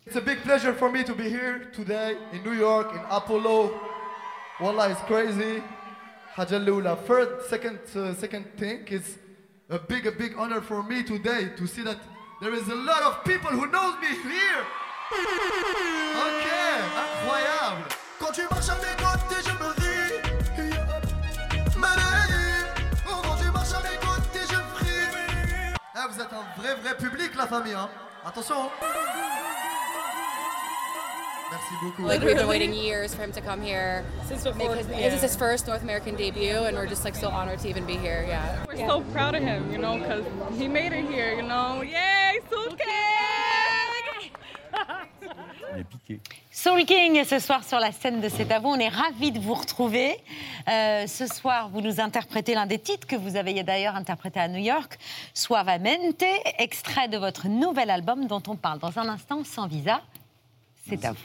It's 0.05 0.17
a 0.17 0.21
big 0.21 0.41
pleasure 0.41 0.73
for 0.73 0.89
me 0.91 1.03
to 1.03 1.13
be 1.13 1.29
here 1.29 1.69
today 1.71 2.17
in 2.33 2.43
New 2.43 2.57
York, 2.57 2.93
in 2.93 3.01
Apollo. 3.11 3.71
Wallah, 4.59 4.89
it's 4.89 4.99
crazy. 5.01 5.63
Second, 6.35 7.79
uh, 7.95 8.13
second 8.13 8.45
thing 8.57 8.85
is 8.89 9.17
a 9.69 9.79
big, 9.79 10.05
a 10.05 10.11
big 10.11 10.35
honor 10.37 10.59
for 10.59 10.83
me 10.83 11.01
today 11.01 11.51
to 11.55 11.65
see 11.65 11.81
that 11.83 11.97
there 12.41 12.53
is 12.53 12.67
a 12.67 12.75
lot 12.75 13.01
of 13.03 13.23
people 13.23 13.51
who 13.51 13.67
knows 13.67 13.95
me 14.01 14.07
here. 14.07 14.65
Ok, 16.25 16.45
incroyable. 16.99 17.85
Quand 18.19 18.31
tu 18.33 18.41
marches 18.51 18.69
à 18.69 18.75
mes 18.75 18.95
côtés, 19.01 19.41
je 19.45 19.53
me 19.53 19.69
ris. 19.79 20.13
Maladie. 21.77 22.65
Oh, 23.07 23.21
quand 23.23 23.37
tu 23.37 23.51
marches 23.51 23.73
à 23.73 23.81
mes 23.81 23.97
côtés, 24.05 24.41
je 24.41 24.59
fris. 24.75 25.73
Eh, 25.95 26.07
vous 26.11 26.19
êtes 26.19 26.33
un 26.33 26.61
vrai, 26.61 26.75
vrai 26.75 26.97
public, 26.97 27.33
la 27.37 27.47
famille. 27.47 27.73
Hein. 27.73 27.89
Attention. 28.25 28.69
Merci 31.51 31.73
beaucoup. 31.81 32.03
Like 32.07 32.21
we've 32.21 32.35
been 32.37 32.47
waiting 32.47 32.73
years 32.73 33.13
for 33.15 33.23
him 33.23 33.31
to 33.31 33.41
come 33.41 33.61
here. 33.61 34.03
Since 34.27 34.43
before- 34.43 34.75
his- 34.75 34.87
yeah. 34.87 35.09
This 35.09 35.15
is 35.15 35.21
his 35.31 35.35
first 35.35 35.67
North 35.67 35.81
American 35.81 36.15
debut, 36.15 36.65
and 36.67 36.75
we're 36.77 36.87
just 36.87 37.03
like 37.03 37.15
so 37.15 37.29
honored 37.29 37.59
to 37.59 37.67
even 37.69 37.85
be 37.85 37.97
here. 37.97 38.23
Yeah. 38.27 38.65
We're 38.67 38.87
so 38.87 39.01
proud 39.13 39.35
of 39.35 39.41
him, 39.41 39.71
you 39.71 39.79
know, 39.79 39.97
because 39.97 40.23
he 40.59 40.67
made 40.67 40.93
it 40.93 41.05
here, 41.09 41.33
you 41.33 41.41
know. 41.43 41.81
Yay, 41.81 42.39
Soul 42.51 42.75
King! 42.75 44.31
Est 45.77 45.83
piqué. 45.85 46.19
Soul 46.51 46.83
King 46.85 47.15
est 47.15 47.25
ce 47.25 47.39
soir 47.39 47.63
sur 47.63 47.79
la 47.79 47.91
scène 47.91 48.21
de 48.21 48.27
C'est 48.29 48.51
à 48.51 48.59
vous. 48.59 48.69
On 48.69 48.79
est 48.79 48.89
ravis 48.89 49.31
de 49.31 49.39
vous 49.39 49.53
retrouver. 49.53 50.17
Euh, 50.67 51.07
ce 51.07 51.25
soir, 51.27 51.69
vous 51.69 51.81
nous 51.81 51.99
interprétez 52.01 52.53
l'un 52.53 52.65
des 52.65 52.79
titres 52.79 53.07
que 53.07 53.15
vous 53.15 53.35
avez 53.37 53.63
d'ailleurs 53.63 53.95
interprété 53.95 54.39
à 54.39 54.47
New 54.47 54.59
York, 54.59 54.97
Suavemente, 55.33 56.23
extrait 56.57 57.07
de 57.07 57.17
votre 57.17 57.47
nouvel 57.47 57.89
album 57.89 58.27
dont 58.27 58.43
on 58.47 58.55
parle 58.55 58.79
dans 58.79 58.97
un 58.99 59.07
instant 59.07 59.43
sans 59.43 59.67
visa. 59.67 60.01
C'est 60.89 61.05
à 61.05 61.11
vous. 61.11 61.17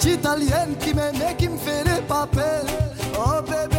Petite 0.00 0.20
italienne 0.20 0.76
qui 0.80 0.94
m'aime 0.94 1.14
et 1.16 1.36
qui 1.36 1.48
me 1.48 1.58
papels. 2.08 2.66
Oh 3.18 3.42
bébé, 3.42 3.69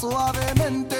suavemente, 0.00 0.99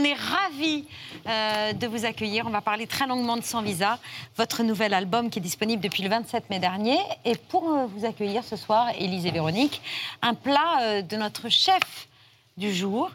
On 0.00 0.04
est 0.04 0.14
ravis 0.14 0.86
euh, 1.26 1.74
de 1.74 1.86
vous 1.86 2.06
accueillir. 2.06 2.46
On 2.46 2.50
va 2.50 2.62
parler 2.62 2.86
très 2.86 3.06
longuement 3.06 3.36
de 3.36 3.42
Sans 3.42 3.60
Visa, 3.60 3.98
votre 4.38 4.62
nouvel 4.62 4.94
album 4.94 5.28
qui 5.28 5.40
est 5.40 5.42
disponible 5.42 5.82
depuis 5.82 6.02
le 6.02 6.08
27 6.08 6.48
mai 6.48 6.58
dernier. 6.58 6.96
Et 7.26 7.36
pour 7.36 7.70
euh, 7.70 7.84
vous 7.84 8.06
accueillir 8.06 8.42
ce 8.42 8.56
soir, 8.56 8.88
Élise 8.98 9.26
et 9.26 9.30
Véronique, 9.30 9.82
un 10.22 10.32
plat 10.32 10.78
euh, 10.80 11.02
de 11.02 11.16
notre 11.16 11.50
chef 11.50 12.08
du 12.60 12.72
jour, 12.74 13.10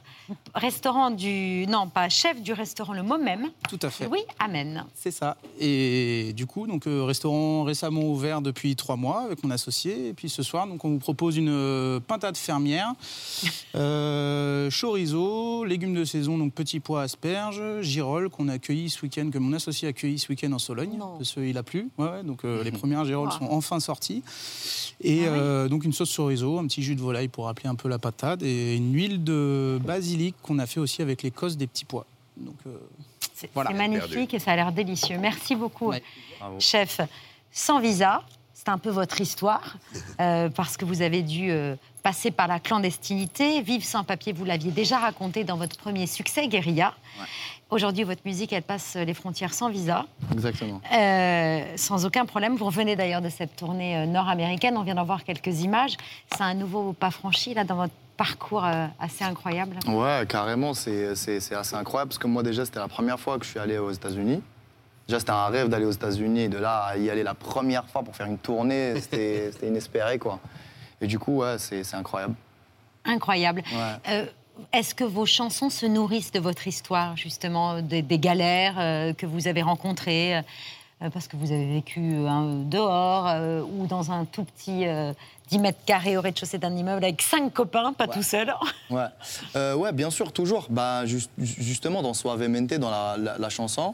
restaurant 0.55 1.11
du... 1.11 1.65
Non, 1.67 1.87
pas 1.87 2.09
chef 2.09 2.41
du 2.41 2.51
restaurant 2.51 2.93
Le 2.93 3.03
Mot 3.03 3.17
Même. 3.19 3.51
Tout 3.69 3.77
à 3.83 3.89
fait. 3.91 4.07
Oui, 4.07 4.19
Amen. 4.39 4.83
C'est 4.95 5.11
ça. 5.11 5.37
Et 5.59 6.33
du 6.35 6.47
coup, 6.47 6.65
donc 6.65 6.87
euh, 6.87 7.03
restaurant 7.03 7.63
récemment 7.63 8.01
ouvert 8.01 8.41
depuis 8.41 8.75
trois 8.75 8.95
mois 8.95 9.21
avec 9.21 9.43
mon 9.43 9.51
associé. 9.51 10.07
Et 10.09 10.13
puis 10.13 10.29
ce 10.29 10.41
soir, 10.43 10.65
donc 10.67 10.83
on 10.83 10.89
vous 10.89 10.97
propose 10.97 11.37
une 11.37 11.49
euh, 11.49 11.99
pintade 11.99 12.35
fermière, 12.37 12.93
euh, 13.75 14.69
chorizo, 14.71 15.63
légumes 15.63 15.93
de 15.93 16.03
saison, 16.05 16.37
donc 16.37 16.53
petits 16.53 16.79
pois, 16.79 17.03
asperges, 17.03 17.61
girolles 17.81 18.29
qu'on 18.29 18.47
a 18.49 18.53
accueillis 18.53 18.89
ce 18.89 19.01
week-end, 19.03 19.29
que 19.31 19.37
mon 19.37 19.53
associé 19.53 19.87
a 19.87 19.89
accueilli 19.89 20.17
ce 20.17 20.29
week-end 20.29 20.51
en 20.53 20.59
Sologne, 20.59 20.97
parce 21.17 21.33
qu'il 21.33 21.57
a 21.57 21.63
plu. 21.63 21.89
Ouais, 21.97 22.09
ouais, 22.09 22.23
donc 22.23 22.43
euh, 22.45 22.63
les 22.63 22.71
premières 22.79 23.05
girolles 23.05 23.31
sont 23.31 23.47
enfin 23.51 23.79
sorties. 23.79 24.23
Et 25.01 25.25
Ah 25.27 25.31
oui. 25.31 25.37
euh, 25.39 25.67
donc 25.67 25.83
une 25.85 25.93
sauce 25.93 26.15
chorizo, 26.15 26.57
un 26.57 26.65
petit 26.65 26.81
jus 26.81 26.95
de 26.95 27.01
volaille 27.01 27.27
pour 27.27 27.45
rappeler 27.45 27.69
un 27.69 27.75
peu 27.75 27.89
la 27.89 27.99
patate 27.99 28.41
et 28.41 28.75
une 28.75 28.93
huile 28.93 29.23
de 29.23 29.34
basilic 29.81 30.35
qu'on 30.41 30.59
a 30.59 30.65
fait 30.65 30.79
aussi 30.79 31.01
avec 31.01 31.23
les 31.23 31.31
cosses 31.31 31.57
des 31.57 31.67
petits 31.67 31.85
pois. 31.85 32.05
Donc 32.37 32.55
euh, 32.67 32.77
C'est 33.33 33.49
voilà. 33.53 33.71
magnifique 33.71 34.33
et 34.33 34.39
ça 34.39 34.51
a 34.51 34.55
l'air 34.55 34.71
délicieux. 34.71 35.17
Merci 35.17 35.55
beaucoup, 35.55 35.93
chef. 36.59 37.01
Sans 37.51 37.79
visa, 37.79 38.21
c'est 38.53 38.69
un 38.69 38.77
peu 38.77 38.89
votre 38.89 39.21
histoire, 39.21 39.77
euh, 40.19 40.49
parce 40.49 40.75
que 40.75 40.83
vous 40.85 41.01
avez 41.01 41.21
dû 41.21 41.51
euh, 41.51 41.75
passer 42.03 42.31
par 42.31 42.47
la 42.47 42.59
clandestinité, 42.59 43.61
vivre 43.61 43.85
sans 43.85 44.03
papier, 44.03 44.33
vous 44.33 44.43
l'aviez 44.43 44.71
déjà 44.71 44.99
raconté 44.99 45.43
dans 45.43 45.55
votre 45.55 45.77
premier 45.77 46.07
succès, 46.07 46.47
Guérilla. 46.47 46.93
Aujourd'hui, 47.71 48.03
votre 48.03 48.21
musique, 48.25 48.53
elle 48.53 48.61
passe 48.63 48.95
les 48.95 49.13
frontières 49.13 49.53
sans 49.53 49.69
visa, 49.69 50.05
Exactement. 50.31 50.81
euh, 50.93 51.77
sans 51.77 52.05
aucun 52.05 52.25
problème. 52.25 52.55
Vous 52.55 52.65
revenez 52.65 52.95
d'ailleurs 52.95 53.21
de 53.21 53.29
cette 53.29 53.55
tournée 53.55 54.05
nord-américaine, 54.05 54.77
on 54.77 54.83
vient 54.83 54.95
d'en 54.95 55.03
voir 55.03 55.23
quelques 55.23 55.61
images. 55.61 55.97
C'est 56.31 56.43
un 56.43 56.53
nouveau 56.53 56.93
pas 56.93 57.09
franchi, 57.11 57.53
là, 57.53 57.63
dans 57.63 57.75
votre 57.75 57.93
parcours 58.17 58.65
euh, 58.65 58.87
assez 58.99 59.23
incroyable. 59.23 59.77
Ouais, 59.87 60.25
carrément, 60.27 60.73
c'est 60.73 61.09
assez 61.09 61.75
incroyable 61.75 62.09
parce 62.09 62.19
que 62.19 62.27
moi, 62.27 62.43
déjà, 62.43 62.65
c'était 62.65 62.79
la 62.79 62.87
première 62.87 63.19
fois 63.19 63.37
que 63.37 63.45
je 63.45 63.51
suis 63.51 63.59
allé 63.59 63.77
aux 63.77 63.91
États-Unis. 63.91 64.41
Déjà, 65.07 65.19
c'était 65.19 65.31
un 65.31 65.47
rêve 65.47 65.69
d'aller 65.69 65.85
aux 65.85 65.91
États-Unis 65.91 66.41
et 66.41 66.49
de 66.49 66.57
là 66.57 66.83
à 66.85 66.97
y 66.97 67.09
aller 67.09 67.21
la 67.23 67.35
première 67.35 67.87
fois 67.87 68.01
pour 68.01 68.15
faire 68.15 68.25
une 68.25 68.39
tournée, 68.39 68.93
c'était 69.01 69.51
inespéré, 69.63 70.17
quoi. 70.17 70.39
Et 71.01 71.07
du 71.07 71.19
coup, 71.19 71.37
ouais, 71.37 71.57
c'est 71.59 71.93
incroyable. 71.93 72.35
Incroyable. 73.03 73.63
Ouais. 73.71 74.11
Euh, 74.13 74.25
Est-ce 74.73 74.95
que 74.95 75.03
vos 75.03 75.25
chansons 75.25 75.69
se 75.69 75.85
nourrissent 75.85 76.31
de 76.31 76.39
votre 76.39 76.67
histoire, 76.67 77.15
justement, 77.17 77.81
des, 77.81 78.01
des 78.01 78.17
galères 78.17 78.75
euh, 78.79 79.13
que 79.13 79.25
vous 79.25 79.47
avez 79.47 79.61
rencontrées 79.61 80.37
euh, 80.37 80.41
Parce 81.13 81.27
que 81.27 81.35
vous 81.35 81.51
avez 81.51 81.71
vécu 81.71 81.99
euh, 82.01 82.63
dehors 82.63 83.29
ou 83.69 83.85
dans 83.85 84.11
un 84.11 84.25
tout 84.25 84.43
petit 84.45 84.85
10 85.49 85.59
mètres 85.59 85.79
carrés 85.85 86.17
au 86.17 86.21
rez-de-chaussée 86.21 86.57
d'un 86.57 86.75
immeuble 86.75 87.03
avec 87.03 87.21
cinq 87.21 87.53
copains, 87.53 87.93
pas 87.93 88.07
tout 88.07 88.23
seul. 88.23 88.53
Ouais. 88.89 89.05
Euh, 89.55 89.75
ouais, 89.75 89.91
bien 89.91 90.09
sûr, 90.09 90.31
toujours. 90.31 90.67
Bah, 90.69 91.05
jus- 91.05 91.27
justement, 91.39 92.01
dans 92.01 92.13
Suavemente, 92.13 92.73
dans 92.75 92.89
la, 92.91 93.15
la- 93.17 93.37
la 93.37 93.49
chanson, 93.49 93.93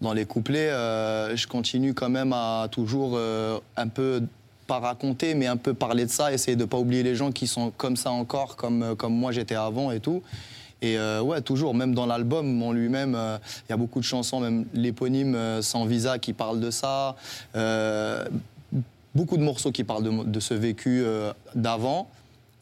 dans 0.00 0.12
les 0.12 0.24
couplets, 0.24 0.70
euh, 0.70 1.36
je 1.36 1.46
continue 1.46 1.92
quand 1.94 2.08
même 2.08 2.32
à 2.32 2.68
toujours 2.70 3.12
euh, 3.14 3.58
un 3.76 3.88
peu, 3.88 4.22
pas 4.66 4.78
raconter, 4.78 5.34
mais 5.34 5.46
un 5.46 5.56
peu 5.58 5.74
parler 5.74 6.06
de 6.06 6.10
ça, 6.10 6.32
essayer 6.32 6.56
de 6.56 6.64
pas 6.64 6.78
oublier 6.78 7.02
les 7.02 7.14
gens 7.16 7.32
qui 7.32 7.46
sont 7.46 7.70
comme 7.76 7.96
ça 7.96 8.10
encore, 8.10 8.56
comme, 8.56 8.94
comme 8.96 9.14
moi 9.14 9.32
j'étais 9.32 9.56
avant 9.56 9.90
et 9.90 10.00
tout. 10.00 10.22
Et 10.82 10.96
euh, 10.96 11.20
ouais, 11.20 11.42
toujours, 11.42 11.74
même 11.74 11.94
dans 11.94 12.06
l'album 12.06 12.62
en 12.62 12.72
lui-même, 12.72 13.14
euh, 13.14 13.36
il 13.68 13.72
y 13.72 13.74
a 13.74 13.76
beaucoup 13.76 13.98
de 14.00 14.04
chansons, 14.04 14.40
même 14.40 14.64
l'éponyme 14.72 15.34
euh, 15.34 15.60
Sans 15.60 15.84
Visa 15.84 16.18
qui 16.18 16.32
parle 16.32 16.60
de 16.60 16.70
ça. 16.70 17.16
Beaucoup 19.14 19.36
de 19.36 19.42
morceaux 19.42 19.72
qui 19.72 19.82
parlent 19.84 20.04
de, 20.04 20.24
de 20.24 20.40
ce 20.40 20.54
vécu 20.54 21.02
euh, 21.04 21.32
d'avant 21.54 22.08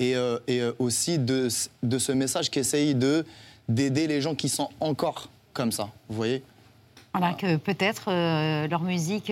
et, 0.01 0.17
euh, 0.17 0.39
et, 0.47 0.61
euh, 0.61 0.73
aussi 0.79 1.19
de, 1.19 1.49
ce 1.51 2.13
message 2.13 2.51
qui 2.51 2.59
essaye 2.59 2.95
de 2.95 3.25
d'aider 3.69 4.07
les 4.07 4.23
gens 4.23 4.35
qui 4.35 4.49
sont 4.49 4.71
encore 4.81 5.29
comme 5.53 5.73
ça, 5.73 5.91
vous 6.09 6.17
voyez? 6.17 6.43
Voilà, 7.13 7.35
que 7.35 7.57
peut-être 7.57 8.11
leur 8.69 8.81
musique 8.83 9.31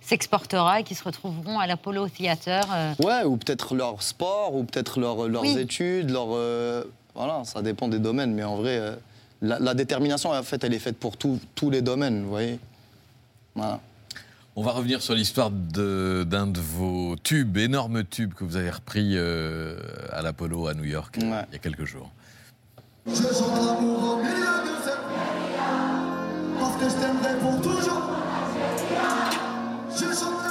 s'exportera 0.00 0.80
et 0.80 0.84
qu'ils 0.84 0.96
se 0.96 1.02
retrouveront 1.02 1.58
à 1.58 1.66
l'Apollo 1.66 2.08
Theater. 2.08 2.64
Ouais, 3.00 3.24
ou 3.24 3.36
peut-être 3.36 3.74
leur 3.74 4.02
sport, 4.02 4.54
ou 4.54 4.64
peut-être 4.64 5.00
leur- 5.00 5.28
leurs 5.28 5.42
Oui. 5.42 5.58
études, 5.58 6.10
leur, 6.10 6.26
voilà, 7.14 7.42
ça 7.44 7.62
dépend 7.62 7.88
des 7.88 7.98
domaines, 7.98 8.34
mais 8.34 8.44
en 8.44 8.56
vrai, 8.56 8.96
la, 9.40 9.58
la 9.58 9.74
détermination, 9.74 10.30
en 10.30 10.42
fait, 10.42 10.62
elle 10.62 10.74
est 10.74 10.78
faite 10.78 10.98
pour 10.98 11.16
tous 11.16 11.40
tous 11.54 11.70
les 11.70 11.80
domaines, 11.82 12.22
vous 12.22 12.30
voyez? 12.30 12.58
Voilà. 13.54 13.80
On 14.54 14.62
va 14.62 14.72
revenir 14.72 15.00
sur 15.00 15.14
l'histoire 15.14 15.50
de- 15.50 16.24
d'un 16.28 16.46
de, 16.46 16.60
vos 16.60 17.16
tubes, 17.22 17.56
énormes 17.56 18.04
tubes 18.04 18.34
que 18.34 18.44
vous 18.44 18.56
avez 18.56 18.70
repris 18.70 19.12
euh, 19.16 19.78
à 20.10 20.20
l'Apollo 20.20 20.66
à 20.68 20.74
New 20.74 20.84
York 20.84 21.16
euh, 21.22 21.42
il 21.48 21.52
y 21.54 21.56
a 21.56 21.58
quelques 21.58 21.86
jours. 21.86 22.10
Je 23.06 23.14
chante 23.14 23.56
l'amour 23.64 24.12
au 24.12 24.16
milieu 24.18 24.30
de 24.30 24.74
cette 24.84 25.00
Parce 26.60 26.76
que 26.76 26.84
je 26.90 26.94
t'aimerai 27.02 27.38
pour 27.40 27.60
toujours 27.62 28.02
Je 29.90 30.04
chante 30.14 30.41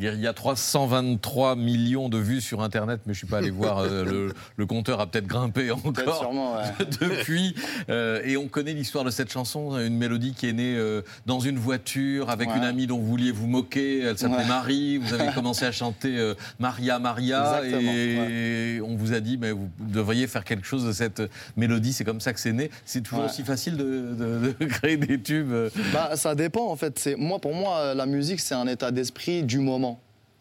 Il 0.00 0.20
y 0.20 0.26
a 0.26 0.32
323 0.32 1.56
millions 1.56 2.08
de 2.08 2.18
vues 2.18 2.40
sur 2.40 2.62
Internet, 2.62 3.00
mais 3.06 3.14
je 3.14 3.18
suis 3.18 3.26
pas 3.26 3.38
allé 3.38 3.50
voir. 3.50 3.78
euh, 3.78 4.04
le, 4.04 4.32
le 4.56 4.66
compteur 4.66 5.00
a 5.00 5.06
peut-être 5.06 5.26
grimpé 5.26 5.70
encore 5.70 6.18
sûrement, 6.20 6.54
ouais. 6.56 6.62
depuis. 7.00 7.54
Euh, 7.88 8.20
et 8.24 8.36
on 8.36 8.46
connaît 8.48 8.74
l'histoire 8.74 9.04
de 9.04 9.10
cette 9.10 9.32
chanson, 9.32 9.76
une 9.78 9.96
mélodie 9.96 10.34
qui 10.34 10.48
est 10.48 10.52
née 10.52 10.74
euh, 10.76 11.02
dans 11.26 11.40
une 11.40 11.58
voiture 11.58 12.30
avec 12.30 12.48
Ouais. 12.48 12.56
une 12.56 12.64
amie 12.64 12.86
dont 12.86 12.98
vous 12.98 13.06
vouliez 13.06 13.32
vous 13.32 13.46
moquer. 13.48 14.00
Elle 14.02 14.16
s'appelait 14.18 14.38
Ouais. 14.38 14.46
Marie. 14.46 14.98
Vous 14.98 15.12
avez 15.14 15.32
commencé 15.34 15.64
à 15.64 15.72
chanter 15.72 16.32
Maria, 16.58 16.98
Maria, 16.98 17.60
Exactement, 17.64 17.92
et 17.92 18.80
on 18.84 18.94
vous 18.96 19.12
a 19.12 19.20
dit, 19.20 19.36
mais 19.36 19.50
vous 19.50 19.68
devriez 19.80 20.26
faire 20.26 20.44
quelque 20.44 20.66
chose 20.66 20.84
de 20.86 20.92
cette 20.92 21.22
mélodie. 21.56 21.92
C'est 21.92 22.04
comme 22.04 22.20
ça 22.20 22.32
que 22.32 22.40
c'est 22.40 22.52
né. 22.52 22.70
C'est 22.84 23.02
toujours 23.02 23.24
aussi 23.24 23.42
facile 23.42 23.76
de, 23.76 24.14
de- 24.14 24.54
de 24.60 24.64
créer 24.66 24.96
des 24.96 25.20
tubes. 25.20 25.52
Bah, 25.92 26.12
ça 26.16 26.34
dépend 26.34 26.68
en 26.70 26.76
fait. 26.76 27.08
Moi 27.18 27.38
pour 27.40 27.54
moi 27.54 27.94
la 27.94 28.06
musique 28.06 28.40
c'est 28.40 28.54
un 28.54 28.66
état 28.66 28.90
d'esprit 28.90 29.42
du 29.42 29.58
moment. 29.58 29.87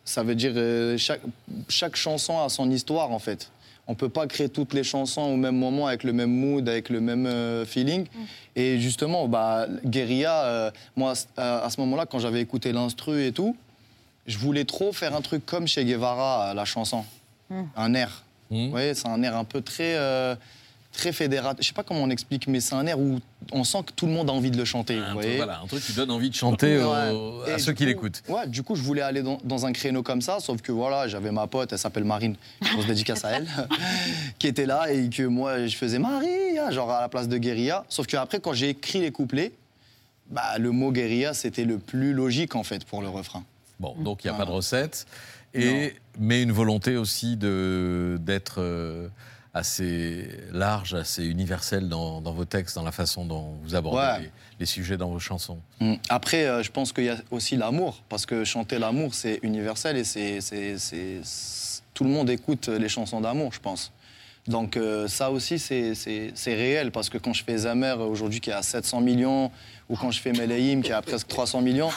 Ça 0.08 0.24
veut 0.24 0.36
dire 0.36 0.53
euh, 0.55 0.97
chaque 0.97 1.22
chaque 1.68 1.95
chanson 1.97 2.39
a 2.39 2.47
son 2.47 2.72
histoire 2.72 3.12
en 3.12 3.20
fait. 3.20 3.51
On 3.88 3.95
peut 3.95 4.10
pas 4.10 4.26
créer 4.28 4.49
toutes 4.49 4.74
les 4.74 4.84
chansons 4.84 5.22
au 5.22 5.36
même 5.38 5.58
moment 5.58 5.88
avec 5.88 6.03
le 6.03 6.14
même 6.14 6.32
mood, 6.32 6.68
avec 6.68 6.89
le 6.89 6.99
même 6.99 7.26
euh, 7.26 7.66
feeling. 7.66 8.05
Et 8.55 8.80
justement, 8.80 9.28
bah, 9.28 9.68
Guérilla, 9.86 10.43
euh, 10.45 10.72
moi 10.95 11.14
à 11.38 11.70
ce 11.70 11.80
moment-là, 11.82 12.05
quand 12.05 12.20
j'avais 12.20 12.41
écouté 12.41 12.72
l'instru 12.74 13.26
et 13.26 13.32
tout, 13.32 13.55
je 14.26 14.38
voulais 14.38 14.66
trop 14.66 14.91
faire 14.93 15.16
un 15.16 15.22
truc 15.22 15.45
comme 15.45 15.68
chez 15.68 15.84
Guevara, 15.86 16.49
euh, 16.49 16.53
la 16.53 16.66
chanson, 16.66 17.03
un 17.76 17.93
air. 17.93 18.24
Vous 18.49 18.70
voyez, 18.70 18.93
c'est 18.93 19.08
un 19.10 19.22
air 19.24 19.36
un 19.36 19.43
peu 19.43 19.62
très 19.62 19.95
euh, 19.95 20.36
très 20.92 21.12
fédérateur. 21.14 21.62
Je 21.62 21.68
sais 21.68 21.74
pas 21.74 21.84
comment 21.84 22.02
on 22.04 22.10
explique, 22.10 22.48
mais 22.48 22.60
c'est 22.60 22.74
un 22.76 22.86
air 22.88 23.00
où 23.00 23.20
on 23.52 23.64
sent 23.64 23.80
que 23.86 23.92
tout 23.92 24.08
le 24.08 24.12
monde 24.12 24.30
a 24.30 24.34
envie 24.34 24.50
de 24.52 24.58
le 24.58 24.66
chanter. 24.66 24.98
Un 24.98 25.14
voyez 25.14 25.38
voilà, 25.38 25.60
un 25.62 25.68
truc 25.68 25.84
qui 25.84 25.94
donne 25.94 26.10
envie 26.12 26.30
de 26.30 26.36
chanter 26.36 26.78
aux- 26.80 27.44
à 27.44 27.60
ceux 27.60 27.74
qui 27.74 27.86
l'écoutent. 27.86 28.24
Ouais, 28.28 28.48
du 28.48 28.64
coup, 28.64 28.76
je 28.76 28.82
voulais 28.82 29.02
aller 29.04 29.22
dans, 29.22 29.38
dans 29.44 29.66
un 29.66 29.74
créneau 29.74 30.02
comme 30.02 30.22
ça, 30.22 30.40
sauf 30.40 30.62
que 30.62 30.72
voilà, 30.72 31.08
j'avais 31.08 31.32
ma 31.32 31.46
pote, 31.48 31.72
elle 31.72 31.78
s'appelle 31.80 32.04
Marine, 32.04 32.36
on 32.78 32.82
se 32.82 32.88
dédicace 32.88 33.24
à 33.26 33.32
elle, 33.32 33.48
qui 34.40 34.48
était 34.48 34.66
là 34.66 34.92
et 34.92 35.10
que 35.10 35.24
moi, 35.24 35.68
je 35.68 35.76
faisais 35.76 36.00
Maria, 36.00 36.72
genre 36.72 36.90
à 36.92 37.02
la 37.02 37.10
place 37.10 37.28
de 37.28 37.38
guérilla. 37.38 37.86
Sauf 37.90 38.08
qu'après, 38.08 38.40
quand 38.40 38.54
j'ai 38.54 38.70
écrit 38.70 39.00
les 39.00 39.12
couplets, 39.12 39.52
bah, 40.30 40.58
le 40.58 40.72
mot 40.72 40.92
guérilla, 40.92 41.34
c'était 41.34 41.64
le 41.66 41.78
plus 41.78 42.14
logique 42.14 42.56
en 42.56 42.64
fait 42.64 42.84
pour 42.86 43.02
le 43.02 43.08
refrain. 43.08 43.44
Bon, 43.80 43.96
donc 44.00 44.24
il 44.24 44.28
n'y 44.28 44.36
a 44.36 44.38
pas 44.38 44.46
de 44.46 44.52
recette, 44.52 45.06
et, 45.54 45.96
mais 46.20 46.42
une 46.42 46.52
volonté 46.52 46.98
aussi 46.98 47.38
d'être 47.38 48.56
euh, 48.58 49.08
assez 49.58 50.30
large, 50.51 50.93
assez 50.93 51.26
universel 51.26 51.89
dans, 51.89 52.22
dans 52.22 52.32
vos 52.34 52.45
textes, 52.45 52.76
dans 52.76 52.84
la 52.84 52.91
façon 52.91 53.26
dont 53.26 53.55
vous 53.64 53.76
abordez 53.76 53.97
Ouais. 53.97 54.20
les, 54.22 54.32
les 54.60 54.66
sujets 54.66 54.97
dans 54.97 55.10
vos 55.10 55.20
chansons. 55.20 55.60
Mm. 55.80 55.95
Après, 56.10 56.45
euh, 56.45 56.64
je 56.64 56.72
pense 56.72 56.93
qu'il 56.93 57.05
y 57.05 57.10
a 57.10 57.18
aussi 57.32 57.55
l'amour, 57.58 58.01
parce 58.10 58.26
que 58.26 58.43
chanter 58.43 58.80
l'amour, 58.80 59.14
c'est 59.14 59.39
universel 59.43 59.97
et 59.97 60.03
c'est, 60.03 61.22
tout 61.93 62.03
le 62.03 62.10
monde 62.10 62.30
écoute 62.30 62.68
les 62.68 62.89
chansons 62.89 63.22
d'amour, 63.22 63.51
je 63.53 63.60
pense. 63.60 63.91
Donc 64.47 64.78
euh, 64.78 65.08
ça 65.10 65.30
aussi, 65.30 65.60
c'est 65.60 66.32
réel, 66.45 66.91
parce 66.91 67.10
que 67.10 67.18
quand 67.18 67.34
je 67.34 67.43
fais 67.43 67.58
Zamer, 67.58 67.95
aujourd'hui 67.99 68.39
qui 68.39 68.49
est 68.49 68.53
à 68.53 68.62
700 68.62 69.01
millions, 69.01 69.51
ou 69.89 69.95
quand 69.97 70.12
je 70.12 70.22
fais 70.22 70.32
Meleim 70.32 70.82
qui 70.82 70.91
est 70.91 70.93
à 70.93 71.01
presque 71.01 71.28
300 71.28 71.62
millions, 71.62 71.89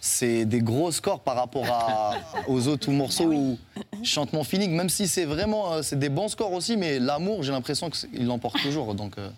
c'est 0.00 0.44
des 0.44 0.60
gros 0.60 0.90
scores 0.92 1.20
par 1.20 1.36
rapport 1.36 1.66
à- 1.66 2.14
aux 2.48 2.68
autres 2.68 2.90
morceaux 2.90 3.30
où 3.32 3.58
je 4.02 4.08
chante 4.08 4.32
mon 4.32 4.44
feeling, 4.44 4.72
même 4.72 4.88
si 4.88 5.08
c'est 5.08 5.24
vraiment 5.24 5.72
euh, 5.74 5.82
c'est 5.82 5.98
des 5.98 6.08
bons 6.08 6.28
scores 6.28 6.52
aussi, 6.52 6.76
mais 6.76 6.98
l'amour, 6.98 7.42
j'ai 7.42 7.52
l'impression 7.52 7.90
qu'il 7.90 8.26
l'emporte 8.26 8.60
toujours. 8.62 8.94
Donc 8.94 9.18
euh, 9.18 9.28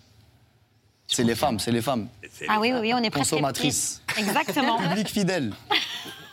c'est 1.07 1.25
les 1.25 1.35
femmes, 1.35 1.59
c'est 1.59 1.73
les 1.73 1.83
femmes. 1.83 2.09
Ah 2.49 2.59
oui, 2.61 2.71
oui, 2.73 2.79
oui, 2.81 2.95
on 2.95 3.03
est 3.03 3.11
Consommatrices. 3.11 4.03
Exactement. 4.17 4.79
Public 4.89 5.09
fidèle. 5.09 5.53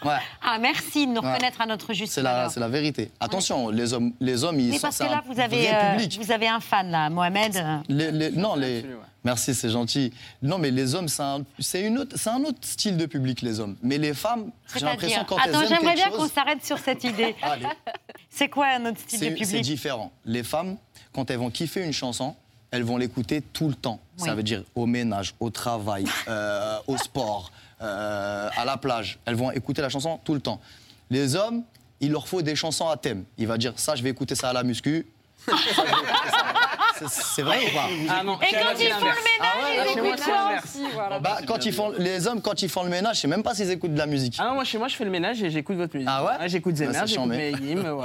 Ouais. 0.06 0.14
Ah, 0.44 0.60
merci 0.60 1.08
de 1.08 1.12
nous 1.12 1.22
Ouais. 1.22 1.32
reconnaître 1.34 1.60
à 1.60 1.66
notre 1.66 1.92
juste 1.94 2.14
C'est 2.14 2.22
la, 2.22 2.48
la 2.56 2.68
vérité. 2.68 3.10
Attention, 3.20 3.70
les 3.70 3.94
hommes, 3.94 4.14
les 4.20 4.44
hommes 4.44 4.60
ils 4.60 4.70
Oui, 4.70 4.76
sont 4.76 4.82
parce 4.84 5.00
que 5.00 5.04
là, 5.06 5.24
vous 5.28 5.40
avez, 5.40 5.74
euh, 5.74 5.92
public. 5.94 6.20
vous 6.22 6.32
avez 6.32 6.48
un 6.48 6.60
fan, 6.60 6.92
là, 6.92 7.10
Mohamed. 7.10 7.60
Les- 7.90 8.12
les- 8.12 8.32
non, 8.32 8.56
les. 8.56 8.86
Merci, 9.28 9.54
c'est 9.54 9.70
gentil. 9.70 10.14
Non, 10.42 10.58
mais 10.58 10.72
les 10.72 10.96
hommes, 10.96 11.10
c'est 11.10 11.22
un, 11.22 11.44
une 11.76 11.98
autre, 11.98 12.16
c'est 12.18 12.30
un 12.30 12.42
autre 12.46 12.60
style 12.62 12.96
de 12.96 13.06
public, 13.06 13.42
les 13.42 13.60
hommes. 13.60 13.76
Mais 13.84 13.98
les 13.98 14.14
femmes, 14.14 14.52
j'ai 14.74 14.86
l'impression 14.86 15.26
quand 15.28 15.36
Attends, 15.36 15.64
elles 15.64 15.68
j'aimerais 15.68 15.96
bien 15.96 16.10
qu'on 16.12 16.30
s'arrête 16.30 16.66
sur 16.66 16.78
cette 16.78 17.04
idée. 17.04 17.36
C'est 18.30 18.48
quoi 18.48 18.68
un 18.68 18.86
autre 18.86 19.00
style 19.02 19.20
de 19.20 19.26
c'est 19.26 19.32
c'est 19.32 19.44
public? 19.44 19.62
différent. 19.64 20.14
Les 20.24 20.44
femmes, 20.44 20.78
quand 21.12 21.30
elles 21.30 21.40
vont 21.40 21.50
kiffer 21.50 21.84
une 21.84 21.92
chanson, 21.92 22.36
elles 22.72 22.84
vont 22.84 22.96
l'écouter 22.96 23.42
tout 23.42 23.68
le 23.68 23.74
temps. 23.74 24.00
Oui. 24.20 24.26
Ça 24.26 24.34
veut 24.34 24.44
dire 24.44 24.64
au 24.76 24.86
ménage, 24.86 25.34
au 25.42 25.50
travail, 25.50 26.06
euh, 26.30 26.78
au 26.88 26.96
sport, 26.96 27.52
euh, 27.82 28.50
à 28.56 28.64
la 28.64 28.78
plage. 28.78 29.20
Elles 29.26 29.36
vont 29.36 29.52
écouter 29.52 29.82
la 29.82 29.90
chanson 29.90 30.22
tout 30.24 30.36
le 30.36 30.40
temps. 30.40 30.62
Les 31.10 31.36
hommes, 31.36 31.64
il 32.00 32.14
leur 32.14 32.30
faut 32.30 32.42
des 32.42 32.56
chansons 32.56 32.88
à 32.88 32.96
thème. 32.96 33.26
Il 33.38 33.48
va 33.48 33.58
dire 33.58 33.74
ça, 33.76 33.94
je 33.96 34.04
vais 34.04 34.10
écouter 34.10 34.36
ça 34.36 34.52
à 34.52 34.54
la 34.54 34.64
muscu. 34.64 35.06
Ça, 35.46 35.52
je 35.58 35.82
vais 35.82 35.90
écouter 35.90 36.30
ça. 36.32 36.46
C'est- 36.54 36.67
C'est 37.10 37.42
vrai 37.42 37.60
ou 37.68 37.74
pas 37.74 37.88
Ah 38.10 38.24
non, 38.24 38.38
Et 38.42 38.54
quand 38.54 38.80
ils 38.80 38.90
font 38.92 39.00
le 39.00 39.06
ménage, 39.06 39.18
Ah 39.42 39.58
ouais, 39.64 39.76
ils 39.86 39.98
écoutent 39.98 40.24
quoi 40.24 40.60
voilà. 40.94 41.20
Bah, 41.20 41.38
quand 41.48 41.66
ils 41.66 41.74
font, 41.74 41.94
les 41.98 42.28
hommes, 42.28 42.42
quand 42.42 42.62
ils 42.62 42.70
font 42.70 42.84
le 42.84 42.90
ménage, 42.90 43.18
je 43.18 43.22
sais 43.22 43.28
même 43.28 43.44
pas 43.44 43.54
s'ils 43.56 43.70
écoutent 43.72 43.94
de 43.94 43.98
la 44.00 44.06
musique. 44.06 44.36
Ah 44.40 44.46
non, 44.50 44.54
moi 44.56 44.64
chez 44.64 44.78
moi 44.78 44.88
je 44.88 44.96
fais 44.96 45.04
le 45.06 45.12
ménage 45.12 45.42
et 45.44 45.50
j'écoute 45.50 45.78
votre 45.78 45.96
musique. 45.96 46.10
Ah 46.12 46.24
ouais 46.26 46.48
J'écoute 46.50 46.74
Bah, 46.76 46.86
Zemer, 46.86 46.94
c'est 47.00 47.08
j'écoute. 47.08 47.28
Ouais, 47.30 47.52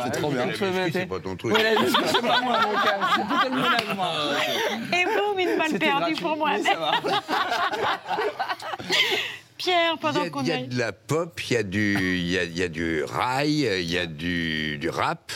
C'est 0.05 0.11
trop 0.21 0.31
bien. 0.31 0.47
j'écoute 0.51 0.69
c'est 0.93 1.07
pas 1.07 1.21
ton 1.21 1.37
truc. 1.37 1.57
C'est 1.57 2.21
pas 2.21 2.41
moi, 2.41 2.61
mon 2.63 2.73
gars. 2.73 2.99
C'est 3.15 3.25
plutôt 3.27 3.49
le 3.49 3.63
ménage, 3.63 3.95
moi. 3.97 4.13
Et 4.93 5.05
boum, 5.05 5.39
une 5.39 5.59
balle 5.59 5.79
perdue 5.79 6.15
pour 6.15 6.37
moi. 6.37 6.51
Pierre, 9.59 9.93
Il 9.93 9.97
y 9.97 9.99
pendant 10.01 10.23
a, 10.23 10.31
qu'on 10.31 10.41
il 10.43 10.49
y 10.49 10.53
a 10.53 10.57
est... 10.59 10.65
de 10.65 10.79
la 10.79 10.93
pop, 10.93 11.41
il 11.49 11.53
y 11.53 11.57
a 11.57 11.63
du, 11.63 12.19
il 12.19 12.29
y 12.31 12.39
a, 12.39 12.43
il 12.45 12.59
y 12.59 12.63
a 12.63 12.69
du 12.69 13.05
rail, 13.05 13.69
il 13.81 13.91
y 13.91 13.99
a 13.99 14.07
du, 14.07 14.79
du 14.79 14.89
rap. 14.91 15.31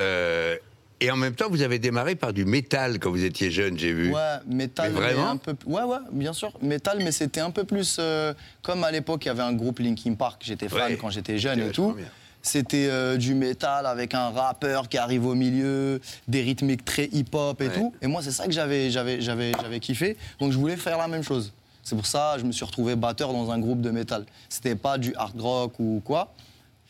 Euh, 0.00 0.56
et 1.00 1.10
en 1.10 1.16
même 1.16 1.34
temps, 1.34 1.48
vous 1.48 1.62
avez 1.62 1.78
démarré 1.78 2.14
par 2.16 2.32
du 2.32 2.44
métal 2.44 2.98
quand 2.98 3.10
vous 3.10 3.24
étiez 3.24 3.50
jeune, 3.50 3.78
j'ai 3.78 3.92
vu. 3.92 4.12
Ouais, 4.12 4.20
métal. 4.46 4.92
Mais 4.92 5.00
vraiment 5.00 5.30
un 5.30 5.36
peu, 5.36 5.54
ouais, 5.66 5.82
ouais, 5.82 5.96
bien 6.12 6.32
sûr, 6.32 6.52
métal, 6.62 6.98
mais 7.02 7.12
c'était 7.12 7.40
un 7.40 7.50
peu 7.50 7.64
plus 7.64 7.96
euh, 7.98 8.34
comme 8.62 8.82
à 8.84 8.90
l'époque, 8.90 9.24
il 9.24 9.28
y 9.28 9.30
avait 9.30 9.42
un 9.42 9.52
groupe 9.52 9.78
Linkin 9.78 10.14
Park, 10.14 10.42
j'étais 10.44 10.68
fan 10.68 10.92
Ouais, 10.92 10.96
quand 10.96 11.10
j'étais 11.10 11.38
jeune 11.38 11.60
et 11.60 11.70
tout. 11.70 11.94
C'était 12.40 12.86
euh, 12.88 13.16
du 13.16 13.34
métal 13.34 13.84
avec 13.84 14.14
un 14.14 14.30
rappeur 14.30 14.88
qui 14.88 14.96
arrive 14.96 15.26
au 15.26 15.34
milieu, 15.34 16.00
des 16.28 16.40
rythmiques 16.42 16.84
très 16.84 17.06
hip-hop 17.12 17.60
et 17.60 17.66
Ouais. 17.66 17.74
tout. 17.74 17.92
Et 18.00 18.06
moi, 18.06 18.22
c'est 18.22 18.30
ça 18.30 18.46
que 18.46 18.52
j'avais, 18.52 18.90
j'avais, 18.90 19.20
j'avais, 19.20 19.52
j'avais 19.60 19.80
kiffé. 19.80 20.16
Donc, 20.38 20.52
je 20.52 20.56
voulais 20.58 20.76
faire 20.76 20.98
la 20.98 21.08
même 21.08 21.24
chose. 21.24 21.52
C'est 21.82 21.96
pour 21.96 22.06
ça 22.06 22.32
que 22.36 22.42
je 22.42 22.46
me 22.46 22.52
suis 22.52 22.64
retrouvé 22.64 22.94
batteur 22.96 23.32
dans 23.32 23.50
un 23.50 23.58
groupe 23.58 23.80
de 23.80 23.90
métal. 23.90 24.24
C'était 24.48 24.76
pas 24.76 24.98
du 24.98 25.14
hard 25.16 25.38
rock 25.40 25.72
ou 25.80 26.00
quoi, 26.04 26.32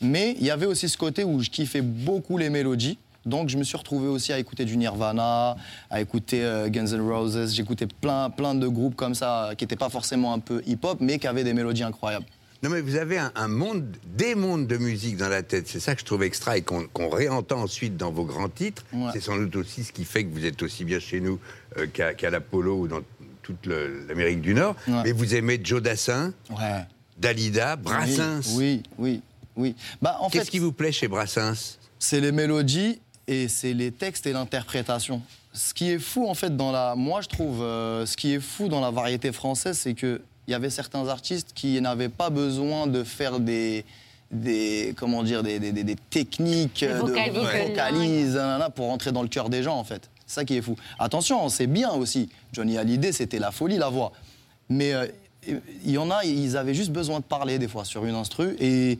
mais 0.02 0.36
il 0.38 0.44
y 0.46 0.50
avait 0.50 0.66
aussi 0.66 0.88
ce 0.88 0.98
côté 0.98 1.24
où 1.24 1.40
je 1.42 1.48
kiffais 1.50 1.80
beaucoup 1.82 2.36
les 2.36 2.50
mélodies. 2.50 2.98
Donc 3.28 3.48
je 3.48 3.56
me 3.56 3.64
suis 3.64 3.76
retrouvé 3.76 4.08
aussi 4.08 4.32
à 4.32 4.38
écouter 4.38 4.64
du 4.64 4.76
Nirvana, 4.76 5.56
à 5.90 6.00
écouter 6.00 6.42
euh, 6.44 6.68
Guns 6.68 6.86
N' 6.86 7.00
Roses. 7.00 7.54
J'écoutais 7.54 7.86
plein, 7.86 8.30
plein 8.30 8.54
de 8.54 8.66
groupes 8.66 8.96
comme 8.96 9.14
ça 9.14 9.50
qui 9.56 9.64
n'étaient 9.64 9.76
pas 9.76 9.88
forcément 9.90 10.32
un 10.32 10.38
peu 10.38 10.62
hip-hop, 10.66 10.98
mais 11.00 11.18
qui 11.18 11.26
avaient 11.26 11.44
des 11.44 11.54
mélodies 11.54 11.82
incroyables. 11.84 12.26
Non, 12.62 12.70
mais 12.70 12.80
vous 12.80 12.96
avez 12.96 13.18
un, 13.18 13.30
un 13.36 13.46
monde, 13.46 13.86
des 14.16 14.34
mondes 14.34 14.66
de 14.66 14.76
musique 14.78 15.16
dans 15.16 15.28
la 15.28 15.44
tête. 15.44 15.68
C'est 15.68 15.78
ça 15.78 15.94
que 15.94 16.00
je 16.00 16.04
trouve 16.04 16.24
extra 16.24 16.56
et 16.58 16.62
qu'on 16.62 17.08
réentend 17.08 17.60
ensuite 17.60 17.96
dans 17.96 18.10
vos 18.10 18.24
grands 18.24 18.48
titres. 18.48 18.84
C'est 19.12 19.20
sans 19.20 19.36
doute 19.36 19.54
aussi 19.54 19.84
ce 19.84 19.92
qui 19.92 20.04
fait 20.04 20.24
que 20.24 20.34
vous 20.34 20.44
êtes 20.44 20.60
aussi 20.64 20.84
bien 20.84 20.98
chez 20.98 21.20
nous 21.20 21.38
euh, 21.76 21.86
qu'à 21.86 22.14
qu'à 22.14 22.30
l'Apollo 22.30 22.80
ou 22.80 22.88
dans 22.88 22.98
toute 23.42 23.64
l'Amérique 23.66 24.40
du 24.40 24.54
Nord. 24.54 24.74
Mais 24.88 25.12
vous 25.12 25.36
aimez 25.36 25.60
Joe 25.62 25.80
Dassin, 25.80 26.32
Ouais. 26.50 26.84
Dalida, 27.16 27.76
Brassens. 27.76 28.56
Oui, 28.56 28.82
oui, 28.98 29.22
oui. 29.56 29.74
Bah, 30.02 30.18
Qu'est-ce 30.32 30.50
qui 30.50 30.58
vous 30.58 30.72
plaît 30.72 30.92
chez 30.92 31.06
Brassens? 31.08 31.78
c'est 32.00 32.20
les 32.20 32.30
mélodies 32.32 33.00
et 33.28 33.46
c'est 33.46 33.74
les 33.74 33.92
textes 33.92 34.26
et 34.26 34.32
l'interprétation. 34.32 35.22
Ce 35.52 35.72
qui 35.74 35.90
est 35.90 35.98
fou 35.98 36.26
en 36.28 36.34
fait 36.34 36.56
dans 36.56 36.72
la, 36.72 36.94
moi 36.96 37.20
je 37.20 37.28
trouve, 37.28 37.62
euh, 37.62 38.04
ce 38.06 38.16
qui 38.16 38.32
est 38.34 38.40
fou 38.40 38.68
dans 38.68 38.80
la 38.80 38.90
variété 38.90 39.30
française, 39.32 39.78
c'est 39.78 39.94
que 39.94 40.20
il 40.46 40.50
y 40.52 40.54
avait 40.54 40.70
certains 40.70 41.06
artistes 41.08 41.50
qui 41.54 41.80
n'avaient 41.80 42.08
pas 42.08 42.30
besoin 42.30 42.86
de 42.86 43.04
faire 43.04 43.38
des, 43.38 43.84
des 44.30 44.94
comment 44.96 45.22
dire, 45.22 45.42
des, 45.42 45.58
des- 45.60 45.72
des- 45.72 45.96
techniques 46.10 46.82
euh, 46.82 46.98
vocalises. 47.00 47.34
de 47.34 47.40
Ouais. 47.40 47.68
vocalises, 47.68 48.34
nanana, 48.34 48.70
pour 48.70 48.86
rentrer 48.86 49.12
dans 49.12 49.22
le 49.22 49.28
cœur 49.28 49.48
des 49.50 49.62
gens 49.62 49.76
en 49.76 49.84
fait. 49.84 50.08
C'est 50.26 50.34
ça 50.36 50.44
qui 50.44 50.56
est 50.56 50.62
fou. 50.62 50.76
Attention, 50.98 51.48
c'est 51.48 51.66
bien 51.66 51.90
aussi. 51.90 52.28
Johnny 52.52 52.76
Hallyday, 52.78 53.12
c'était 53.12 53.38
la 53.38 53.50
folie 53.50 53.76
la 53.78 53.88
voix. 53.90 54.12
Mais 54.70 54.92
euh, 54.94 55.06
il 55.46 55.90
y 55.90 55.98
en 55.98 56.10
a, 56.10 56.24
ils 56.24 56.56
avaient 56.56 56.74
juste 56.74 56.90
besoin 56.92 57.20
de 57.20 57.24
parler 57.24 57.58
des 57.58 57.68
fois 57.68 57.84
sur 57.84 58.04
une 58.04 58.14
instru 58.14 58.54
et 58.60 58.98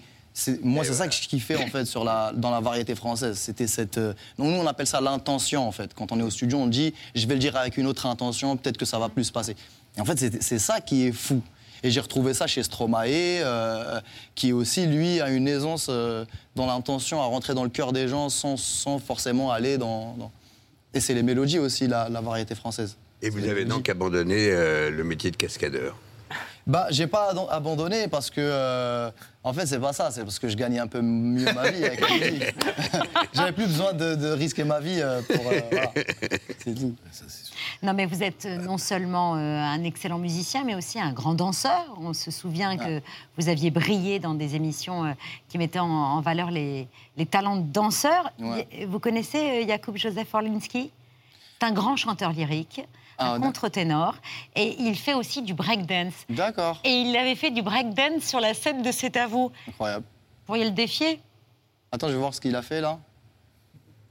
moi, 0.62 0.84
c'est 0.84 0.92
ça 0.94 1.08
que 1.08 1.14
je 1.14 1.20
kiffais 1.28 1.56
en 1.56 1.66
fait 1.66 1.84
sur 1.84 2.04
la, 2.04 2.32
dans 2.34 2.50
la 2.50 2.60
variété 2.60 2.94
française. 2.94 3.36
C'était 3.38 3.66
cette. 3.66 3.98
euh, 3.98 4.12
donc 4.38 4.48
nous, 4.48 4.56
on 4.58 4.66
appelle 4.66 4.86
ça 4.86 5.00
l'intention 5.00 5.66
en 5.66 5.72
fait. 5.72 5.92
Quand 5.94 6.12
on 6.12 6.18
est 6.20 6.22
au 6.22 6.30
studio, 6.30 6.58
on 6.58 6.66
dit 6.66 6.94
je 7.14 7.26
vais 7.26 7.34
le 7.34 7.40
dire 7.40 7.56
avec 7.56 7.76
une 7.76 7.86
autre 7.86 8.06
intention, 8.06 8.56
peut-être 8.56 8.76
que 8.78 8.84
ça 8.86 8.98
va 8.98 9.08
plus 9.08 9.24
se 9.24 9.32
passer. 9.32 9.56
Et 9.96 10.00
en 10.00 10.04
fait, 10.04 10.42
c'est 10.42 10.58
ça 10.58 10.80
qui 10.80 11.06
est 11.06 11.12
fou. 11.12 11.42
Et 11.84 11.90
j'ai 11.92 12.00
retrouvé 12.00 12.34
ça 12.34 12.46
chez 12.48 12.62
Stromae, 12.64 13.06
euh, 13.06 14.00
qui 14.34 14.52
aussi, 14.52 14.86
lui, 14.86 15.20
a 15.20 15.30
une 15.30 15.46
aisance 15.46 15.86
euh, 15.88 16.24
dans 16.56 16.66
l'intention 16.66 17.20
à 17.20 17.24
rentrer 17.26 17.54
dans 17.54 17.62
le 17.62 17.70
cœur 17.70 17.92
des 17.92 18.08
gens 18.08 18.28
sans, 18.30 18.56
sans 18.56 18.98
forcément 18.98 19.52
aller 19.52 19.78
dans... 19.78 20.14
dans- 20.14 20.32
Et 20.92 20.98
c'est 21.00 21.14
les 21.14 21.22
mélodies 21.22 21.60
aussi, 21.60 21.86
la, 21.86 22.08
la 22.08 22.20
variété 22.20 22.56
française. 22.56 22.96
Et 23.22 23.30
vous 23.30 23.44
avez 23.46 23.64
donc 23.64 23.88
abandonné 23.88 24.48
euh, 24.50 24.90
le 24.90 25.04
métier 25.04 25.30
de 25.30 25.36
cascadeur. 25.36 25.96
Bah, 26.68 26.86
j'ai 26.90 27.06
pas 27.06 27.32
abandonné 27.50 28.08
parce 28.08 28.28
que, 28.28 28.42
euh, 28.42 29.10
en 29.42 29.54
fait, 29.54 29.64
c'est 29.64 29.78
pas 29.80 29.94
ça. 29.94 30.10
C'est 30.10 30.22
parce 30.22 30.38
que 30.38 30.48
je 30.50 30.56
gagnais 30.56 30.78
un 30.78 30.86
peu 30.86 31.00
mieux 31.00 31.50
ma 31.54 31.70
vie 31.70 31.82
avec 31.82 32.00
la 32.00 32.08
musique. 32.30 32.44
J'avais 33.32 33.52
plus 33.52 33.64
besoin 33.66 33.94
de, 33.94 34.14
de 34.14 34.28
risquer 34.32 34.64
ma 34.64 34.78
vie 34.78 35.00
euh, 35.00 35.22
pour. 35.22 35.50
euh, 35.50 35.60
voilà. 35.70 35.90
C'est 36.58 36.74
tout. 36.74 36.94
Non, 37.82 37.94
mais 37.94 38.04
vous 38.04 38.22
êtes 38.22 38.44
euh, 38.44 38.58
non 38.58 38.76
seulement 38.76 39.32
un 39.34 39.82
excellent 39.82 40.18
musicien, 40.18 40.62
mais 40.64 40.74
aussi 40.74 41.00
un 41.00 41.12
grand 41.14 41.32
danseur. 41.32 41.86
On 42.02 42.12
se 42.12 42.30
souvient 42.30 42.76
que 42.76 43.00
vous 43.38 43.48
aviez 43.48 43.70
brillé 43.70 44.18
dans 44.18 44.34
des 44.34 44.54
émissions 44.54 45.14
qui 45.48 45.56
mettaient 45.56 45.78
en, 45.78 45.86
en 45.88 46.20
valeur 46.20 46.50
les, 46.50 46.86
les 47.16 47.24
talents 47.24 47.56
de 47.56 47.62
danseurs. 47.72 48.30
Ouais. 48.38 48.68
Vous 48.86 48.98
connaissez 48.98 49.66
Jakub 49.66 49.96
Joseph 49.96 50.34
Orlinski? 50.34 50.90
C'est 51.60 51.66
un 51.66 51.72
grand 51.72 51.96
chanteur 51.96 52.32
lyrique, 52.32 52.82
Ah, 53.18 53.24
un 53.24 53.32
d'accord. 53.34 53.46
contre-ténor, 53.46 54.14
et 54.54 54.76
il 54.80 54.96
fait 54.96 55.14
aussi 55.14 55.42
du 55.42 55.52
breakdance. 55.54 56.14
D'accord. 56.28 56.80
Et 56.84 57.00
il 57.02 57.16
avait 57.16 57.34
fait 57.34 57.50
du 57.50 57.62
breakdance 57.62 58.22
sur 58.22 58.38
la 58.40 58.54
scène 58.54 58.82
de 58.82 58.92
C'est 58.92 59.16
à 59.16 59.26
vous. 59.26 59.50
Incroyable. 59.68 60.04
Vous 60.06 60.46
pourriez 60.46 60.64
le 60.64 60.70
défier? 60.70 61.20
Attends, 61.90 62.06
je 62.08 62.12
vais 62.12 62.18
voir 62.18 62.32
ce 62.34 62.40
qu'il 62.40 62.54
a 62.54 62.62
fait 62.62 62.80
là. 62.80 62.98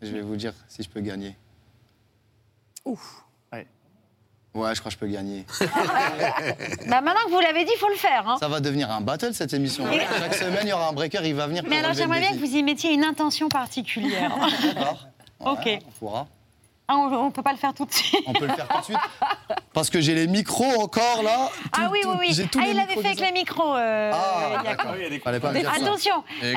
Je 0.02 0.12
vais 0.12 0.22
vous 0.22 0.36
dire 0.36 0.54
si 0.68 0.84
je 0.84 0.90
peux 0.90 1.00
gagner. 1.02 1.36
Ouf. 2.86 3.24
Ouais, 4.54 4.74
je 4.74 4.80
crois 4.80 4.90
que 4.90 4.96
je 4.96 4.98
peux 5.00 5.08
gagner. 5.08 5.46
Bah 6.88 7.00
maintenant 7.02 7.22
que 7.26 7.30
vous 7.30 7.40
l'avez 7.40 7.64
dit, 7.64 7.72
il 7.76 7.78
faut 7.80 7.90
le 7.90 7.96
faire. 7.96 8.28
hein. 8.28 8.38
Ça 8.40 8.48
va 8.48 8.60
devenir 8.60 8.90
un 8.90 9.02
battle 9.02 9.34
cette 9.36 9.54
émission. 9.54 9.90
Et- 9.92 10.00
Chaque 10.20 10.34
semaine, 10.44 10.62
il 10.64 10.70
y 10.70 10.74
aura 10.74 10.90
un 10.90 10.94
breaker, 10.94 11.20
il 11.24 11.36
va 11.36 11.46
venir. 11.46 11.64
Mais 11.68 11.78
alors 11.78 11.94
j'aimerais 11.94 12.22
bien 12.22 12.32
que 12.32 12.38
vous 12.40 12.56
y 12.56 12.64
mettiez 12.64 12.92
une 12.92 13.04
intention 13.04 13.50
particulière. 13.50 14.32
D'accord. 14.74 15.08
ok. 15.42 15.66
Ouais, 15.66 15.80
on 15.88 15.92
pourra. 16.00 16.28
Ah, 16.90 16.96
on 16.96 17.26
ne 17.26 17.32
peut 17.32 17.42
pas 17.42 17.52
le 17.52 17.58
faire 17.58 17.74
tout 17.74 17.86
de 17.86 17.92
suite. 17.92 18.24
On 18.28 18.34
peut 18.34 18.48
le 18.48 18.54
faire 18.54 18.68
tout 18.70 18.80
de 18.80 18.84
suite. 18.86 18.98
Parce 19.74 19.90
que 19.90 20.00
j'ai 20.00 20.16
les 20.16 20.26
micros 20.28 20.82
encore 20.82 21.22
là. 21.22 21.50
ah 21.74 21.90
oui, 21.92 22.00
oui, 22.06 22.16
oui. 22.20 22.48
Ah, 22.58 22.64
il 22.68 22.76
l'avait 22.78 22.94
fait 22.94 23.08
avec 23.08 23.20
les 23.20 23.32
micros. 23.34 23.76
euh, 23.76 24.12
Ah, 24.14 24.64
d'accord. 24.64 24.94
Attention, 25.76 26.24
euh, 26.44 26.54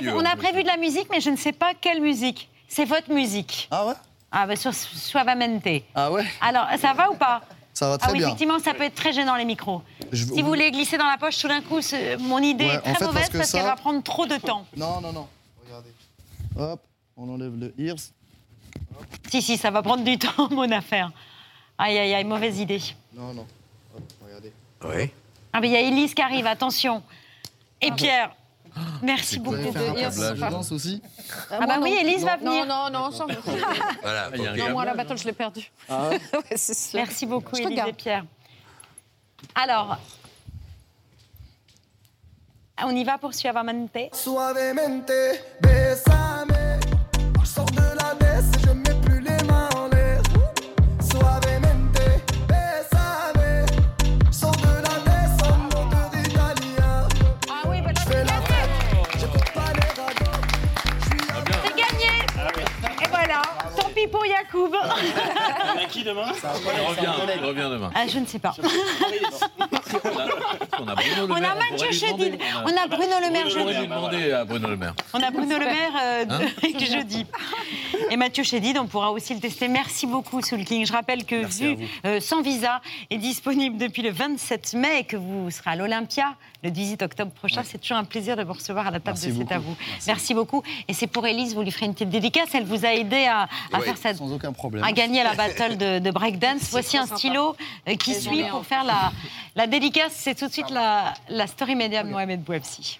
milieu, 0.00 0.16
on 0.16 0.24
a 0.24 0.30
plus. 0.30 0.38
prévu 0.38 0.62
de 0.64 0.68
la 0.68 0.76
musique, 0.76 1.06
mais 1.10 1.20
je 1.20 1.30
ne 1.30 1.36
sais 1.36 1.52
pas 1.52 1.74
quelle 1.80 2.00
musique. 2.02 2.48
C'est 2.66 2.84
votre 2.84 3.12
musique. 3.12 3.68
Ah 3.70 3.86
ouais? 3.86 3.94
Ah, 4.32 4.46
bah, 4.46 4.56
sur 4.56 4.72
Suavamente. 4.74 5.84
Ah 5.94 6.10
ouais? 6.10 6.24
Alors, 6.40 6.66
ça 6.80 6.92
va 6.94 7.10
ou 7.10 7.14
pas? 7.14 7.42
Ça 7.74 7.88
va 7.88 7.98
très 7.98 8.08
ah 8.08 8.12
oui, 8.12 8.18
bien. 8.18 8.28
effectivement, 8.28 8.58
ça 8.58 8.74
peut 8.74 8.82
être 8.84 8.94
très 8.94 9.12
gênant 9.12 9.34
les 9.36 9.44
micros. 9.44 9.82
Je- 10.10 10.24
Si 10.24 10.42
vous 10.42 10.48
voulez 10.48 10.70
glisser 10.72 10.98
dans 10.98 11.06
la 11.08 11.16
poche 11.18 11.38
tout 11.38 11.48
d'un 11.48 11.60
coup, 11.62 11.80
ce- 11.80 12.16
mon 12.18 12.38
idée 12.38 12.64
Ouais, 12.66 12.72
est 12.74 12.78
en 12.78 12.80
très 12.82 12.94
fait, 12.94 13.04
mauvaise 13.06 13.14
parce 13.22 13.28
que 13.30 13.38
parce 13.38 13.52
qu'elle 13.52 13.60
ça- 13.62 13.66
va 13.68 13.76
prendre 13.76 14.02
trop 14.02 14.26
de 14.26 14.36
temps. 14.36 14.66
Non, 14.76 15.00
non, 15.00 15.12
non. 15.12 15.28
Regardez. 15.64 15.90
Hop, 16.58 16.80
on 17.16 17.32
enlève 17.32 17.52
le 17.58 17.72
ears. 17.78 17.96
Si, 19.30 19.42
si, 19.42 19.56
ça 19.56 19.70
va 19.70 19.82
prendre 19.82 20.04
du 20.04 20.18
temps, 20.18 20.48
mon 20.50 20.70
affaire. 20.70 21.10
Aïe, 21.78 21.98
aïe, 21.98 22.14
aïe, 22.14 22.24
mauvaise 22.24 22.58
idée. 22.58 22.82
Non, 23.14 23.32
non. 23.32 23.46
Hop, 23.96 24.02
regardez. 24.24 24.52
Oui. 24.84 25.10
Ah, 25.52 25.60
mais 25.60 25.68
il 25.68 25.72
y 25.72 25.76
a 25.76 25.80
Elise 25.80 26.14
qui 26.14 26.22
arrive, 26.22 26.46
attention. 26.46 27.02
Et 27.80 27.90
Pierre. 27.92 28.30
Merci 29.02 29.38
beaucoup. 29.38 29.56
Vous 29.56 29.72
faire 29.72 30.44
un 30.44 30.50
danse 30.50 30.72
aussi. 30.72 31.02
Ah 31.50 31.66
bah 31.66 31.78
oui, 31.80 31.92
Elise 32.00 32.24
va 32.24 32.36
venir. 32.36 32.64
Non, 32.66 32.90
non, 32.90 33.00
non, 33.04 33.10
sans- 33.10 33.26
Voilà. 34.02 34.30
il 34.34 34.42
y 34.42 34.46
a 34.46 34.52
un 34.52 34.56
Non, 34.56 34.70
moi, 34.70 34.84
la 34.84 34.94
battle, 34.94 35.18
je 35.18 35.24
l'ai 35.24 35.32
perdue. 35.32 35.70
Ah 35.88 36.08
ouais. 36.08 36.20
Merci 36.94 37.26
beaucoup, 37.26 37.54
regarde. 37.56 37.90
et 37.90 37.92
Pierre. 37.92 38.24
Alors, 39.54 39.98
on 42.84 42.94
y 42.96 43.04
va 43.04 43.18
pour 43.18 43.34
Suavamente 43.34 43.98
Suavemente, 44.14 45.10
bésame. 45.60 46.21
Yacoub. 64.52 64.74
On 64.74 65.78
a 65.78 65.84
qui 65.86 66.04
demain 66.04 66.26
Il 66.32 66.80
revient, 66.86 67.36
il 67.38 67.44
revient 67.44 67.68
demain. 67.70 67.90
Ah, 67.94 68.06
je 68.06 68.18
ne 68.18 68.26
sais 68.26 68.38
pas. 68.38 68.54
On 70.80 70.88
a 70.88 70.94
Bruno 70.94 71.26
Le 71.26 71.32
On 71.32 71.40
Maire, 71.40 71.52
a 71.52 71.70
Mathieu 71.70 71.92
Chédid. 71.92 72.38
On 72.64 72.68
a 72.76 72.86
Bruno 72.88 73.12
Le 73.22 73.30
Maire 73.30 73.46
On 73.46 73.50
jeudi. 73.50 73.86
demander 73.86 74.32
à 74.32 74.44
Bruno 74.44 74.68
Le 74.68 74.76
Maire. 74.76 74.94
On 75.12 75.22
a 75.22 75.30
Bruno 75.30 75.58
Le 75.58 75.64
Maire 75.64 75.92
euh, 76.02 76.24
Hein 76.28 76.40
jeudi. 76.78 77.26
Et 78.10 78.16
Mathieu 78.16 78.42
Chédid, 78.44 78.78
on 78.78 78.86
pourra 78.86 79.10
aussi 79.12 79.34
le 79.34 79.40
tester. 79.40 79.68
Merci 79.68 80.06
beaucoup, 80.06 80.40
Soul 80.42 80.64
King. 80.64 80.86
Je 80.86 80.92
rappelle 80.92 81.24
que 81.24 81.34
Merci 81.36 81.64
à 81.64 81.68
Vu 81.68 81.74
vous. 81.76 81.88
euh, 82.06 82.20
sans 82.20 82.42
visa 82.42 82.80
est 83.10 83.18
disponible 83.18 83.76
depuis 83.78 84.02
le 84.02 84.10
27 84.10 84.74
mai 84.74 85.00
et 85.00 85.04
que 85.04 85.16
vous 85.16 85.50
serez 85.50 85.70
à 85.70 85.76
l'Olympia 85.76 86.34
le 86.64 86.70
18 86.70 87.02
octobre 87.02 87.32
prochain. 87.32 87.62
C'est 87.64 87.78
toujours 87.78 87.96
un 87.98 88.04
plaisir 88.04 88.36
de 88.36 88.44
vous 88.44 88.52
recevoir 88.54 88.86
à 88.86 88.90
la 88.90 89.00
table 89.00 89.18
Merci 89.22 89.38
de 89.38 89.44
C'est 89.46 89.54
à 89.54 89.58
vous. 89.58 89.76
Merci. 90.06 90.34
beaucoup. 90.34 90.62
Et 90.88 90.94
c'est 90.94 91.06
pour 91.06 91.26
Élise, 91.26 91.54
vous 91.54 91.62
lui 91.62 91.70
ferez 91.70 91.86
une 91.86 91.92
petite 91.94 92.10
dédicace. 92.10 92.48
Elle 92.54 92.64
vous 92.64 92.84
a 92.86 92.92
aidé 92.94 93.24
à, 93.26 93.42
à 93.42 93.48
Oui, 93.78 93.82
faire 93.84 93.96
cette 93.96 94.18
aucun 94.42 94.52
problème. 94.52 94.84
à 94.84 94.92
gagner 94.92 95.22
la 95.22 95.34
battle 95.34 95.76
de, 95.76 95.98
de 95.98 96.10
breakdance. 96.10 96.70
Voici 96.70 96.96
un 96.96 97.06
sympa. 97.06 97.16
stylo 97.18 97.56
euh, 97.88 97.96
qui 97.96 98.14
suit 98.14 98.44
pour 98.50 98.64
faire 98.66 98.84
la, 98.84 99.12
la 99.56 99.66
dédicace. 99.66 100.12
C'est 100.14 100.34
tout 100.34 100.46
de 100.46 100.52
suite 100.52 100.70
la, 100.70 101.14
la 101.28 101.46
story 101.46 101.74
média 101.74 102.02
de 102.02 102.08
Mohamed 102.10 102.42
Bouafsi. 102.42 102.98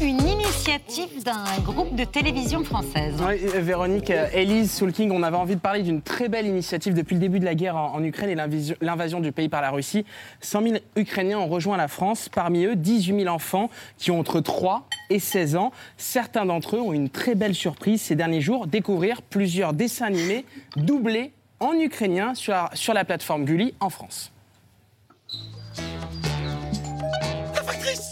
Une 0.00 0.20
initiative 0.26 1.22
d'un 1.24 1.44
groupe 1.64 1.94
de 1.94 2.04
télévision 2.04 2.62
française. 2.64 3.14
Oui, 3.26 3.34
euh, 3.54 3.60
Véronique, 3.60 4.10
euh, 4.10 4.28
Élise, 4.32 4.72
Soul 4.72 4.92
King, 4.92 5.10
on 5.12 5.22
avait 5.22 5.36
envie 5.36 5.54
de 5.56 5.60
parler 5.60 5.82
d'une 5.82 6.02
très 6.02 6.28
belle 6.28 6.46
initiative 6.46 6.94
depuis 6.94 7.14
le 7.14 7.20
début 7.20 7.40
de 7.40 7.44
la 7.44 7.54
guerre 7.54 7.76
en, 7.76 7.94
en 7.94 8.02
Ukraine 8.04 8.30
et 8.30 8.34
l'invision- 8.34 8.76
l'invasion 8.80 9.20
du 9.20 9.32
pays 9.32 9.48
par 9.48 9.62
la 9.62 9.70
Russie. 9.70 10.04
100 10.40 10.62
000 10.62 10.74
Ukrainiens 10.96 11.38
ont 11.38 11.46
rejoint 11.48 11.76
la 11.76 11.88
France, 11.88 12.28
parmi 12.28 12.64
eux 12.64 12.76
18 12.76 13.22
000 13.22 13.34
enfants 13.34 13.70
qui 13.98 14.10
ont 14.10 14.18
entre 14.20 14.40
3 14.40 14.86
et 15.10 15.18
16 15.18 15.56
ans. 15.56 15.72
Certains 15.96 16.44
d'entre 16.46 16.76
eux 16.76 16.80
ont 16.80 16.92
une 16.92 17.08
très 17.10 17.34
belle 17.34 17.54
surprise 17.54 18.02
ces 18.02 18.14
derniers 18.16 18.40
jours, 18.42 18.66
découvrir 18.66 19.22
plusieurs 19.22 19.72
dessins 19.72 20.06
animés 20.06 20.44
doublés 20.76 21.32
en 21.60 21.72
ukrainien 21.72 22.34
sur 22.34 22.52
la, 22.52 22.70
sur 22.74 22.92
la 22.94 23.04
plateforme 23.04 23.44
Gulli 23.44 23.74
en 23.80 23.88
France. 23.90 24.30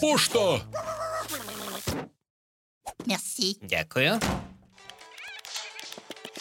Пошта! 0.01 0.61
Merci. 3.07 3.59
Дякую. 3.63 4.21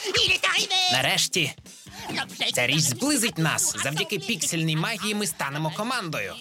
Il 0.06 0.32
est 0.32 0.46
arrivé 0.46 0.92
Нарешті. 0.92 1.54
L'objet 2.10 2.52
Ця 2.54 2.62
de 2.62 2.68
річ 2.68 2.76
la 2.76 2.80
зблизить 2.82 3.38
нас. 3.38 3.76
Завдяки 3.84 4.20
піксельній 4.20 4.76
магії 4.76 5.16
ми 5.16 5.28
станемо 5.28 5.72
командою. 5.78 6.34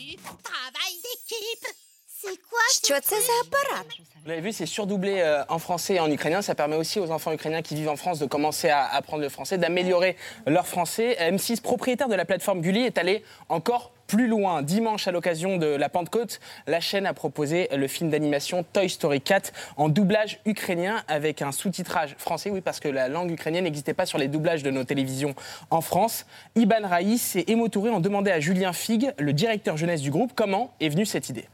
travail 0.42 0.94
d'équipe. 1.04 1.74
C'est 2.24 2.36
quoi 2.50 2.84
Що 2.84 3.00
це 3.00 3.16
за 3.20 3.32
апарат? 3.40 3.86
Vous 4.24 4.28
l'avez 4.30 4.40
vu, 4.40 4.52
c'est 4.52 4.66
surdoublé 4.76 5.14
euh, 5.20 5.44
en 5.56 5.58
français 5.66 5.94
et 5.98 6.00
en 6.06 6.10
ukrainien. 6.18 6.40
Ça 6.42 6.54
permet 6.54 6.76
aussi 6.76 6.98
aux 7.00 7.10
enfants 7.16 7.32
ukrainiens 7.32 7.62
qui 7.68 7.74
vivent 7.74 7.88
en 7.96 7.96
France 8.02 8.18
de 8.24 8.26
commencer 8.34 8.68
à 8.68 8.82
apprendre 8.98 9.22
le 9.22 9.28
français, 9.36 9.56
d'améliorer 9.58 10.12
leur 10.46 10.66
français. 10.74 11.08
M6, 11.34 11.60
propriétaire 11.60 12.08
de 12.08 12.14
la 12.14 12.24
plateforme 12.24 12.60
Gulli, 12.60 12.82
est 12.90 12.98
allé 12.98 13.16
encore 13.48 13.84
plus 14.07 14.27
loin. 14.27 14.61
Dimanche, 14.61 15.07
à 15.07 15.11
l'occasion 15.11 15.57
de 15.57 15.67
la 15.67 15.89
Pentecôte, 15.89 16.39
la 16.65 16.79
chaîne 16.79 17.05
a 17.05 17.13
proposé 17.13 17.67
le 17.75 17.87
film 17.87 18.09
d'animation 18.09 18.63
Toy 18.63 18.89
Story 18.89 19.21
4 19.21 19.51
en 19.75 19.89
doublage 19.89 20.39
ukrainien 20.45 21.03
avec 21.07 21.41
un 21.41 21.51
sous-titrage 21.51 22.15
français. 22.17 22.49
Oui, 22.49 22.61
parce 22.61 22.79
que 22.79 22.87
la 22.87 23.09
langue 23.09 23.31
ukrainienne 23.31 23.65
n'existait 23.65 23.93
pas 23.93 24.05
sur 24.05 24.17
les 24.17 24.27
doublages 24.27 24.63
de 24.63 24.71
nos 24.71 24.83
télévisions 24.83 25.35
en 25.69 25.81
France. 25.81 26.25
Iban 26.55 26.87
Raïs 26.87 27.35
et 27.35 27.51
Emo 27.51 27.67
Touré 27.67 27.89
ont 27.89 27.99
demandé 27.99 28.31
à 28.31 28.39
Julien 28.39 28.73
Figue, 28.73 29.13
le 29.19 29.33
directeur 29.33 29.77
jeunesse 29.77 30.01
du 30.01 30.11
groupe, 30.11 30.31
comment 30.35 30.73
est 30.79 30.89
venue 30.89 31.05
cette 31.05 31.29
idée. 31.29 31.45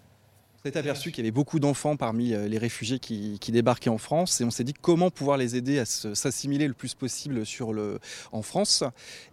On 0.66 0.70
s'est 0.72 0.78
aperçu 0.78 1.12
qu'il 1.12 1.26
y 1.26 1.28
avait 1.28 1.32
beaucoup 1.32 1.60
d'enfants 1.60 1.98
parmi 1.98 2.34
euh, 2.34 2.48
les 2.48 2.58
réfugiés 2.58 2.98
qui, 2.98 3.38
qui 3.42 3.52
débarquaient 3.52 3.90
en 3.90 3.98
France 3.98 4.40
et 4.40 4.46
on 4.46 4.50
s'est 4.50 4.64
dit 4.64 4.72
comment 4.72 5.12
pouvoir 5.12 5.36
les 5.36 5.58
aider 5.58 5.78
à 5.78 5.84
s'assimiler 5.84 6.70
le 6.70 6.74
plus 6.74 6.94
possible 6.94 7.46
sur 7.46 7.74
le, 7.74 8.00
en 8.32 8.42
France. 8.44 8.86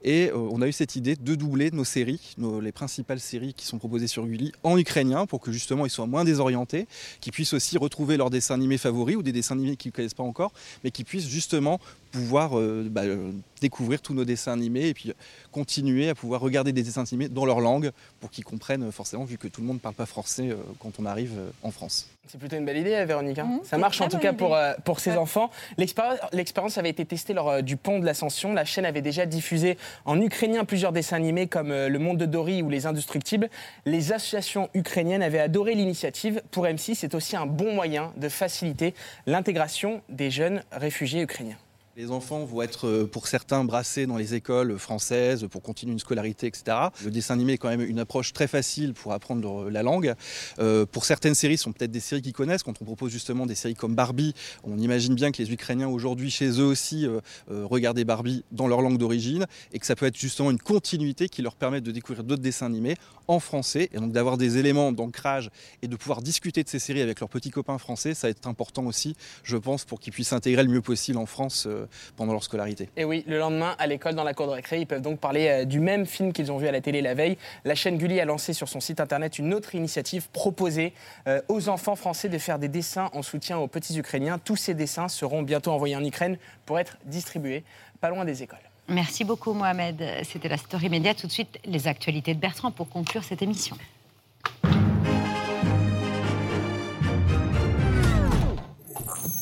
Et 0.03 0.31
euh, 0.31 0.37
on 0.37 0.61
a 0.61 0.66
eu 0.66 0.72
cette 0.72 0.97
idée 0.97 1.14
de 1.14 1.35
doubler 1.37 1.70
nos 1.70 1.85
séries, 1.85 2.35
nos- 2.37 2.61
les 2.61 2.72
principales 2.72 3.20
séries 3.20 3.55
qui 3.55 3.64
sont 3.64 3.78
proposées 3.78 4.09
sur 4.09 4.26
Gulli 4.26 4.51
en 4.64 4.76
ukrainien 4.76 5.24
pour 5.26 5.39
que 5.41 5.53
justement 5.53 5.87
ils 5.87 5.91
soient 5.91 6.09
moins 6.09 6.24
désorientés, 6.24 6.89
qu'ils 7.20 7.33
puissent 7.33 7.53
aussi 7.53 7.78
retrouver 7.78 8.16
leurs 8.16 8.31
dessins 8.31 8.55
animés 8.55 8.76
favoris 8.76 9.14
ou 9.14 9.22
des 9.22 9.31
dessins 9.31 9.55
animés 9.55 9.76
qu'ils 9.76 9.91
ne 9.91 9.95
connaissent 9.95 10.14
pas 10.14 10.24
encore, 10.24 10.53
mais 10.83 10.91
qu'ils 10.91 11.05
puissent 11.05 11.28
justement 11.28 11.78
pouvoir 12.11 12.58
euh, 12.58 12.86
bah, 12.90 13.02
euh, 13.04 13.30
découvrir 13.61 14.00
tous 14.02 14.14
nos 14.14 14.24
dessins 14.24 14.52
animés 14.52 14.88
et 14.88 14.94
puis 14.94 15.12
continuer 15.52 16.08
à 16.08 16.14
pouvoir 16.14 16.40
regarder 16.40 16.72
des 16.72 16.82
dessins 16.82 17.04
animés 17.04 17.28
dans 17.28 17.44
leur 17.46 17.61
langue 17.61 17.90
pour 18.20 18.30
qu'ils 18.30 18.44
comprennent 18.44 18.84
euh, 18.84 18.90
forcément, 18.90 19.24
vu 19.24 19.38
que 19.38 19.48
tout 19.48 19.61
le 19.61 19.66
monde 19.66 19.76
ne 19.76 19.80
parle 19.80 19.94
pas 19.94 20.06
français 20.06 20.48
euh, 20.50 20.56
quand 20.78 20.92
on 20.98 21.06
arrive 21.06 21.32
euh, 21.38 21.50
en 21.62 21.70
France. 21.70 22.08
C'est 22.28 22.38
plutôt 22.38 22.56
une 22.56 22.64
belle 22.64 22.76
idée, 22.76 23.04
Véronique. 23.04 23.38
hein. 23.38 23.44
Mhm, 23.44 23.61
ça 23.64 23.76
marche 23.78 24.00
en 24.00 24.08
tout 24.08 24.18
cas 24.18 24.32
pour, 24.32 24.54
euh, 24.54 24.72
pour 24.84 25.00
ses 25.00 25.12
enfants. 25.16 25.50
L'expéri- 25.78 26.18
L'expérience 26.32 26.78
avait 26.78 26.90
été 26.90 27.04
testée 27.04 27.32
lors 27.32 27.48
euh, 27.50 27.61
du 27.62 27.76
pont 27.76 27.98
de 27.98 28.04
l'Ascension. 28.06 28.52
La 28.52 28.64
chaîne 28.64 28.84
avait 28.84 29.02
déjà 29.02 29.26
diffusé 29.26 29.76
en 30.04 30.20
ukrainien 30.20 30.64
plusieurs 30.64 30.92
dessins 30.92 31.16
animés 31.16 31.46
comme 31.48 31.70
euh, 31.72 31.88
Le 31.88 31.98
Monde 31.98 32.18
de 32.18 32.26
Dory 32.26 32.62
ou 32.62 32.70
Les 32.70 32.86
Indestructibles. 32.86 33.48
Les 33.84 34.12
associations 34.12 34.68
ukrainiennes 34.74 35.22
avaient 35.22 35.40
adoré 35.40 35.74
l'initiative. 35.74 36.42
Pour 36.50 36.66
M6, 36.66 36.94
c'est 36.94 37.14
aussi 37.14 37.36
un 37.36 37.46
bon 37.46 37.74
moyen 37.74 38.12
de 38.16 38.28
faciliter 38.28 38.94
l'intégration 39.26 40.02
des 40.08 40.30
jeunes 40.30 40.62
réfugiés 40.72 41.22
ukrainiens. 41.22 41.56
Les 42.01 42.12
enfants 42.12 42.46
vont 42.46 42.62
être, 42.62 42.86
euh, 42.86 43.07
pour 43.07 43.26
certains, 43.26 43.62
brassés 43.62 44.07
dans 44.07 44.16
les 44.16 44.34
écoles 44.34 44.78
françaises 44.78 45.46
pour 45.51 45.61
continuer 45.61 45.92
une 45.92 45.98
scolarité, 45.98 46.46
etc. 46.46 46.74
Le 47.05 47.11
dessin 47.11 47.34
animé 47.34 47.53
est 47.53 47.59
quand 47.59 47.68
même 47.68 47.82
une 47.82 47.98
approche 47.98 48.32
très 48.32 48.46
facile 48.46 48.94
pour 48.94 49.12
apprendre 49.12 49.68
la 49.68 49.82
langue. 49.82 50.14
Euh, 50.61 50.86
pour 50.86 51.05
certaines 51.05 51.34
séries, 51.34 51.59
ce 51.59 51.64
sont 51.64 51.72
peut-être 51.72 51.90
des 51.90 52.01
séries 52.01 52.22
qu'ils 52.22 52.32
connaissent. 52.32 52.62
Quand 52.62 52.80
on 52.80 52.86
propose 52.86 53.12
justement 53.12 53.44
des 53.44 53.55
séries 53.55 53.74
comme 53.74 53.94
Barbie, 53.94 54.32
on 54.64 54.78
imagine 54.78 55.14
bien 55.14 55.30
que 55.30 55.42
les 55.42 55.53
Ukrainiens 55.53 55.88
aujourd'hui, 55.88 56.30
chez 56.30 56.48
eux 56.59 56.64
aussi, 56.64 57.07
euh, 57.07 57.20
regardaient 57.51 58.07
Barbie 58.07 58.44
dans 58.51 58.66
leur 58.66 58.80
langue 58.80 58.96
d'origine 58.96 59.44
et 59.74 59.78
que 59.78 59.84
ça 59.84 59.94
peut 59.94 60.07
être 60.07 60.18
justement 60.18 60.51
une 60.51 60.59
continuité 60.59 61.28
qui 61.28 61.42
leur 61.42 61.55
permet 61.55 61.82
de 61.82 61.90
découvrir 61.90 62.24
d'autres 62.24 62.40
dessins 62.40 62.64
animés 62.64 62.96
en 63.28 63.40
français 63.40 63.90
et 63.92 63.98
donc 63.98 64.12
d'avoir 64.12 64.38
des 64.38 64.57
éléments 64.57 64.90
d'ancrage 64.90 65.51
et 65.82 65.86
de 65.86 65.96
pouvoir 65.96 66.22
discuter 66.22 66.64
de 66.64 66.68
ces 66.70 66.78
séries 66.78 67.03
avec 67.03 67.20
leurs 67.20 67.28
petits 67.28 67.51
copains 67.51 67.76
français. 67.76 68.14
Ça 68.14 68.26
va 68.26 68.30
être 68.30 68.46
important 68.46 68.86
aussi, 68.86 69.16
je 69.42 69.59
pense, 69.59 69.84
pour 69.84 70.01
qu'ils 70.01 70.14
puissent 70.14 70.28
s'intégrer 70.28 70.62
le 70.62 70.70
mieux 70.70 70.80
possible 70.80 71.18
en 71.18 71.26
France 71.26 71.68
pendant 72.16 72.32
leur 72.32 72.45
scolarité. 72.45 72.88
Et 72.97 73.05
oui, 73.05 73.24
le 73.26 73.38
lendemain, 73.38 73.74
à 73.78 73.86
l'école, 73.86 74.14
dans 74.14 74.24
la 74.24 74.34
cour 74.34 74.47
de 74.47 74.53
récré, 74.53 74.80
ils 74.80 74.86
peuvent 74.86 75.01
donc 75.01 75.20
parler 75.20 75.49
euh, 75.49 75.64
du 75.64 75.80
même 75.80 76.07
film 76.07 76.32
qu'ils 76.32 76.51
ont 76.53 76.59
vu 76.59 76.66
à 76.66 76.72
la 76.72 76.80
télé 76.80 77.03
la 77.03 77.14
veille. 77.14 77.36
La 77.64 77.74
chaîne 77.74 77.99
Gulli 77.99 78.20
a 78.20 78.24
lancé 78.24 78.53
sur 78.53 78.68
son 78.68 78.80
site 78.80 79.01
internet 79.01 79.38
une 79.38 79.55
autre 79.55 79.74
initiative 79.74 80.28
proposée 80.30 80.93
euh, 81.26 81.41
aux 81.49 81.68
enfants 81.68 81.97
français 81.97 82.28
de 82.28 82.38
faire 82.38 82.59
des 82.59 82.68
dessins 82.68 83.11
en 83.12 83.22
soutien 83.22 83.59
aux 83.59 83.68
petits 83.68 83.99
Ukrainiens. 83.99 84.38
Tous 84.38 84.57
ces 84.57 84.74
dessins 84.74 85.09
seront 85.09 85.43
bientôt 85.43 85.72
envoyés 85.72 85.97
en 85.97 86.05
Ukraine 86.05 86.38
pour 86.66 86.78
être 86.78 86.99
distribués 87.05 87.64
pas 88.01 88.11
loin 88.11 88.24
des 88.24 88.43
écoles. 88.43 88.59
Merci 88.88 89.24
beaucoup, 89.24 89.53
Mohamed. 89.53 90.03
C'était 90.24 90.49
la 90.49 90.57
story 90.57 90.88
média. 90.88 91.14
Tout 91.14 91.26
de 91.26 91.32
suite, 91.32 91.61
les 91.64 91.86
actualités 91.86 92.34
de 92.34 92.41
Bertrand 92.41 92.72
pour 92.72 92.88
conclure 92.88 93.22
cette 93.22 93.43
émission. 93.43 93.76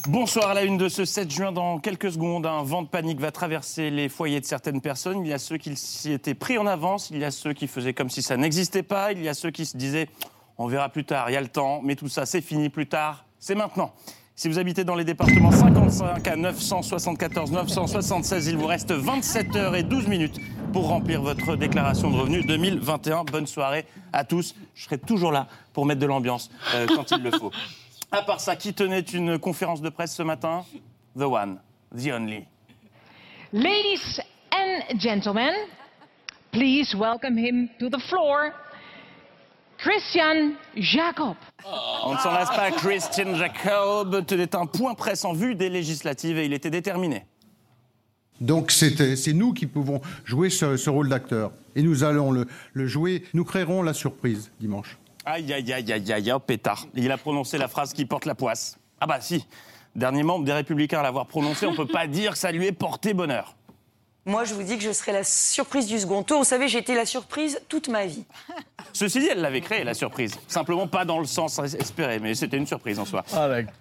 Bonsoir 0.09 0.48
à 0.48 0.54
la 0.54 0.62
une 0.62 0.78
de 0.78 0.88
ce 0.88 1.04
7 1.04 1.30
juin. 1.30 1.52
Dans 1.52 1.78
quelques 1.78 2.12
secondes, 2.12 2.46
un 2.46 2.62
vent 2.62 2.80
de 2.80 2.88
panique 2.88 3.20
va 3.20 3.30
traverser 3.30 3.90
les 3.90 4.09
foyers 4.09 4.40
de 4.40 4.46
certaines 4.46 4.80
personnes. 4.80 5.20
Il 5.22 5.28
y 5.28 5.34
a 5.34 5.38
ceux 5.38 5.59
qui 5.59 5.76
s'y 5.76 6.12
étaient 6.12 6.32
pris 6.32 6.56
en 6.56 6.66
avance, 6.66 7.11
il 7.11 7.18
y 7.18 7.24
a 7.26 7.30
ceux 7.30 7.52
qui 7.52 7.66
faisaient 7.66 7.92
comme 7.92 8.09
si 8.09 8.22
ça 8.22 8.38
n'existait 8.38 8.82
pas, 8.82 9.12
il 9.12 9.22
y 9.22 9.28
a 9.28 9.34
ceux 9.34 9.50
qui 9.50 9.66
se 9.66 9.76
disaient 9.76 10.09
on 10.56 10.66
verra 10.66 10.88
plus 10.88 11.04
tard, 11.04 11.28
il 11.28 11.34
y 11.34 11.36
a 11.36 11.42
le 11.42 11.48
temps, 11.48 11.82
mais 11.84 11.94
tout 11.94 12.09
ça 12.09 12.24
c'est 12.24 12.40
fini 12.40 12.70
plus 12.70 12.86
tard, 12.86 13.26
c'est 13.38 13.54
maintenant. 13.54 13.92
Si 14.34 14.48
vous 14.48 14.59
habitez 14.59 14.82
dans 14.82 14.94
les 14.94 15.04
départements 15.04 15.52
55 15.52 16.26
à 16.26 16.36
974, 16.36 17.50
976, 17.52 18.46
il 18.46 18.56
vous 18.56 18.66
reste 18.66 18.92
27 18.92 19.56
heures 19.56 19.76
et 19.76 19.82
12 19.82 20.09
minutes 20.09 20.40
pour 20.72 20.88
remplir 20.88 21.20
votre 21.20 21.54
déclaration 21.54 22.11
de 22.11 22.16
revenus 22.16 22.46
2021. 22.46 23.24
Bonne 23.24 23.46
soirée 23.46 23.84
à 24.14 24.24
tous. 24.24 24.54
Je 24.74 24.84
serai 24.84 24.96
toujours 24.96 25.32
là 25.32 25.48
pour 25.74 25.84
mettre 25.84 26.00
de 26.00 26.06
l'ambiance 26.06 26.50
euh, 26.74 26.86
quand 26.86 27.11
il 27.11 27.22
le 27.22 27.30
faut. 27.32 27.50
À 28.11 28.22
part 28.22 28.40
ça, 28.40 28.56
qui 28.56 28.72
tenait 28.72 29.00
une 29.00 29.38
conférence 29.38 29.82
de 29.82 29.88
presse 29.90 30.14
ce 30.14 30.22
matin? 30.22 30.64
The 31.16 31.22
one, 31.22 31.59
the 31.94 32.11
only. 32.12 32.46
Ladies 33.52 34.20
and 34.52 34.98
gentlemen, 34.98 35.52
please 36.52 36.94
welcome 36.94 37.36
him 37.36 37.68
to 37.78 37.88
the 37.90 38.00
floor, 38.09 38.52
Christian 39.78 40.52
Jacob. 40.76 41.36
On 42.04 42.14
ne 42.14 42.18
s'en 42.18 42.32
lasse 42.32 42.50
pas, 42.50 42.70
Christian 42.70 43.34
Jacob 43.34 44.24
tenait 44.26 44.54
un 44.56 44.66
point 44.66 44.94
presse 44.94 45.24
en 45.24 45.32
vue 45.34 45.54
des 45.54 45.68
législatives 45.68 46.38
et 46.38 46.46
il 46.46 46.52
était 46.52 46.70
déterminé. 46.70 47.24
Donc 48.40 48.70
c'était- 48.70 49.16
c'est 49.16 49.32
nous 49.32 49.52
qui 49.52 49.66
pouvons 49.66 50.00
jouer 50.24 50.48
ce, 50.48 50.76
ce 50.76 50.88
rôle 50.90 51.09
d'acteur. 51.09 51.50
Et 51.74 51.82
nous 51.82 52.04
allons 52.04 52.30
le, 52.30 52.46
le 52.72 52.86
jouer, 52.86 53.24
nous 53.34 53.44
créerons 53.44 53.82
la 53.82 53.92
surprise 53.92 54.50
dimanche. 54.61 54.96
Aïe, 55.31 55.53
aïe, 55.53 55.70
aïe, 55.74 55.93
aïe, 55.93 56.12
aïe, 56.12 56.33
oh 56.33 56.39
pétard. 56.39 56.87
Il 56.95 57.12
a 57.12 57.18
prononcé 57.18 57.59
la 57.59 57.68
phrase 57.68 57.93
qui 57.93 58.07
porte 58.07 58.24
la 58.24 58.35
poisse. 58.35 58.79
Ah 58.99 59.07
bah 59.07 59.20
si, 59.20 59.47
dernier 59.95 60.22
membre 60.22 60.47
des 60.47 60.55
Républicains 60.55 61.01
à 61.01 61.03
l'avoir 61.03 61.26
prononcé, 61.26 61.66
on 61.66 61.74
peut 61.74 61.85
pas 61.87 62.07
dire 62.07 62.33
que 62.33 62.39
ça 62.39 62.51
lui 62.51 62.64
ait 62.64 62.72
porté 62.72 63.12
bonheur. 63.12 63.55
Moi, 64.29 64.45
je 64.45 64.53
vous 64.53 64.62
dis 64.62 64.76
que 64.76 64.85
je 64.85 64.93
serai 64.93 65.12
la 65.12 65.24
surprise 65.24 65.87
du 65.87 65.99
second 65.99 66.22
tour. 66.22 66.41
Vous 66.41 66.45
savez, 66.45 66.68
j'ai 66.68 66.81
été 66.81 66.95
la 66.95 67.07
surprise 67.07 67.62
toute 67.66 67.89
ma 67.89 68.05
vie. 68.05 68.26
Ceci 68.93 69.20
dit, 69.20 69.29
elle 69.31 69.41
l'avait 69.41 69.62
créée, 69.62 69.85
la 69.85 69.95
surprise. 69.95 70.35
Simplement 70.49 70.87
pas 70.87 71.07
dans 71.07 71.18
le 71.18 71.24
sens 71.24 71.59
espéré, 71.59 72.18
mais 72.18 72.35
c'était 72.35 72.59
une 72.59 72.66
surprise 72.66 72.99
en 72.99 73.07
soi. 73.07 73.24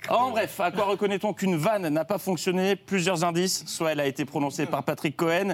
en 0.08 0.32
bref, 0.32 0.58
à 0.62 0.72
quoi 0.72 0.86
reconnaît-on 0.86 1.34
qu'une 1.34 1.58
vanne 1.58 1.89
n'a 1.89 2.06
pas 2.06 2.18
fonctionné? 2.18 2.78
Plusieurs 2.78 3.26
indices. 3.26 3.66
Soit 3.68 3.91
elle 3.91 4.00
a 4.00 4.06
été 4.06 4.24
prononcée 4.24 4.66
par 4.68 4.84
Patrick 4.84 5.18
Cohen, 5.18 5.54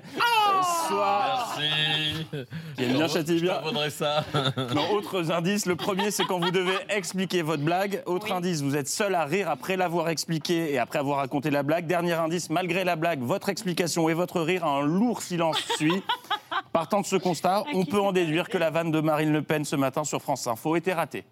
soit... 0.87 1.55
Merci. 1.57 2.27
Qui 2.75 2.83
aime 2.83 2.93
bien 2.93 3.07
châtie 3.07 3.39
bien. 3.39 3.61
Je 3.63 3.89
ça. 3.89 4.25
Non, 4.75 4.91
autres 4.91 5.31
indices. 5.31 5.65
Le 5.65 5.75
premier, 5.75 6.11
c'est 6.11 6.25
quand 6.25 6.39
vous 6.39 6.51
devez 6.51 6.77
expliquer 6.89 7.41
votre 7.41 7.63
blague. 7.63 8.03
Autre 8.05 8.31
indice, 8.31 8.61
vous 8.61 8.75
êtes 8.75 8.87
seul 8.87 9.15
à 9.15 9.25
rire 9.25 9.49
après 9.49 9.77
l'avoir 9.77 10.09
expliqué 10.09 10.71
et 10.73 10.77
après 10.77 10.99
avoir 10.99 11.17
raconté 11.17 11.49
la 11.49 11.63
blague. 11.63 11.87
Dernier 11.87 12.13
indice, 12.13 12.49
malgré 12.49 12.83
la 12.83 12.95
blague, 12.95 13.21
votre 13.21 13.49
explication 13.49 14.09
et 14.09 14.13
votre 14.13 14.41
rire, 14.41 14.65
un 14.65 14.82
lourd 14.85 15.21
silence 15.21 15.57
suit. 15.77 16.01
Partant 16.73 17.01
de 17.01 17.05
ce 17.05 17.15
constat, 17.15 17.63
on 17.73 17.85
peut 17.85 17.99
en 17.99 18.11
déduire 18.11 18.49
que 18.49 18.57
la 18.57 18.69
vanne 18.71 18.91
de 18.91 18.99
Marine 18.99 19.31
Le 19.31 19.41
Pen 19.43 19.63
ce 19.65 19.75
matin 19.75 20.03
sur 20.03 20.21
France 20.21 20.47
Info 20.47 20.75
était 20.75 20.93
ratée. 20.93 21.23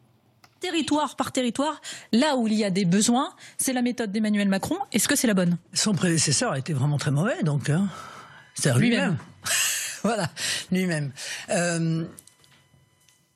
territoire 0.60 1.16
par 1.16 1.32
territoire, 1.32 1.82
là 2.12 2.36
où 2.36 2.48
il 2.48 2.54
y 2.54 2.64
a 2.64 2.70
des 2.70 2.86
besoins, 2.86 3.34
c'est 3.58 3.74
la 3.74 3.82
méthode 3.82 4.12
d'Emmanuel 4.12 4.48
Macron. 4.50 4.78
Est-ce 4.92 5.08
que 5.08 5.16
c'est 5.16 5.28
la 5.28 5.34
bonne? 5.34 5.58
Son 5.74 5.94
prédécesseur 5.94 6.52
a 6.52 6.60
été 6.60 6.74
vraiment 6.74 6.98
très 6.98 7.10
mauvais, 7.12 7.42
donc. 7.44 7.70
Hein. 7.70 7.88
C'est 8.54 8.74
Lui-même. 8.76 9.18
voilà, 10.04 10.30
lui-même. 10.72 11.12
Euh, 11.50 12.06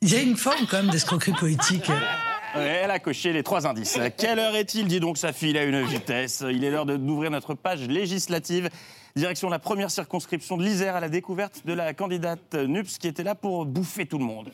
Il 0.01 0.13
y 0.13 0.15
a 0.15 0.21
une 0.21 0.37
forme 0.37 0.67
quand 0.69 0.77
même 0.77 0.91
d'escroquerie 0.91 1.33
politique. 1.33 1.89
Elle 2.55 2.91
a 2.91 2.99
coché 2.99 3.33
les 3.33 3.43
trois 3.43 3.67
indices. 3.67 3.99
Quelle 4.17 4.39
heure 4.39 4.55
est-il? 4.55 4.87
Dis 4.87 4.99
donc, 5.01 5.17
sa 5.17 5.33
fille 5.33 5.57
a 5.57 5.63
une 5.63 5.83
vitesse. 5.83 6.41
Il 6.49 6.63
est 6.63 6.69
l'heure 6.71 6.85
d'ouvrir 6.85 7.29
notre 7.31 7.53
page 7.53 7.81
législative. 7.81 8.69
Direction 9.17 9.47
la 9.49 9.59
première 9.59 9.89
circonscription 9.91 10.57
de 10.57 10.63
l'Isère 10.65 10.97
à 10.97 10.99
la 10.99 11.07
découverte 11.07 11.61
de 11.65 11.71
la 11.71 11.93
candidate 11.93 12.53
NUPS 12.53 12.97
qui 12.97 13.07
était 13.07 13.23
là 13.23 13.33
pour 13.33 13.65
bouffer 13.65 14.05
tout 14.05 14.17
le 14.17 14.25
monde. 14.25 14.49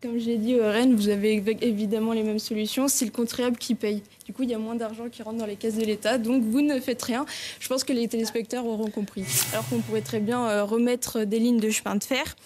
Comme 0.00 0.18
j'ai 0.18 0.38
dit, 0.38 0.58
au 0.58 0.62
Rennes, 0.62 0.94
vous 0.96 1.10
avez 1.10 1.38
év- 1.38 1.58
évidemment 1.60 2.14
les 2.14 2.22
mêmes 2.22 2.38
solutions. 2.38 2.88
C'est 2.88 3.04
le 3.04 3.10
contribuable 3.10 3.58
qui 3.58 3.74
paye. 3.74 4.02
Du 4.24 4.32
coup, 4.32 4.44
il 4.44 4.48
y 4.48 4.54
a 4.54 4.58
moins 4.58 4.74
d'argent 4.74 5.10
qui 5.12 5.22
rentre 5.22 5.36
dans 5.36 5.44
les 5.44 5.56
caisses 5.56 5.76
de 5.76 5.84
l'État. 5.84 6.16
Donc, 6.16 6.42
vous 6.44 6.62
ne 6.62 6.80
faites 6.80 7.02
rien. 7.02 7.26
Je 7.60 7.68
pense 7.68 7.84
que 7.84 7.92
les 7.92 8.08
téléspectateurs 8.08 8.64
auront 8.64 8.88
compris. 8.90 9.22
Alors 9.52 9.68
qu'on 9.68 9.80
pourrait 9.80 10.00
très 10.00 10.20
bien 10.20 10.46
euh, 10.48 10.64
remettre 10.64 11.24
des 11.24 11.38
lignes 11.38 11.60
de 11.60 11.68
chemin 11.68 11.96
de 11.96 12.02
fer. 12.04 12.36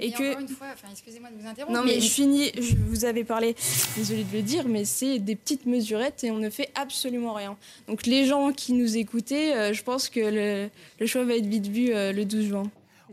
Et, 0.00 0.06
Et 0.08 0.12
que. 0.12 0.30
encore 0.30 0.40
une 0.40 0.48
fois, 0.48 0.66
enfin, 0.72 0.88
excusez-moi 0.90 1.28
de 1.30 1.40
vous 1.40 1.48
interrompre. 1.48 1.78
Non, 1.78 1.84
mais 1.84 2.00
je 2.00 2.10
finis. 2.10 2.50
Je 2.56 2.74
vous 2.76 3.04
avais 3.04 3.24
parlé, 3.24 3.54
désolée 3.96 4.24
de 4.24 4.36
le 4.36 4.42
dire, 4.42 4.66
mais 4.66 4.84
c'est 4.84 5.18
des 5.18 5.36
petites 5.36 5.66
mesurettes 5.66 6.24
et 6.24 6.30
on 6.30 6.38
ne 6.38 6.50
fait 6.50 6.70
absolument 6.74 7.34
rien. 7.34 7.56
Donc, 7.86 8.06
les 8.06 8.24
gens 8.26 8.52
qui 8.52 8.72
nous 8.72 8.96
écoutaient, 8.96 9.54
euh, 9.54 9.72
je 9.72 9.82
pense 9.82 10.08
que 10.08 10.20
le, 10.20 10.70
le 10.98 11.06
choix 11.06 11.24
va 11.24 11.34
être 11.34 11.46
vite 11.46 11.66
vu 11.66 11.92
euh, 11.92 12.12
le 12.12 12.24
12 12.24 12.44
juin. 12.46 12.62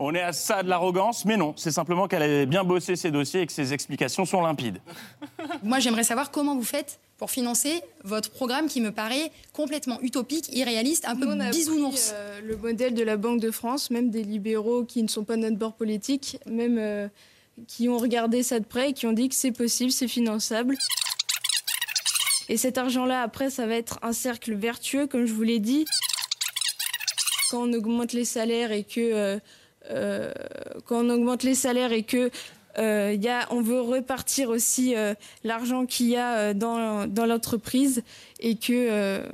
On 0.00 0.14
est 0.14 0.22
à 0.22 0.32
ça 0.32 0.62
de 0.62 0.68
l'arrogance, 0.68 1.24
mais 1.24 1.36
non, 1.36 1.54
c'est 1.56 1.72
simplement 1.72 2.06
qu'elle 2.06 2.22
a 2.22 2.46
bien 2.46 2.62
bossé 2.62 2.94
ses 2.94 3.10
dossiers 3.10 3.42
et 3.42 3.46
que 3.46 3.52
ses 3.52 3.72
explications 3.72 4.24
sont 4.24 4.40
limpides. 4.40 4.78
Moi, 5.64 5.80
j'aimerais 5.80 6.04
savoir 6.04 6.30
comment 6.30 6.54
vous 6.54 6.62
faites 6.64 7.00
pour 7.18 7.30
financer 7.30 7.82
votre 8.04 8.30
programme 8.30 8.68
qui 8.68 8.80
me 8.80 8.92
paraît 8.92 9.32
complètement 9.52 10.00
utopique, 10.02 10.48
irréaliste, 10.56 11.04
un 11.06 11.16
peu 11.16 11.26
on 11.28 11.40
a 11.40 11.50
bisounours. 11.50 12.10
pris, 12.10 12.14
euh, 12.14 12.40
le 12.42 12.56
modèle 12.56 12.94
de 12.94 13.02
la 13.02 13.16
Banque 13.16 13.40
de 13.40 13.50
France, 13.50 13.90
même 13.90 14.10
des 14.10 14.22
libéraux 14.22 14.84
qui 14.84 15.02
ne 15.02 15.08
sont 15.08 15.24
pas 15.24 15.36
de 15.36 15.42
notre 15.42 15.56
bord 15.56 15.74
politique, 15.74 16.38
même 16.46 16.78
euh, 16.78 17.08
qui 17.66 17.88
ont 17.88 17.98
regardé 17.98 18.42
ça 18.42 18.60
de 18.60 18.64
près 18.64 18.90
et 18.90 18.92
qui 18.92 19.06
ont 19.06 19.12
dit 19.12 19.28
que 19.28 19.34
c'est 19.34 19.52
possible, 19.52 19.90
c'est 19.90 20.08
finançable. 20.08 20.76
Et 22.48 22.56
cet 22.56 22.78
argent-là, 22.78 23.22
après, 23.22 23.50
ça 23.50 23.66
va 23.66 23.74
être 23.74 23.98
un 24.02 24.12
cercle 24.12 24.54
vertueux, 24.54 25.06
comme 25.06 25.26
je 25.26 25.32
vous 25.32 25.42
l'ai 25.42 25.58
dit. 25.58 25.84
Quand 27.50 27.68
on 27.68 27.72
augmente 27.72 28.12
les 28.12 28.24
salaires 28.24 28.72
et 28.72 28.84
que 28.84 29.00
euh, 29.00 29.38
euh, 29.90 30.32
quand 30.84 31.04
on 31.04 31.10
augmente 31.10 31.42
les 31.42 31.54
salaires 31.54 31.92
et 31.92 32.02
que 32.02 32.30
euh, 32.78 33.14
y 33.18 33.28
a, 33.28 33.46
on 33.50 33.60
veut 33.60 33.80
repartir 33.80 34.48
aussi 34.50 34.94
euh, 34.96 35.14
l'argent 35.44 35.84
qu'il 35.86 36.06
y 36.06 36.16
a 36.16 36.36
euh, 36.36 36.54
dans, 36.54 37.06
dans 37.06 37.26
l'entreprise 37.26 38.02
et 38.40 38.56
que 38.56 38.72
euh, 38.72 39.28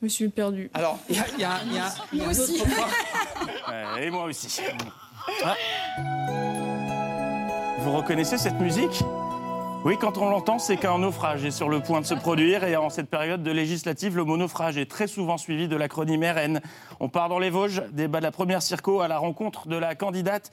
je 0.00 0.04
me 0.04 0.08
suis 0.08 0.28
perdue. 0.28 0.70
Alors, 0.74 0.98
il 1.08 1.16
y 1.16 1.18
a, 1.18 1.24
y 1.38 1.44
a- 1.44 1.60
il 1.66 1.72
y 1.74 1.78
a- 1.78 1.94
il 2.12 2.18
y 2.18 2.22
a 2.22 2.28
un 2.28 2.30
autre 2.30 2.64
point. 2.74 2.86
Ouais, 3.96 4.06
et 4.06 4.10
moi 4.10 4.24
aussi. 4.24 4.60
Ah. 5.44 5.54
Vous 7.80 7.92
reconnaissez 7.92 8.38
cette 8.38 8.58
musique? 8.60 9.02
Oui, 9.84 9.96
quand 10.00 10.18
on 10.18 10.28
l'entend, 10.30 10.58
c'est 10.58 10.76
qu'un 10.76 10.98
naufrage 10.98 11.44
est 11.44 11.50
sur 11.52 11.68
le 11.68 11.80
point 11.80 12.00
de 12.00 12.06
se 12.06 12.14
produire. 12.14 12.64
Et 12.64 12.74
en 12.76 12.90
cette 12.90 13.08
période 13.08 13.42
de 13.44 13.50
législative, 13.52 14.16
le 14.16 14.24
mot 14.24 14.36
naufrage 14.36 14.76
est 14.78 14.90
très 14.90 15.06
souvent 15.06 15.36
suivi 15.38 15.68
de 15.68 15.76
l'acronyme 15.76 16.24
RN. 16.24 16.60
On 16.98 17.08
part 17.08 17.28
dans 17.28 17.38
les 17.38 17.50
Vosges, 17.50 17.82
débat 17.92 18.18
de 18.18 18.24
la 18.24 18.32
première 18.32 18.62
circo 18.62 19.00
à 19.00 19.06
la 19.08 19.18
rencontre 19.18 19.68
de 19.68 19.76
la 19.76 19.94
candidate 19.94 20.50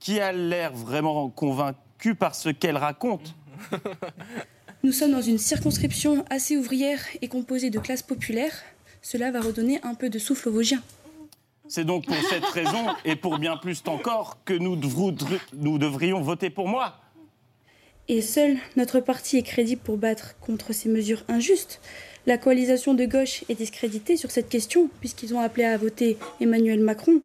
qui 0.00 0.18
a 0.18 0.32
l'air 0.32 0.72
vraiment 0.72 1.28
convaincue 1.28 2.14
par 2.14 2.34
ce 2.34 2.48
qu'elle 2.48 2.76
raconte. 2.76 3.34
Nous 4.82 4.92
sommes 4.92 5.12
dans 5.12 5.20
une 5.20 5.38
circonscription 5.38 6.24
assez 6.30 6.56
ouvrière 6.56 7.00
et 7.20 7.28
composée 7.28 7.68
de 7.68 7.78
classes 7.78 8.02
populaires. 8.02 8.62
Cela 9.02 9.30
va 9.30 9.40
redonner 9.40 9.78
un 9.82 9.94
peu 9.94 10.08
de 10.08 10.18
souffle 10.18 10.48
aux 10.48 10.52
Vosgiens. 10.52 10.82
C'est 11.68 11.84
donc 11.84 12.06
pour 12.06 12.16
cette 12.28 12.46
raison, 12.46 12.86
et 13.04 13.14
pour 13.14 13.38
bien 13.38 13.56
plus 13.56 13.82
encore, 13.86 14.38
que 14.44 14.54
nous, 14.54 14.76
nous 15.54 15.78
devrions 15.78 16.20
voter 16.20 16.50
pour 16.50 16.66
moi. 16.66 16.96
Et 18.08 18.22
seul 18.22 18.56
notre 18.74 18.98
parti 18.98 19.36
est 19.36 19.42
crédible 19.42 19.80
pour 19.80 19.96
battre 19.96 20.36
contre 20.40 20.72
ces 20.72 20.88
mesures 20.88 21.22
injustes. 21.28 21.80
La 22.26 22.38
coalition 22.38 22.94
de 22.94 23.04
gauche 23.04 23.44
est 23.48 23.54
discréditée 23.54 24.16
sur 24.16 24.32
cette 24.32 24.48
question, 24.48 24.90
puisqu'ils 24.98 25.32
ont 25.32 25.40
appelé 25.40 25.64
à 25.64 25.76
voter 25.76 26.18
Emmanuel 26.40 26.80
Macron. 26.80 27.20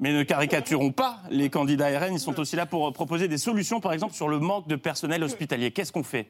Mais 0.00 0.12
ne 0.12 0.22
caricaturons 0.22 0.90
pas 0.90 1.20
les 1.30 1.50
candidats 1.50 1.98
RN, 1.98 2.14
ils 2.14 2.20
sont 2.20 2.38
aussi 2.40 2.56
là 2.56 2.66
pour 2.66 2.88
euh, 2.88 2.90
proposer 2.90 3.28
des 3.28 3.38
solutions, 3.38 3.80
par 3.80 3.92
exemple 3.92 4.14
sur 4.14 4.28
le 4.28 4.38
manque 4.38 4.66
de 4.66 4.76
personnel 4.76 5.22
hospitalier. 5.22 5.70
Qu'est-ce 5.70 5.92
qu'on 5.92 6.02
fait? 6.02 6.26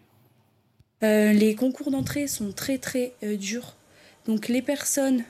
Euh, 1.03 1.33
les 1.33 1.55
concours 1.55 1.91
d'entrée 1.91 2.27
sont 2.27 2.53
très 2.53 2.79
très 2.79 3.13
euh, 3.23 3.37
durs. 3.37 3.75
Donc 4.27 4.49
les 4.49 4.63
personnes 4.63 5.25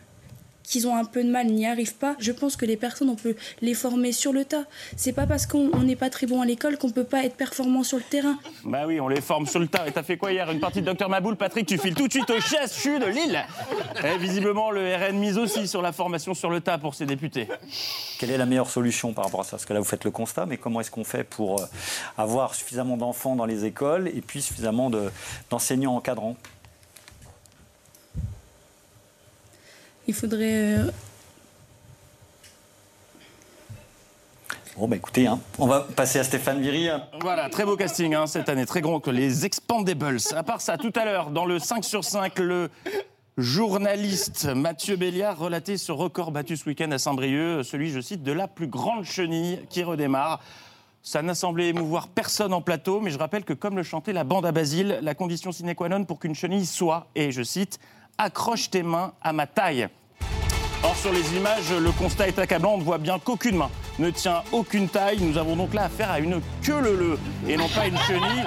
qui 0.65 0.85
ont 0.87 0.97
un 0.97 1.05
peu 1.05 1.23
de 1.23 1.31
mal 1.31 1.47
n'y 1.47 1.67
arrivent 1.67 1.95
pas. 1.95 2.17
Je 2.19 2.33
pense 2.33 2.57
que 2.57 2.67
les 2.67 2.77
personnes, 2.77 3.09
on 3.11 3.15
peut 3.15 3.37
les 3.63 3.75
former 3.75 4.11
sur 4.11 4.33
le 4.33 4.45
tas. 4.45 4.65
C'est 4.97 5.13
pas 5.13 5.27
parce 5.27 5.47
qu'on 5.47 5.71
on 5.75 5.83
n'est 5.85 5.95
pas 5.95 6.11
très 6.11 6.27
bon 6.27 6.41
à 6.43 6.47
l'école 6.47 6.77
qu'on 6.79 6.91
peut 6.91 7.05
pas 7.05 7.23
être 7.25 7.37
performant 7.37 7.83
sur 7.85 7.99
le 7.99 8.03
terrain. 8.03 8.37
Bah 8.65 8.85
oui, 8.87 8.99
on 9.01 9.07
les 9.09 9.21
forme 9.21 9.47
sur 9.47 9.61
le 9.61 9.69
tas. 9.69 9.87
Et 9.87 9.93
t'as 9.93 10.03
fait 10.03 10.17
quoi 10.17 10.33
hier? 10.33 10.51
Une 10.51 10.61
partie 10.61 10.81
de 10.81 10.87
Docteur 10.87 11.09
Maboul 11.09 11.37
Patrick, 11.37 11.67
tu 11.67 11.79
files 11.79 11.95
tout 11.95 12.09
de 12.09 12.13
suite 12.13 12.31
au 12.31 12.41
CHU 12.41 12.99
de 12.99 13.07
Lille 13.07 13.45
Et 14.03 14.19
visiblement, 14.19 14.71
le 14.71 14.95
RN 14.97 15.19
mise 15.19 15.39
aussi 15.39 15.69
sur 15.69 15.83
la 15.83 15.93
formation 15.93 16.35
sur 16.35 16.51
le 16.51 16.61
tas 16.61 16.79
pour 16.79 16.95
ses 16.95 17.07
députés. 17.07 17.47
Quelle 18.19 18.31
est 18.31 18.39
la 18.39 18.47
meilleure 18.47 18.71
solution 18.71 19.13
par 19.13 19.25
rapport 19.27 19.41
à 19.41 19.45
ça? 19.45 19.51
Parce 19.53 19.67
que 19.67 19.75
là, 19.75 19.79
vous 19.81 19.85
faites 19.85 20.05
le 20.05 20.11
constat, 20.11 20.47
mais 20.47 20.57
comment 20.57 20.81
est-ce 20.81 20.91
qu'on 20.91 21.05
fait 21.05 21.25
pour 21.25 21.61
euh, 21.61 21.67
avoir 22.17 22.55
suffisamment 22.55 22.97
d'enfants 22.97 23.37
dans 23.37 23.45
les 23.45 23.65
écoles 23.67 24.09
et 24.09 24.23
puis 24.23 24.41
suffisamment 24.41 24.89
de- 24.91 25.11
d'enseignants 25.51 25.95
encadrants? 25.97 26.37
Il 30.07 30.15
faudrait 30.15 30.79
euh, 30.79 30.91
Bon, 34.77 34.89
bah 34.89 34.97
écoutez, 34.97 35.29
hein, 35.29 35.39
on 35.59 35.69
va 35.69 35.83
passer 35.83 36.19
à 36.19 36.25
Stéphane 36.25 36.61
Viry. 36.61 36.89
Voilà, 37.21 37.49
très 37.49 37.65
beau 37.65 37.77
casting 37.77 38.13
hein, 38.15 38.27
cette 38.27 38.49
année, 38.49 38.67
très 38.67 38.81
grand 38.81 38.99
que 38.99 39.11
les 39.11 39.47
Expandables. 39.47 40.19
À 40.35 40.43
part 40.43 40.61
ça, 40.61 40.77
tout 40.77 40.93
à 40.97 41.05
l'heure, 41.05 41.31
dans 41.31 41.47
le 41.47 41.61
5 41.61 41.85
sur 41.85 42.05
5, 42.05 42.41
le 42.41 42.71
journaliste 43.39 44.47
Mathieu 44.47 44.97
Béliard 44.97 45.39
relatait 45.39 45.77
ce 45.77 45.93
record 45.93 46.33
battu 46.33 46.57
ce 46.57 46.69
week-end 46.69 46.91
à 46.91 46.99
Saint-Brieuc, 46.99 47.65
celui, 47.65 47.91
je 47.91 48.01
cite, 48.01 48.25
de 48.25 48.33
la 48.33 48.49
plus 48.49 48.67
grande 48.67 49.05
chenille 49.05 49.61
qui 49.71 49.85
redémarre. 49.85 50.41
Ça 51.03 51.23
n'a 51.23 51.37
semblé 51.37 51.67
émouvoir 51.67 52.09
personne 52.09 52.53
en 52.53 52.61
plateau, 52.61 53.01
mais 53.01 53.11
je 53.11 53.19
rappelle 53.19 53.45
que, 53.45 53.53
comme 53.53 53.77
le 53.77 53.85
chantait 53.85 54.13
la 54.13 54.25
bande 54.25 54.45
à 54.45 54.51
Basile, 54.51 54.99
la 55.03 55.15
condition 55.15 55.53
sine 55.53 55.73
qua 55.77 55.89
non 55.89 56.05
pour 56.05 56.19
qu'une 56.19 56.35
chenille 56.35 56.67
soit, 56.67 57.07
et 57.15 57.31
je 57.31 57.43
cite, 57.43 57.79
accroche 58.19 58.71
tes 58.71 58.83
mains 58.83 59.13
à 59.23 59.33
ma 59.33 59.47
taille. 59.47 59.89
Or, 60.83 60.95
sur 60.97 61.13
les 61.13 61.35
images, 61.35 61.73
le 61.73 61.91
constat 61.93 62.29
est 62.29 62.39
accablant. 62.39 62.75
On 62.75 62.79
ne 62.79 62.83
voit 62.83 62.99
bien 62.99 63.19
qu'aucune 63.19 63.57
main 63.57 63.71
ne 63.99 64.11
tient 64.11 64.43
aucune 64.53 64.87
taille. 64.87 65.17
Nous 65.19 65.39
avons 65.39 65.57
donc 65.57 65.73
là 65.73 65.85
affaire 65.85 66.11
à 66.11 66.19
une 66.21 66.43
queue 66.63 66.79
leu 66.81 67.19
et 67.49 67.57
non 67.57 67.69
pas 67.69 67.87
une 67.87 67.97
chenille. 67.99 68.45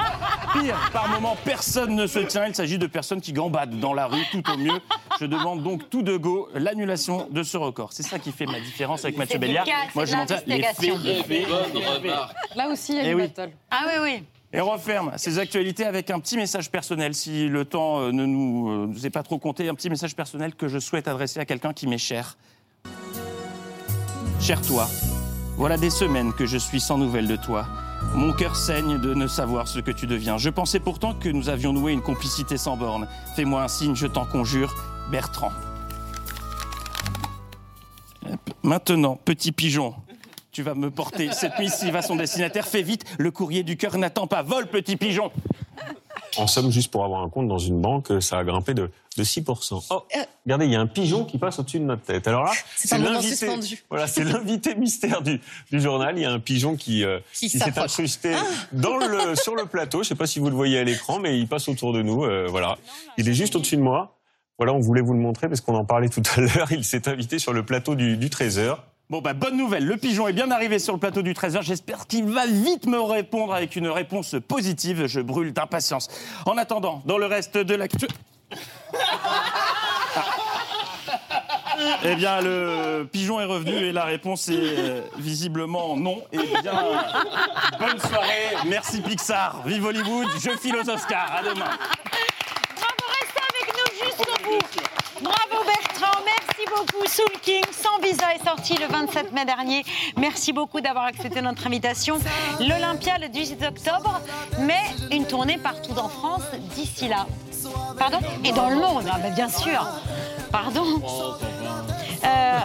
Pire, 0.53 0.78
par 0.93 1.07
moment, 1.09 1.36
personne 1.43 1.95
ne 1.95 2.05
se 2.05 2.20
tient. 2.20 2.45
Il 2.45 2.53
s'agit 2.53 2.78
de 2.78 2.86
personnes 2.86 3.22
qui 3.22 3.34
gambadent 3.34 3.80
dans 3.80 3.95
la 3.95 4.05
rue, 4.05 4.24
tout 4.32 4.43
au 4.51 4.57
mieux. 4.57 4.80
Je 5.20 5.26
demande 5.26 5.63
donc 5.63 5.89
tout 5.89 6.03
de 6.03 6.15
go 6.15 6.47
l'annulation 6.53 7.28
de 7.32 7.41
ce 7.41 7.57
record. 7.57 7.91
C'est 7.91 8.03
ça 8.03 8.20
qui 8.20 8.32
fait 8.32 8.45
ma 8.45 8.59
différence 8.59 9.03
avec 9.03 9.18
Mathieu 9.18 9.39
Béliard. 9.39 9.65
Moi, 9.95 10.05
je 10.05 10.15
m'en 10.15 10.26
tiens 10.28 10.38
les 10.45 10.61
faits, 10.61 10.78
l'investigation. 10.80 10.99
les 11.03 11.24
faits, 11.24 11.47
les 11.74 11.82
faits. 11.82 12.11
Là 12.55 12.68
aussi, 12.70 12.91
il 12.93 12.97
y 12.97 13.01
a 13.01 13.03
Eh 13.05 13.09
une 13.13 13.15
oui. 13.22 13.28
battle. 13.36 13.51
Ah 13.72 13.86
oui, 13.88 13.93
oui. 14.03 14.24
Et 14.54 14.62
referme 14.62 15.12
ces 15.18 15.39
actualités 15.39 15.84
avec 15.84 16.10
un 16.10 16.20
petit 16.20 16.38
message 16.38 16.72
personnel, 16.72 17.14
si 17.14 17.50
le 17.50 17.66
temps 17.66 18.00
euh, 18.00 18.12
ne 18.12 18.26
nous, 18.26 18.70
euh, 18.70 18.88
nous 18.88 19.06
est 19.06 19.10
pas 19.10 19.24
trop 19.24 19.39
compté, 19.39 19.68
un 19.68 19.76
petit 19.76 19.89
message 19.89 20.16
personnel 20.16 20.56
que 20.56 20.70
je 20.70 20.80
souhaite 20.80 21.10
adresser 21.10 21.41
à 21.41 21.45
quelqu'un 21.45 21.74
qui 21.74 21.86
m'est 21.86 21.98
cher. 21.98 22.38
Cher 24.39 24.62
toi, 24.62 24.88
voilà 25.58 25.76
des 25.76 25.89
semaines 25.89 26.32
que 26.32 26.45
je 26.45 26.58
suis 26.58 26.80
sans 26.80 26.98
nouvelles 26.98 27.28
de 27.28 27.36
toi. 27.36 27.68
Mon 28.14 28.32
cœur 28.32 28.56
saigne 28.56 29.00
de 29.00 29.14
ne 29.14 29.28
savoir 29.28 29.68
ce 29.68 29.80
que 29.80 29.91
tu 29.91 30.08
deviens. 30.08 30.38
Je 30.38 30.50
pensais 30.50 30.80
pourtant 30.80 31.14
que 31.14 31.28
nous 31.28 31.50
avions 31.50 31.74
noué 31.74 31.91
une 31.91 32.02
complicité 32.02 32.56
sans 32.56 32.78
borne. 32.78 33.08
Fais-moi 33.36 33.64
un 33.64 33.68
signe, 33.68 33.95
je 33.95 34.08
t'en 34.08 34.26
conjure, 34.26 34.74
Bertrand. 35.12 35.52
Maintenant, 38.64 39.20
petit 39.26 39.52
pigeon, 39.52 39.93
tu 40.58 40.64
vas 40.64 40.74
me 40.74 40.89
porter 40.89 41.30
cette 41.34 41.60
missive 41.60 41.95
à 41.95 42.01
son 42.01 42.16
destinataire. 42.16 42.66
Fais 42.68 42.82
vite, 42.82 43.05
le 43.20 43.30
courrier 43.30 43.62
du 43.62 43.78
cœur 43.78 43.95
n'attend 43.99 44.26
pas. 44.26 44.41
Vole, 44.41 44.66
petit 44.66 44.95
pigeon. 44.97 45.32
En 46.36 46.47
somme, 46.47 46.72
juste 46.72 46.89
pour 46.89 47.05
avoir 47.05 47.22
un 47.22 47.30
compte 47.30 47.47
dans 47.47 47.60
une 47.60 47.80
banque, 47.80 48.12
ça 48.22 48.39
a 48.39 48.43
grimpé 48.43 48.74
de, 48.74 48.89
de 49.18 49.24
6%. 49.24 49.86
Oh, 49.91 50.03
regardez, 50.47 50.66
il 50.66 50.72
y 50.72 50.76
a 50.76 50.80
un 50.82 50.88
pigeon 50.88 51.26
qui 51.26 51.38
passe 51.38 51.60
au-dessus 51.60 51.78
de 51.78 51.84
notre 51.84 52.01
tête. 52.01 52.28
Alors 52.28 52.43
là, 52.45 52.53
C'est 52.76 52.97
l'invité- 52.97 53.36
suspendu. 53.36 53.84
Voilà, 53.91 54.08
c'est 54.08 54.24
l'invité 54.24 54.74
mystère 54.74 55.22
du, 55.22 55.39
du 55.72 55.80
journal. 55.80 56.18
Il 56.18 56.24
y 56.24 56.26
a 56.26 56.32
un 56.32 56.39
pigeon 56.39 56.76
qui, 56.76 57.03
euh, 57.03 57.20
Qui 57.36 57.49
s'est 57.49 57.78
incrusté 57.80 58.34
Ah 58.36 58.41
dans 58.72 58.97
le, 58.97 59.36
sur 59.36 59.53
le 59.53 59.68
plateau. 59.68 59.99
Je 59.99 60.05
ne 60.05 60.10
sais 60.10 60.16
pas 60.16 60.26
si 60.26 60.39
vous 60.39 60.49
le 60.49 60.55
voyez 60.55 60.80
à 60.80 60.84
l'écran, 60.84 61.20
mais 61.20 61.38
il 61.38 61.47
passe 61.47 61.70
autour 61.70 61.93
de 61.93 62.01
nous. 62.01 62.24
euh, 62.24 62.47
voilà, 62.49 62.80
il 63.20 63.30
est 63.30 63.34
juste 63.36 63.55
au-dessus 63.55 63.78
de 63.78 63.84
moi. 63.84 64.18
Voilà, 64.58 64.74
on 64.74 64.80
voulait 64.80 65.01
vous 65.01 65.14
le 65.14 65.20
montrer 65.20 65.49
parce 65.49 65.62
qu'on 65.62 65.76
en 65.76 65.86
parlait 65.86 66.10
tout 66.10 66.24
à 66.36 66.41
l'heure. 66.41 66.72
Il 66.72 66.84
s'est 66.84 67.08
invité 67.08 67.38
sur 67.38 67.53
le 67.53 67.64
plateau 67.64 67.93
du, 67.93 68.18
du 68.18 68.32
Trésor. 68.32 68.84
Bon, 69.10 69.22
bah, 69.22 69.34
bonne 69.34 69.55
nouvelle, 69.55 69.86
le 69.86 69.95
pigeon 69.95 70.28
est 70.28 70.34
bien 70.34 70.51
arrivé 70.51 70.80
sur 70.80 70.91
le 70.91 70.99
plateau 70.99 71.22
du 71.22 71.34
Trésor. 71.34 71.62
J'espère 71.62 72.08
qu'il 72.08 72.26
va 72.26 72.45
vite 72.45 72.88
me 72.88 72.99
répondre 72.99 73.53
avec 73.53 73.78
une 73.78 73.88
réponse 73.88 74.36
positive. 74.45 75.05
Je 75.08 75.22
brûle 75.22 75.53
d'impatience. 75.53 76.10
En 76.45 76.58
attendant, 76.58 77.01
dans 77.05 77.18
le 77.18 77.26
reste 77.26 77.58
de 77.58 77.74
l'actu. 77.74 78.08
Eh 82.03 82.16
bien, 82.16 82.41
le 82.41 83.08
pigeon 83.10 83.39
est 83.39 83.45
revenu 83.45 83.76
et 83.76 83.93
la 83.93 84.03
réponse 84.03 84.49
est 84.49 84.58
euh, 84.58 85.01
visiblement 85.18 85.95
non. 85.95 86.22
Eh 86.34 86.39
bien, 86.62 86.74
bonne 87.80 87.99
soirée. 87.99 88.58
Merci 88.66 88.99
Pixar. 89.01 89.62
Vive 89.66 89.86
Hollywood. 89.86 90.28
Je 90.38 90.49
file 90.58 90.76
aux 90.76 90.89
Oscars. 90.89 91.32
À 91.34 91.43
demain. 91.43 91.70
Bravo 95.22 95.63
Bertrand, 95.65 96.24
merci 96.26 96.70
beaucoup. 96.70 97.05
Soul 97.07 97.39
King, 97.41 97.63
sans 97.72 97.99
visa, 97.99 98.36
est 98.36 98.43
sorti 98.43 98.76
le 98.78 98.88
27 98.88 99.32
mai 99.32 99.45
dernier. 99.45 99.84
Merci 100.15 100.53
beaucoup 100.53 100.80
d'avoir 100.82 101.05
accepté 101.05 101.41
notre 101.41 101.65
invitation. 101.65 102.18
L'Olympia 102.59 103.18
le 103.18 103.28
18 103.30 103.63
octobre, 103.63 104.22
mais 104.59 104.82
une 105.11 105.26
tournée 105.26 105.57
partout 105.57 105.97
en 105.97 106.09
France 106.09 106.43
d'ici 106.76 107.07
là. 107.07 107.26
Pardon? 107.97 108.20
Et 108.43 108.51
dans 108.51 108.70
le 108.70 108.76
monde, 108.76 109.05
ben 109.22 109.34
bien 109.34 109.49
sûr. 109.49 109.86
Pardon 110.51 111.01
Euh, 112.24 112.59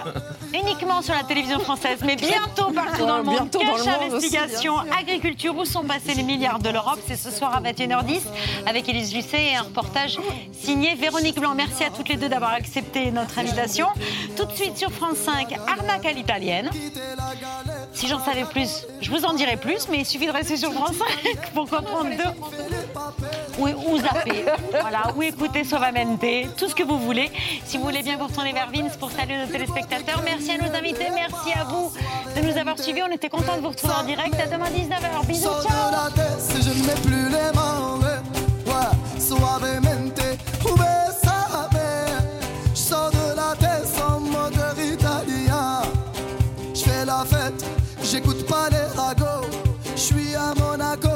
uniquement 0.55 1.03
sur 1.03 1.15
la 1.15 1.23
télévision 1.25 1.59
française, 1.61 1.99
mais 2.05 2.17
bientôt 2.17 2.71
partout 2.73 3.07
dans 3.07 3.19
le 3.19 3.23
monde. 3.25 3.35
Bientôt 3.37 3.59
dans 3.59 3.65
Cache 3.77 3.79
le 3.79 3.85
monde 3.85 4.15
aussi, 4.15 4.37
Investigation, 4.37 4.75
bien 4.75 4.85
sûr. 4.85 4.99
agriculture, 5.01 5.57
où 5.57 5.65
sont 5.65 5.85
passés 5.85 6.15
les 6.15 6.23
milliards 6.23 6.59
de 6.59 6.71
l'Europe 6.71 6.99
C'est 7.07 7.17
ce 7.17 7.31
soir 7.31 7.55
à 7.55 7.61
21h10 7.61 8.21
avec 8.67 8.89
Élise 8.89 9.15
Lucet 9.15 9.53
et 9.53 9.57
un 9.57 9.63
reportage 9.63 10.19
signé 10.53 10.95
Véronique 10.95 11.39
Blanc. 11.39 11.55
Merci 11.55 11.85
à 11.85 11.91
toutes 11.91 12.09
les 12.09 12.17
deux 12.17 12.29
d'avoir 12.29 12.53
accepté 12.53 13.11
notre 13.11 13.39
invitation. 13.39 13.89
Tout 14.37 14.45
de 14.45 14.53
suite 14.53 14.77
sur 14.77 14.91
France 14.91 15.19
5, 15.19 15.55
arnaque 15.67 16.07
à 16.07 16.13
l'italienne. 16.13 16.71
Si 17.95 18.09
j'en 18.09 18.25
savais 18.25 18.45
plus, 18.45 18.87
je 19.01 19.11
vous 19.11 19.25
en 19.25 19.35
dirai 19.35 19.57
plus, 19.57 19.89
mais 19.89 19.99
il 19.99 20.07
suffit 20.07 20.27
de 20.27 20.33
rester 20.33 20.57
sur 20.57 20.73
France 20.73 20.97
5 20.97 21.51
pour 21.55 21.69
comprendre 21.69 22.11
deux. 22.11 23.59
Ou, 23.59 23.69
ou 23.69 23.99
zapper, 23.99 24.45
voilà, 24.81 25.13
ou 25.15 25.23
écouter 25.23 25.65
Sovamente, 25.65 26.57
tout 26.57 26.69
ce 26.69 26.75
que 26.75 26.83
vous 26.83 26.99
voulez. 26.99 27.31
Si 27.65 27.77
vous 27.77 27.85
voulez 27.85 28.03
bien 28.03 28.17
vous 28.17 28.27
retourner 28.27 28.53
vers 28.53 28.71
Vince 28.71 28.97
pour 28.97 29.11
saluer 29.11 29.37
nos 29.39 29.47
téléspectateurs, 29.47 30.23
merci 30.25 30.53
à 30.53 30.59
nos 30.59 30.75
invités, 30.75 31.09
merci 31.15 31.53
à 31.53 31.65
vous 31.65 31.93
de 32.35 32.41
nous 32.41 32.57
avoir 32.57 32.79
suivis. 32.79 33.03
On 33.03 33.13
était 33.13 33.29
contents 33.29 33.57
de 33.57 33.63
vous 33.63 33.69
retrouver 33.69 33.95
en 33.95 34.05
direct. 34.05 34.35
À 34.41 34.47
demain 34.47 34.71
19h. 34.71 35.27
Bisous, 35.27 35.49
ciao 35.63 35.93
la 47.13 47.25
fête, 47.25 47.65
j'écoute 48.23 48.47
pas 48.47 48.69
les 48.71 48.99
ragots, 48.99 49.47
je 49.97 50.01
suis 50.01 50.35
à 50.35 50.55
Monaco. 50.55 51.12